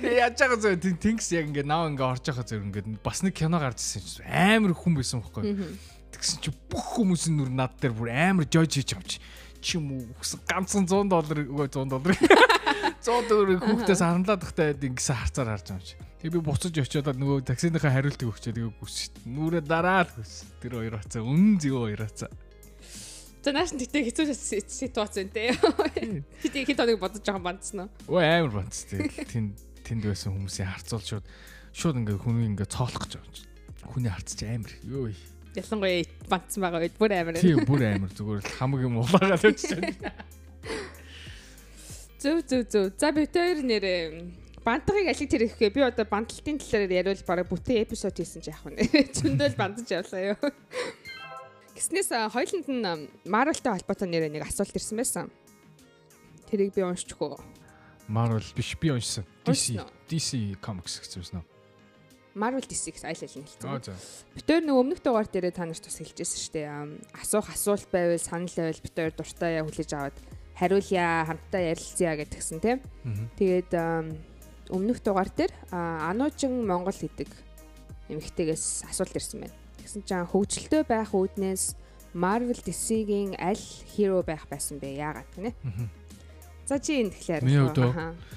Тэгээ 0.00 0.16
яаж 0.16 0.36
байгаа 0.40 0.58
зөө 0.64 0.80
тэн- 0.80 0.96
тэнгис 0.96 1.28
яг 1.36 1.44
ингээд 1.52 1.68
наа 1.68 1.92
ингээд 1.92 2.08
орж 2.08 2.24
байгаа 2.24 2.44
зөө 2.48 2.64
ингээд 2.72 2.88
бас 3.04 3.20
нэг 3.20 3.36
кино 3.36 3.60
гарч 3.60 3.84
ирсэн 3.84 4.00
чинь 4.00 4.24
амар 4.32 4.72
хүн 4.72 4.96
байсан 4.96 5.20
байхгүй. 5.20 5.44
Мгм. 5.44 5.76
Тэгсэн 6.16 6.40
чи 6.40 6.50
бүх 6.72 6.96
хүмүүсийн 6.96 7.36
нүр 7.36 7.50
над 7.52 7.76
дээр 7.76 7.92
бүр 7.92 8.08
амар 8.16 8.48
жож 8.48 8.72
хийж 8.80 8.96
авч 8.96 9.20
чи 9.60 9.78
юм 9.78 9.92
уу 9.96 10.04
хүсэн 10.20 10.40
ганцхан 10.48 10.86
100 10.86 11.10
доллар 11.10 11.38
өгөө 11.46 11.68
100 11.70 11.90
доллар 11.92 12.14
100 13.06 13.28
доллар 13.30 13.60
хүүхдээс 13.62 14.02
харамлаад 14.02 14.42
тахтай 14.42 14.74
ингэсэн 14.74 15.16
харцаар 15.16 15.48
харж 15.54 15.66
байгаа 15.70 15.78
юм 15.78 15.86
чи. 15.86 15.94
Тэгээ 16.16 16.34
би 16.34 16.40
буцаж 16.42 16.74
очиод 16.74 17.08
нөгөө 17.14 17.46
таксиныхаа 17.46 17.92
хариултыг 17.94 18.28
өгчөө 18.34 18.52
тэгээ 18.56 18.72
гүс 18.82 18.96
нүрэ 19.30 19.60
дараад 19.62 20.10
гүс 20.16 20.32
тэр 20.58 20.72
хоёр 20.80 20.98
хацаа 20.98 21.22
үнэн 21.22 21.54
зөө 21.62 21.78
хоёр 21.86 22.02
хацаа. 22.02 22.30
За 23.46 23.54
нааш 23.54 23.78
тэгтээ 23.78 24.10
хэцүү 24.10 24.26
ситуац 24.66 25.22
байна 25.22 25.30
те. 25.30 25.54
Хит 26.42 26.54
хит 26.66 26.80
оныг 26.82 26.98
бодож 26.98 27.22
жоохон 27.22 27.46
бандсан 27.46 27.86
уу? 27.86 28.18
Өө 28.18 28.26
амар 28.26 28.52
банц 28.58 28.90
тий. 28.90 29.06
Тэнд 29.06 29.54
тэнд 29.86 30.02
байсан 30.02 30.34
хүмүүсийн 30.34 30.66
харцуул 30.66 31.06
шууд 31.06 31.26
шууд 31.70 31.96
ингээ 32.02 32.18
хүний 32.18 32.50
ингээ 32.50 32.66
цоолох 32.66 33.06
гэж 33.06 33.22
байгаа 33.22 33.30
юм 33.30 33.34
чи. 33.38 33.46
Хүний 33.86 34.10
харц 34.10 34.34
чи 34.34 34.50
амар. 34.50 34.74
Йоо. 34.82 35.14
Ялангуяа 35.56 36.04
бандсан 36.28 36.60
байгаа 36.64 36.84
үед 36.84 36.96
бүр 37.00 37.12
амар. 37.16 37.40
Тийм 37.40 37.64
бүр 37.64 37.84
амар 37.88 38.12
зүгээр 38.12 38.40
л 38.44 38.56
хамаг 38.60 38.80
юм 38.84 39.00
улаагаад 39.00 39.46
өчсөн. 39.48 39.82
Зөв 42.20 42.42
зөв 42.44 42.62
зөв. 42.68 42.84
За 43.00 43.12
би 43.12 43.24
тэр 43.24 43.64
нэр 43.64 43.84
бантгыг 44.66 45.08
алиг 45.08 45.30
тэр 45.30 45.46
ихгүй. 45.46 45.70
Би 45.70 45.80
одоо 45.86 46.04
бандлтын 46.04 46.58
талаар 46.58 46.90
яриул 46.90 47.22
бараг 47.24 47.48
бүтэн 47.48 47.86
эпизод 47.86 48.18
хийсэн 48.18 48.42
ч 48.42 48.50
яах 48.50 48.66
вэ? 48.66 48.82
Зөндөл 49.16 49.54
бандаж 49.54 49.88
явлаа 49.88 50.34
ёо. 50.34 50.50
Гиснээс 51.76 52.10
а, 52.12 52.26
хоёуланд 52.32 52.66
нь 52.66 53.08
Marvel-тай 53.28 53.78
холбоотой 53.78 54.08
нэр 54.10 54.26
нэг 54.32 54.48
асуулт 54.48 54.74
ирсэн 54.74 54.96
байсан. 54.98 55.26
Тэрийг 56.50 56.74
би 56.74 56.82
уншчихгүй. 56.82 57.36
Marvel 58.08 58.42
биш 58.56 58.74
би 58.80 58.90
уншсан. 58.90 59.22
DC? 59.46 59.78
DC 60.10 60.58
Comics 60.58 60.98
гэсэн 60.98 61.38
юм? 61.38 61.55
Marvel 62.36 62.60
DC 62.60 62.92
гэсэн 62.92 63.08
айл 63.08 63.24
айл 63.24 63.36
нь 63.40 63.48
хэлсэн. 63.48 63.96
Битээр 64.36 64.62
нэг 64.68 64.76
өмнөх 64.76 65.00
дугаар 65.00 65.24
дээрээ 65.24 65.56
та 65.56 65.64
нарт 65.64 65.88
бас 65.88 65.96
хэлжсэн 65.96 66.36
шүү 66.36 66.52
дээ. 66.52 66.68
Асуух 67.16 67.48
асуулт 67.48 67.88
байвал 67.88 68.20
санал 68.20 68.52
байвал 68.52 68.84
битээр 68.84 69.12
дуртай 69.16 69.56
яа 69.56 69.64
хүлээж 69.64 69.90
аваад 69.96 70.16
хариулъя, 70.52 71.24
хамтдаа 71.24 71.62
ярилцъя 71.72 72.12
гэдгсэн 72.20 72.58
тийм. 72.60 72.78
Тэгээд 73.40 73.72
өмнөх 74.68 75.00
дугаар 75.00 75.32
дээр 75.32 75.52
Ануужин 75.72 76.68
Монгол 76.68 76.92
гэдэг 76.92 77.32
эмэгтэйгээс 78.12 78.84
асуулт 78.92 79.16
ирсэн 79.16 79.48
байна. 79.48 79.56
Тэгсэн 79.80 80.02
чинь 80.04 80.28
хөгжилтэй 80.28 80.84
байх 80.84 81.16
үүднээс 81.16 81.74
Marvel 82.16 82.56
DC-гийн 82.60 83.36
аль 83.40 83.64
hero 83.96 84.20
байх 84.20 84.44
байсан 84.48 84.76
бэ? 84.76 85.00
Яагаад 85.00 85.30
гинэ? 85.36 85.52
За 86.66 86.80
чи 86.82 86.98
энэ 87.04 87.14
тэгэхээр 87.14 87.42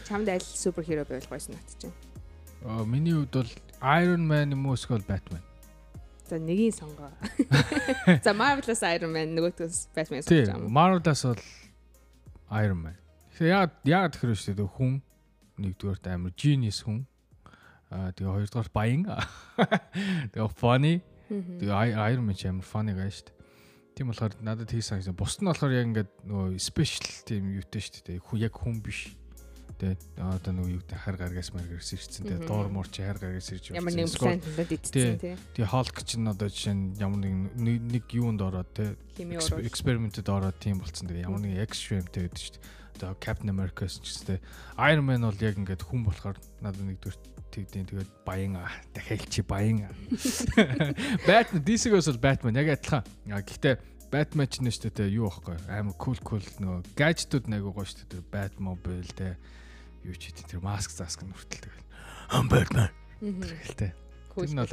чамд 0.06 0.28
аль 0.30 0.44
супер 0.44 0.84
хиро 0.84 1.04
байвал 1.06 1.30
гойсон 1.32 1.56
нат 1.58 1.70
чинь. 1.82 1.96
Аа 2.62 2.84
миний 2.86 3.14
хувьд 3.16 3.34
бол 3.34 3.52
Iron 3.82 4.28
Man 4.28 4.52
юм 4.52 4.68
уу 4.68 4.76
эсвэл 4.76 5.04
Batman. 5.08 5.44
За 6.28 6.38
нэгийг 6.38 6.76
сонгоо. 6.76 7.10
За 8.26 8.36
Marvel-аас 8.36 8.84
Iron 8.84 9.12
Man 9.16 9.36
нөгөөтөөс 9.40 9.96
Batman 9.96 10.22
сонгож 10.22 10.52
байгаа 10.52 10.60
юм. 10.60 10.74
Marvel-аас 10.76 11.24
бол 11.26 11.44
Iron 12.60 12.80
Man. 12.84 12.98
Тэгээ 13.40 13.56
яа 13.56 13.72
яа 13.88 14.12
тэгэхээр 14.12 14.36
шүү 14.36 14.56
дээ 14.60 14.70
хүн 14.76 14.94
нэгдүгээрт 15.64 16.06
амар 16.12 16.34
genius 16.36 16.84
хүн. 16.84 17.08
Аа 17.88 18.12
тэгээ 18.12 18.36
хоёрдугаар 18.36 18.70
баян. 18.76 19.08
Тэгээ 20.36 20.52
funny. 20.60 21.00
Тэгээ 21.32 21.96
Iron 21.96 22.26
Man 22.28 22.36
ч 22.36 22.52
амар 22.52 22.68
funny 22.68 22.92
гай 22.92 23.08
шүү 23.16 23.32
дээ. 23.32 23.38
Тийм 23.96 24.12
болохоор 24.12 24.36
надад 24.44 24.72
хийсэн 24.72 25.00
гэсэн. 25.00 25.16
Бус 25.16 25.40
нь 25.40 25.48
болохоор 25.48 25.72
яг 25.72 25.88
ингээд 25.88 26.12
нөгөө 26.28 26.60
special 26.60 27.08
тийм 27.24 27.48
юутэй 27.56 27.80
шүү 27.80 28.04
дээ. 28.12 28.20
Яг 28.44 28.54
хүн 28.60 28.84
биш. 28.84 29.16
Тэгээ 29.80 30.20
одоо 30.20 30.52
нөгөө 30.52 30.72
юу 30.76 30.82
гэдэг 30.84 31.00
хар 31.00 31.16
гаргаас 31.16 31.50
мэргэрс 31.56 31.92
ирсэн. 31.96 32.28
Тэгээ 32.28 32.48
доор 32.52 32.68
муур 32.68 32.88
чи 32.92 33.00
хар 33.00 33.16
гаргаас 33.16 33.48
ирж 33.56 33.72
байна. 33.72 33.80
Ямар 33.80 33.96
нэгэн 33.96 34.20
планетад 34.20 34.72
идсэн 34.76 34.92
тий. 34.92 35.36
Тэгээ 35.56 35.72
Hulk 35.72 35.98
чинь 36.04 36.28
одоо 36.28 36.48
жишээ 36.52 36.76
нь 36.76 37.00
ямар 37.00 37.20
нэг 37.24 37.36
нэг 37.88 38.04
юунд 38.12 38.44
ороод 38.44 38.68
тий. 38.76 39.00
Экспериментэд 39.24 40.28
ороод 40.28 40.60
тийм 40.60 40.84
болцсон. 40.84 41.08
Тэгээ 41.08 41.32
ямар 41.32 41.40
нэгэн 41.40 41.64
extreme-тэй 41.64 42.28
гэдэг 42.28 42.44
шүү 42.44 42.54
дээ 42.60 42.78
одоо 43.00 43.16
Captain 43.24 43.48
America-с 43.48 44.04
ч 44.04 44.12
гэсэн 44.12 44.44
Iron 44.76 45.08
Man 45.08 45.24
бол 45.24 45.40
яг 45.40 45.56
ингээд 45.56 45.88
хүн 45.88 46.04
болохоор 46.04 46.36
надад 46.60 46.84
нэгдүгээр 46.84 47.18
тэгдэйн 47.56 47.88
тэгээд 47.88 48.12
баян 48.28 48.60
дахиад 48.92 49.32
чи 49.32 49.42
баян 49.42 49.88
Batman 51.28 51.64
DC-гээс 51.64 52.12
бол 52.12 52.20
Batman. 52.20 52.60
Яг 52.60 52.76
адилхан. 52.76 53.08
Гэхдээ 53.24 53.76
Batman 54.12 54.50
ч 54.50 54.60
нэ 54.66 54.74
шүү 54.74 54.92
дээ 54.92 55.16
юу 55.16 55.30
байхгүй 55.30 55.58
амар 55.70 55.96
cool 56.02 56.20
cool 56.26 56.44
нөгөө 56.60 56.98
гаджетууд 56.98 57.46
нэг 57.46 57.62
гоё 57.62 57.86
шүү 57.86 58.10
дээ 58.10 58.24
Batmobile 58.34 59.14
те 59.14 59.38
юу 60.04 60.16
ч 60.16 60.32
хийх 60.32 60.48
тэр 60.48 60.62
маск 60.64 60.92
заск 60.92 61.24
нь 61.24 61.34
хүртэл 61.34 61.70
I'm 62.32 62.48
Batman 62.52 62.92
гэхдээ 63.20 63.92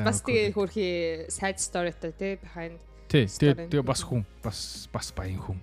бас 0.05 0.22
тэгээ 0.22 0.55
хөрхи 0.55 0.87
side 1.33 1.59
story-тай 1.59 2.12
те 2.14 2.29
behind 2.39 2.79
Тий, 3.07 3.31
тэгээ 3.31 3.87
бас 3.87 4.03
хүн, 4.03 4.27
бас 4.43 4.91
бас 4.91 5.14
баян 5.14 5.39
хүн. 5.39 5.59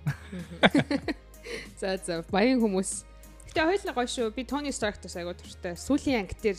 За 1.80 2.00
за 2.00 2.24
баян 2.32 2.56
хүмүүс. 2.56 3.04
Гэтэ 3.52 3.68
хоёулаа 3.68 3.94
гоё 4.00 4.08
шүү. 4.08 4.32
Би 4.32 4.48
Тони 4.48 4.72
Старктаас 4.72 5.12
айгуу 5.20 5.36
туртай. 5.36 5.76
Сүүлийн 5.76 6.24
анги 6.24 6.32
дээр 6.40 6.56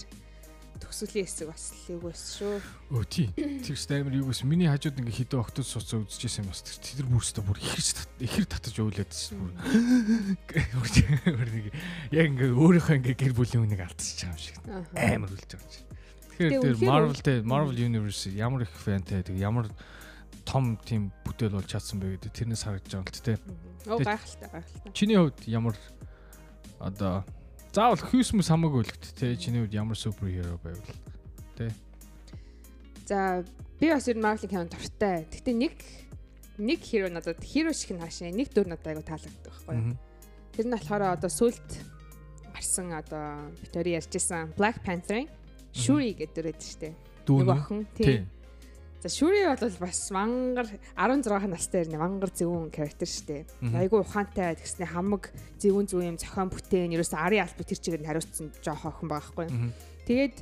төгсөлийн 0.79 1.25
хэсэг 1.25 1.47
бас 1.51 1.71
л 1.71 1.95
юу 1.95 1.99
байсан 2.05 2.29
шүү. 2.35 2.55
Өө 2.91 3.03
тий. 3.07 3.27
Тэр 3.35 3.75
ч 3.75 3.85
амар 3.91 4.15
юу 4.15 4.27
байсан. 4.29 4.49
Миний 4.49 4.67
хажууд 4.67 4.99
ингээ 4.99 5.19
хідэн 5.23 5.41
октод 5.41 5.65
суцаа 5.65 6.03
үзчихсэн 6.03 6.43
юм 6.43 6.51
бас. 6.51 6.61
Тэр 6.63 7.07
бүрстэ 7.07 7.41
бүр 7.43 7.59
ихэрч 7.59 8.05
ихэр 8.19 8.45
татаж 8.45 8.75
өвлөөдсөн. 8.79 9.39
Бүр 10.75 11.49
яг 12.11 12.25
ингээ 12.31 12.51
өөрийнхөө 12.51 12.97
ингээ 12.99 13.15
гэр 13.15 13.33
бүлийн 13.33 13.63
үнийг 13.65 13.81
алдчихж 13.87 14.27
байгаа 14.27 14.35
юм 14.35 14.43
шиг. 14.43 14.55
Амар 14.95 15.31
үлж 15.31 15.51
байгаа 15.55 15.71
юм. 15.71 15.85
Тэгэхээр 16.35 16.63
тэр 16.67 16.77
Marvel 16.83 17.19
те 17.23 17.33
Marvel 17.41 17.79
Universe 17.79 18.27
ямар 18.35 18.67
их 18.67 18.73
фэнтэй 18.75 19.23
тэг 19.23 19.39
ямар 19.39 19.71
том 20.43 20.77
тийм 20.83 21.09
бүтээл 21.23 21.57
бол 21.57 21.63
чадсан 21.63 22.03
бэ 22.03 22.19
гэдэг 22.19 22.31
тэрнээс 22.35 22.67
харагдаж 22.67 22.91
байгаа 22.91 23.15
л 23.15 23.23
тээ. 23.23 23.37
Оо 23.87 23.99
гайхалтай 24.03 24.49
гайхалтай. 24.51 24.91
Чиний 24.93 25.15
хувьд 25.15 25.39
ямар 25.47 25.75
одоо 26.79 27.23
заавал 27.75 27.99
Christmas 27.99 28.47
хамаагүй 28.47 28.87
л 28.87 28.91
гэт 28.95 29.19
тээ 29.19 29.35
чиний 29.35 29.67
хувьд 29.67 29.75
ямар 29.75 29.99
супер 29.99 30.31
хиро 30.31 30.55
байвал 30.63 30.95
тээ. 31.59 31.71
За 33.03 33.43
би 33.79 33.91
бас 33.91 34.07
ер 34.07 34.15
нь 34.15 34.23
Marvel 34.23 34.47
кинонд 34.47 34.71
дуртай. 34.71 35.27
Гэтэ 35.27 35.51
нэг 35.51 35.75
нэг 36.55 36.79
хиро 36.79 37.11
надад 37.11 37.43
хиро 37.43 37.75
шиг 37.75 37.99
нь 37.99 37.99
хаашаа 37.99 38.31
нэг 38.31 38.55
дүр 38.55 38.71
надад 38.71 38.95
айгу 38.95 39.03
таалагддаг 39.03 39.51
байхгүй 39.51 39.75
юу. 39.75 39.99
Тэр 40.55 40.65
нь 40.71 40.75
болохоор 40.75 41.03
одоо 41.19 41.27
сүлд 41.27 41.67
гарсан 42.55 42.95
одоо 42.95 43.51
битори 43.59 43.99
ярьжсэн 43.99 44.55
Black 44.55 44.79
Panther 44.87 45.27
Shuri 45.75 46.15
гэдэг 46.15 46.31
дүр 46.31 46.47
байдаг 46.55 46.63
шүү 46.63 46.79
дээ. 46.79 46.95
Нэг 47.27 47.49
охин 47.51 47.81
тийм 47.91 48.23
За 49.05 49.11
Шүри 49.13 49.43
бол 49.45 49.69
бас 49.85 49.99
мангар 50.09 50.65
16 50.97 51.45
настай 51.45 51.83
ирнэ 51.85 51.99
мангар 52.01 52.31
зөвүүн 52.33 52.71
шүү 52.73 53.25
дээ. 53.29 53.45
Айгу 53.77 54.01
ухаантай 54.01 54.57
тэгснэ 54.57 54.89
хамаг 54.89 55.29
зөвүүн 55.61 55.85
зөв 55.85 56.01
юм 56.01 56.17
зохион 56.17 56.49
бүтээн 56.49 56.97
ерөөс 56.97 57.13
арын 57.13 57.45
албад 57.45 57.69
тэр 57.69 57.77
чигээр 57.85 58.01
нь 58.01 58.09
хариуцсан 58.09 58.49
жоох 58.65 58.81
охин 58.89 59.05
байхгүй. 59.05 59.45
Тэгээд 60.09 60.41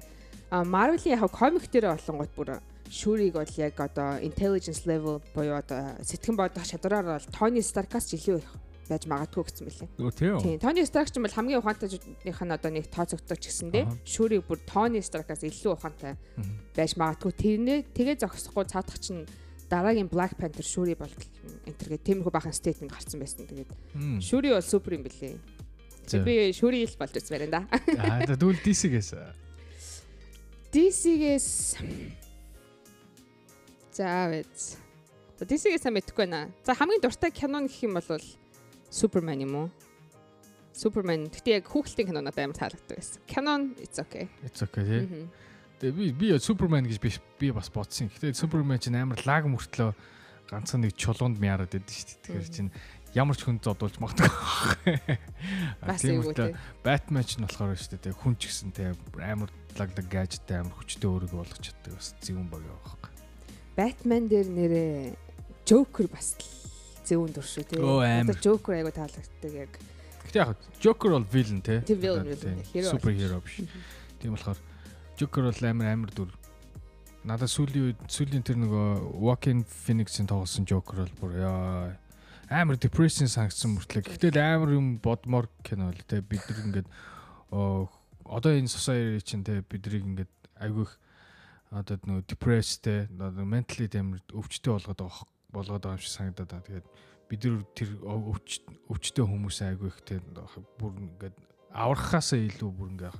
Marvel-ийн 0.63 1.19
яг 1.19 1.27
комик 1.35 1.67
дээр 1.67 1.91
болонгот 1.91 2.31
бүр 2.39 2.49
Шүрийг 2.87 3.35
бол 3.35 3.51
яг 3.59 3.75
одоо 3.83 4.23
intelligence 4.23 4.87
level 4.87 5.19
буюу 5.35 5.59
одоо 5.59 5.99
сэтгэн 5.99 6.39
бодох 6.39 6.63
чадвараар 6.63 7.19
бол 7.19 7.35
Tony 7.35 7.59
Stark-аас 7.59 8.15
илүү 8.15 8.39
их 8.39 8.47
байж 8.89 9.07
магадгүй 9.07 9.43
гэсэн 9.47 9.63
мөлий. 9.67 9.89
Тийм. 10.17 10.59
Тони 10.59 10.85
Старк 10.85 11.09
ч 11.11 11.17
юм 11.17 11.27
бол 11.27 11.35
хамгийн 11.35 11.59
ухаантайных 11.63 12.39
нь 12.43 12.55
одоо 12.55 12.71
нэг 12.71 12.87
тооцогддог 12.91 13.39
ч 13.39 13.47
гэсэндээ 13.47 13.83
шүүрийг 14.03 14.43
бүр 14.47 14.59
Тони 14.67 14.99
Старкаас 14.99 15.43
илүү 15.43 15.75
ухаантай 15.75 16.19
байж 16.75 16.95
магадгүй. 16.99 17.31
Тэрнээ 17.31 17.79
тэгээ 17.95 18.21
зогсохгүй 18.23 18.65
цаадах 18.67 18.99
чинь 18.99 19.23
дараагийн 19.71 20.11
Black 20.11 20.35
Panther 20.35 20.65
шүүри 20.65 20.99
бол 20.99 21.11
энтергээ 21.65 22.03
тиймэрхүү 22.03 22.33
бахан 22.33 22.53
стейтмент 22.53 22.91
гарсан 22.91 23.19
байсан. 23.23 23.47
Тэгээд 23.47 23.71
шүүри 24.21 24.51
бол 24.53 24.67
супер 24.67 24.99
юм 24.99 25.07
бэлээ. 25.07 25.39
Би 26.23 26.51
шүүри 26.51 26.83
ил 26.83 26.95
болж 26.99 27.15
үзмээр 27.15 27.45
энэ 27.47 27.55
да. 27.55 27.61
Аа 28.03 28.27
тэгвэл 28.27 28.59
DC-гээс. 28.59 29.15
DC-гээс 30.73 31.49
За 33.93 34.25
вэз. 34.25 34.81
DC-гээс 35.37 35.85
мэдхгүй 35.85 36.25
байна. 36.25 36.49
За 36.65 36.73
хамгийн 36.73 37.01
дуртай 37.01 37.29
кино 37.29 37.61
гэх 37.61 37.85
юм 37.85 37.93
бол 37.93 38.21
Superman 38.93 39.41
юм 39.41 39.53
уу? 39.57 39.67
Superman. 40.73 41.25
Гэтэ 41.33 41.57
яг 41.61 41.65
хүүхэлтийн 41.65 42.13
кино 42.13 42.21
надад 42.21 42.45
амар 42.45 42.57
таалагддаг 42.57 42.97
байсан. 43.01 43.21
Canon 43.25 43.73
it's 43.81 43.97
okay. 43.97 44.29
It's 44.45 44.61
okay 44.61 44.85
тий. 44.85 45.01
Тэгээ 45.81 45.97
би 45.97 46.05
би 46.13 46.27
Superman 46.37 46.85
гэж 46.85 47.01
би 47.01 47.09
би 47.41 47.47
бас 47.49 47.73
бодсон. 47.73 48.13
Гэтэ 48.13 48.37
Superman 48.37 48.77
чинь 48.77 48.97
амар 48.97 49.17
лаг 49.25 49.49
мөртлөө 49.49 49.97
ганцхан 50.49 50.85
нэг 50.85 50.93
чулуунд 50.93 51.41
мяарад 51.41 51.73
байдаг 51.73 51.89
шүү 51.89 52.05
дээ. 52.05 52.21
Тэгэхээр 52.21 52.53
чинь 52.53 52.71
ямар 53.17 53.37
ч 53.37 53.45
хүн 53.45 53.57
зодуулж 53.61 53.97
магадгүй. 53.97 54.29
Тийм 55.97 56.21
үү. 56.21 56.53
Batman 56.85 57.25
ч 57.25 57.41
нь 57.41 57.45
болохоор 57.49 57.77
шүү 57.77 57.97
дээ. 57.97 58.13
Хүн 58.13 58.37
ч 58.37 58.49
гэсэн 58.49 58.73
те 58.73 58.93
амар 59.21 59.49
лагдаг 59.77 60.05
гаджеттай 60.05 60.61
амар 60.61 60.77
хүчтэй 60.77 61.09
өөрийгөө 61.09 61.37
болгож 61.41 61.61
чаддаг 61.61 61.97
бас 61.97 62.13
зөвүүн 62.21 62.49
баг 62.49 62.61
явах. 62.65 63.09
Batman 63.73 64.29
дээр 64.29 64.49
нэрээ 64.53 65.17
Joker 65.65 66.05
бас 66.09 66.37
зүүн 66.37 66.62
дүр 67.07 67.47
шүү 67.47 67.65
тий. 67.67 67.79
Одоо 67.79 68.35
Joker 68.39 68.77
айгу 68.77 68.91
таалагддаг 68.95 69.53
яг. 69.53 69.79
Гэтэ 70.27 70.39
яг 70.39 70.57
Joker 70.79 71.15
бол 71.17 71.27
villain 71.31 71.61
тий. 71.61 71.81
Тий 71.83 71.97
villain 71.99 72.29
villain. 72.29 72.63
Супер 72.87 73.11
hero 73.17 73.41
биш. 73.43 73.59
Тийм 74.21 74.37
болохоор 74.37 74.57
Joker 75.19 75.49
бол 75.49 75.67
амар 75.69 75.91
амар 75.91 76.13
дүр. 76.15 76.31
Надад 77.23 77.51
сүүлийн 77.51 77.91
үед 77.91 77.99
сүүлийн 78.11 78.43
тэр 78.43 78.59
нөгөө 78.59 78.87
Joaquin 79.23 79.63
Phoenix-ийн 79.63 80.27
тоглосон 80.27 80.67
Joker 80.67 81.03
бол 81.03 81.13
бүр 81.21 81.37
яа 81.43 81.91
амар 82.49 82.77
depression 82.77 83.27
санагдсан 83.31 83.75
мөртлөө. 83.77 84.07
Гэтэл 84.11 84.39
амар 84.39 84.75
юм 84.75 84.97
бодмоор 85.03 85.47
кино 85.63 85.91
л 85.91 86.03
тий 86.07 86.19
бид 86.19 86.43
нар 86.47 86.59
ингээд 86.67 86.87
одоо 87.53 88.51
энэ 88.51 88.71
society 88.71 89.23
чинь 89.23 89.43
тий 89.43 89.63
биднийг 89.63 90.03
ингээд 90.03 90.33
айгүйх 90.59 90.91
одоо 91.73 91.97
нөгөө 92.03 92.25
depressed 92.29 92.83
те 92.85 93.07
одоо 93.17 93.45
mentally 93.47 93.89
амар 93.97 94.21
өвчтөй 94.31 94.73
болгоод 94.73 94.99
байгаа 95.01 95.32
болгоод 95.53 95.83
байгаа 95.85 95.97
юм 95.97 96.03
шиг 96.03 96.13
санагдаад 96.17 96.49
байна. 96.49 96.67
Тэгээд 96.67 96.87
бид 97.29 97.41
нар 97.45 97.61
тэр 97.77 97.89
өвч 98.01 98.49
өвчтэй 98.89 99.25
хүмүүс 99.25 99.57
айгүй 99.63 99.89
ихтэй 99.93 100.19
бүр 100.81 100.93
ингээд 100.97 101.37
аврахаасаа 101.71 102.39
илүү 102.41 102.69
бүр 102.73 102.89
ингээд 102.93 103.17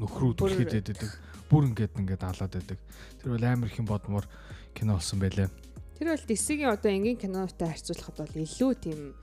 нөхрөө 0.00 0.32
түлхээд 0.40 0.72
байдаг. 0.88 1.12
Бүр 1.48 1.68
ингээд 1.70 1.94
ингээд 2.00 2.22
алаад 2.24 2.52
байдаг. 2.56 2.78
Тэр 3.22 3.30
бол 3.36 3.44
амар 3.44 3.68
их 3.68 3.78
юм 3.78 3.86
бодмоор 3.86 4.26
кино 4.74 4.98
болсон 4.98 5.20
байлаа. 5.22 5.48
Тэр 5.94 6.10
бол 6.10 6.26
DC-ийн 6.26 6.72
одоо 6.74 6.90
энгийн 6.90 7.20
кинотой 7.20 7.68
харьцуулахад 7.70 8.16
бол 8.18 8.42
илүү 8.42 8.72
тийм 8.82 9.14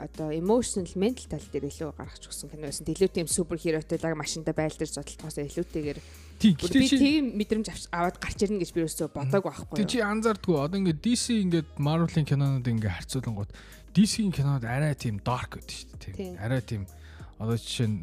одоо 0.00 0.32
emotional 0.32 0.88
mental 0.96 1.28
тал 1.28 1.46
дээр 1.52 1.68
илүү 1.68 1.92
гаргаж 1.94 2.24
өгсөн 2.24 2.50
кино 2.50 2.66
байсан. 2.66 2.88
Илүү 2.88 3.10
тийм 3.12 3.28
супер 3.28 3.60
хиротой 3.60 4.00
лаг 4.00 4.16
машинтай 4.16 4.54
байлдаж 4.56 4.90
зодтолтоос 4.96 5.38
илүүтэйгээр 5.44 5.98
би 6.40 6.88
тийм 6.88 7.36
мэдрэмж 7.36 7.92
аваад 7.92 8.16
гарч 8.16 8.48
ирнэ 8.48 8.64
гэж 8.64 8.70
би 8.72 8.80
өөрөөсөө 8.80 9.08
бодог 9.12 9.44
байхгүй. 9.44 9.76
Тэг 9.76 9.92
чи 9.92 10.00
анзаардгүй 10.00 10.56
одоо 10.56 10.80
ингээд 10.80 11.04
DC 11.04 11.24
ингээд 11.44 11.68
Marvel-ийн 11.76 12.24
кинонууд 12.24 12.64
ингээд 12.64 12.96
харьцуулангууд 12.96 13.50
DC-ийн 13.92 14.32
кинонууд 14.32 14.64
арай 14.64 14.96
тийм 14.96 15.20
dark 15.20 15.60
гэдэг 15.60 15.68
шүү 15.68 15.88
дээ. 16.00 16.16
Тийм. 16.16 16.34
Арай 16.40 16.64
тийм 16.64 16.88
одоо 17.36 17.56
жишээ 17.60 17.88
нь 17.92 17.98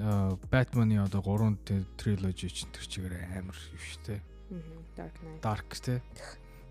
Batman-ы 0.53 1.01
одоо 1.01 1.21
3 1.25 1.57
trilogy 1.97 2.49
чинь 2.53 2.69
тэр 2.69 2.85
чигээр 2.85 3.13
амар 3.41 3.57
юу 3.57 3.81
шүү 3.81 4.01
дээ. 4.05 4.21
Dark 4.97 5.15
Knight. 5.21 5.41
Dark 5.41 5.69
тий. 5.81 5.99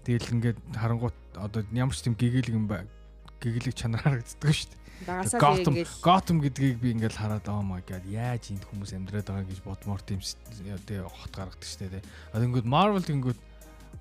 Тэгэл 0.06 0.34
ингээд 0.38 0.58
харангуут 0.70 1.18
одоо 1.34 1.66
ямар 1.74 1.94
ч 1.94 2.06
тийм 2.06 2.14
гэгээлэг 2.14 2.54
юм 2.54 2.70
гэгэлэг 3.42 3.74
чанар 3.74 4.02
харагддаг 4.06 4.54
шүү 4.54 4.70
дээ. 4.70 4.86
Gotham 5.05 5.74
Gotham 6.01 6.38
гэдгийг 6.40 6.80
би 6.80 6.97
ингээл 6.97 7.20
хараад 7.20 7.47
oh 7.53 7.61
my 7.61 7.84
god 7.84 8.05
яаж 8.09 8.49
энд 8.55 8.64
хүмүүс 8.64 8.97
амьдраад 8.97 9.28
байгаа 9.28 9.44
гэж 9.44 9.61
бодмоор 9.61 10.01
тийм 10.01 10.20
тий 10.24 10.99
хот 11.05 11.32
гаргадаг 11.36 11.61
штэ 11.66 11.92
тий. 11.92 12.03
Тэгэнгүүт 12.32 12.64
Marvel 12.64 13.05
тэгэнгүүт 13.05 13.40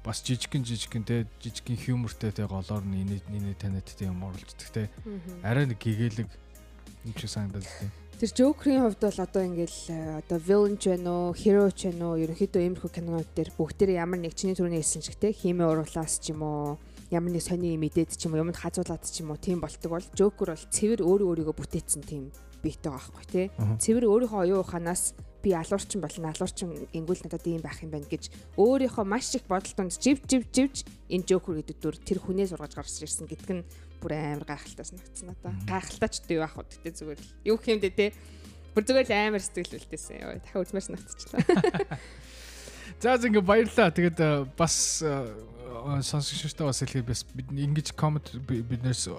бас 0.06 0.24
жижигхэн 0.24 0.64
жижигхэн 0.64 1.04
тий 1.04 1.28
жижигхэн 1.44 1.82
хьюмортэй 1.84 2.32
тий 2.32 2.48
голоор 2.48 2.84
нь 2.88 3.04
инээ 3.04 3.22
инээ 3.28 3.60
танид 3.60 3.90
тий 3.92 4.08
юм 4.08 4.24
оруулцдаг 4.24 4.70
тий. 4.72 4.88
Арай 5.44 5.68
нэг 5.68 5.84
гэгээлэг 5.84 6.30
юм 6.30 7.16
шиг 7.20 7.30
санагдаад 7.30 7.68
тий. 7.68 7.92
Тэр 8.16 8.32
Joker-ийн 8.32 8.80
хувьд 8.88 9.02
бол 9.04 9.20
одоо 9.28 9.44
ингээл 9.44 9.82
э, 9.92 10.24
одоо 10.24 10.40
villain 10.40 10.80
ч 10.80 10.88
байна 10.88 11.12
уу, 11.12 11.36
hero 11.36 11.68
ч 11.68 11.92
байна 11.92 12.16
уу, 12.16 12.22
ерөнхийдөө 12.24 12.64
иймэрхүү 12.64 12.92
кинонууд 12.96 13.30
дээр 13.36 13.52
бүгдээр 13.60 14.00
ямар 14.00 14.24
нэг 14.24 14.40
чиний 14.40 14.56
төрөний 14.56 14.80
хэлсэн 14.80 15.04
шиг 15.04 15.20
те 15.20 15.36
химээ 15.36 15.68
уруулаас 15.68 16.24
ч 16.24 16.32
юм 16.32 16.48
уу, 16.48 16.80
ямар 17.12 17.32
нэг 17.34 17.44
сони 17.46 17.78
мэдээд 17.78 18.18
ч 18.18 18.26
юм 18.26 18.34
уу, 18.34 18.46
юмд 18.46 18.58
хазуулаад 18.58 19.04
ч 19.06 19.22
юм 19.22 19.34
уу, 19.34 19.38
тийм 19.38 19.62
болтго 19.62 19.90
бол 19.90 20.08
Joker 20.18 20.54
бол 20.54 20.66
цэвэр 20.74 21.02
өөрөө 21.06 21.28
өөрийгөө 21.34 21.56
бүтээсэн 21.56 22.02
тийм 22.06 22.34
байгаа 22.66 22.98
байхгүй 22.98 23.26
те. 23.30 23.44
Цэвэр 23.78 24.10
өөрийнхөө 24.10 24.42
оюун 24.42 24.66
ухаанаас 24.66 25.14
би 25.46 25.54
алуурчин 25.54 26.02
болно, 26.02 26.34
алуурчин 26.34 26.90
ингүүл 26.98 27.22
надад 27.30 27.46
ийм 27.46 27.62
байх 27.62 27.78
юм 27.86 27.94
байна 27.94 28.10
гэж 28.10 28.34
өөрийнхөө 28.58 29.06
маш 29.06 29.38
их 29.38 29.46
бодолтонд 29.46 29.94
жив 30.02 30.18
жив 30.26 30.50
живж 30.50 30.82
энэ 31.14 31.30
Joker 31.30 31.62
гэдэг 31.62 31.78
дүр 31.78 31.96
тэр 32.02 32.18
хүнээ 32.26 32.50
сургаж 32.50 32.74
гарч 32.74 33.06
ирсэн 33.06 33.30
гэдг 33.30 33.50
нь 33.54 33.62
бүр 34.02 34.18
амар 34.18 34.50
гайхалтай 34.50 34.86
санагдсан 34.90 35.30
надаа. 35.30 35.54
Гайхалтай 35.70 36.10
ч 36.10 36.26
дээ 36.26 36.42
яах 36.42 36.58
вэ 36.58 36.66
гэдэг 36.66 36.94
зүгээр 36.98 37.20
л. 37.22 37.30
Юу 37.46 37.58
юм 37.62 37.80
бэ 37.86 37.90
те. 37.94 38.14
Бүр 38.74 38.84
зүгээр 38.90 39.06
л 39.06 39.14
амар 39.14 39.44
сэтгэл 39.46 39.78
үлдээсэн. 39.78 40.18
Йоо 40.26 40.34
дахиад 40.42 40.66
үзмээр 40.66 40.86
санагдчихлаа. 40.90 41.42
За 43.02 43.18
зингээ 43.18 43.46
баярлаа. 43.46 43.94
Тэгээд 43.94 44.20
э, 44.20 44.46
бас 44.58 45.02
э, 45.06 45.30
сонсогчтой 46.02 46.68
бас 46.68 46.80
хэлхий 46.80 47.04
бас 47.04 47.26
бид 47.36 47.52
ингэж 47.52 47.94
коммент 47.96 48.32
биднээс 48.48 49.12
э, 49.12 49.16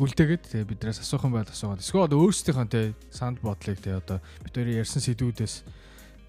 үлдээгээд 0.00 0.44
тэгээ 0.48 0.70
биднээс 0.72 1.02
асуух 1.04 1.26
юм 1.28 1.36
байл 1.36 1.48
асуугаад. 1.48 1.84
Эсвэл 1.84 2.08
өөрсдийнхөө 2.08 2.66
те 2.70 2.94
санд 3.10 3.38
бодлыг 3.44 3.80
те 3.80 3.98
одоо 4.00 4.18
бид 4.44 4.54
хоёрын 4.56 4.80
ярьсан 4.80 5.04
сэдвүүдээс 5.04 5.54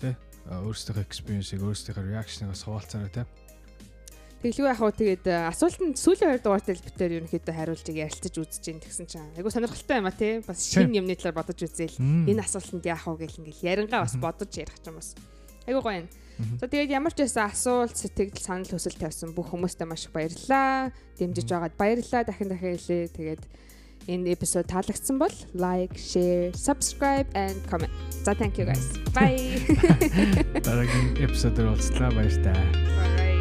те 0.03 0.15
өөрсдийнхөө 0.51 1.03
experience-ийг 1.07 1.63
өөрсдийнхөө 1.63 2.03
reaction-ыг 2.11 2.57
суулцаарай 2.57 3.11
те. 3.11 3.23
Тэглгүй 4.43 4.67
яах 4.67 4.83
вэ? 4.83 4.91
Тэгээд 4.99 5.25
асуултанд 5.47 5.95
сүүлийн 5.95 6.35
хоёр 6.35 6.43
дугаартай 6.43 6.75
л 6.75 6.83
битээр 6.83 7.15
ерөнхийдөө 7.23 7.55
хариулж 7.55 7.87
ярилцаж 7.87 8.35
үзэж 8.35 8.63
гин 8.67 8.83
тэгсэн 8.83 9.07
чинь. 9.07 9.31
Айгу 9.39 9.47
сонирхолтой 9.47 10.03
юм 10.03 10.07
а 10.07 10.11
тий 10.11 10.43
бас 10.43 10.67
шинэ 10.67 10.99
юмны 10.99 11.15
талаар 11.15 11.39
бодож 11.39 11.63
үзээл 11.63 11.95
энэ 12.27 12.43
асуултанд 12.43 12.83
яах 12.83 13.07
вэ 13.07 13.23
гэл 13.23 13.39
ингээл 13.39 13.87
ярингаа 13.87 14.03
бас 14.03 14.19
бодож 14.19 14.51
ярих 14.51 14.75
ч 14.83 14.91
юм 14.91 14.99
бас 14.99 15.15
айгу 15.63 15.79
гоё 15.79 16.03
юм. 16.03 16.07
За 16.59 16.65
тэгээд 16.67 16.95
ямар 16.95 17.13
ч 17.13 17.25
байсан 17.25 17.49
асуулт 17.49 17.93
сэтгэл 17.93 18.41
санал 18.41 18.69
хүсэл 18.69 18.97
тавьсан 18.97 19.33
бүх 19.37 19.53
хүмүүстээ 19.53 19.87
маш 19.87 20.09
их 20.09 20.13
баярлалаа. 20.15 20.91
Дэмжиж 21.19 21.47
байгаад 21.49 21.75
баярлалаа 21.77 22.23
дахин 22.25 22.49
дахин 22.49 22.73
хэлээ. 22.77 23.13
Тэгээд 23.13 23.43
энэ 24.07 24.33
эпизод 24.33 24.67
таалагдсан 24.67 25.17
бол 25.21 25.35
like, 25.53 25.95
share, 25.95 26.51
subscribe 26.53 27.27
and 27.35 27.55
comment. 27.69 27.93
За 28.25 28.33
thank 28.33 28.57
you 28.57 28.65
guys. 28.65 28.97
Bye. 29.13 29.61
Дараагийн 30.65 31.21
эпизодоор 31.21 31.77
уулзлаа 31.77 32.11
баяр 32.11 32.35
таа. 32.43 32.57
Bye. 32.97 33.32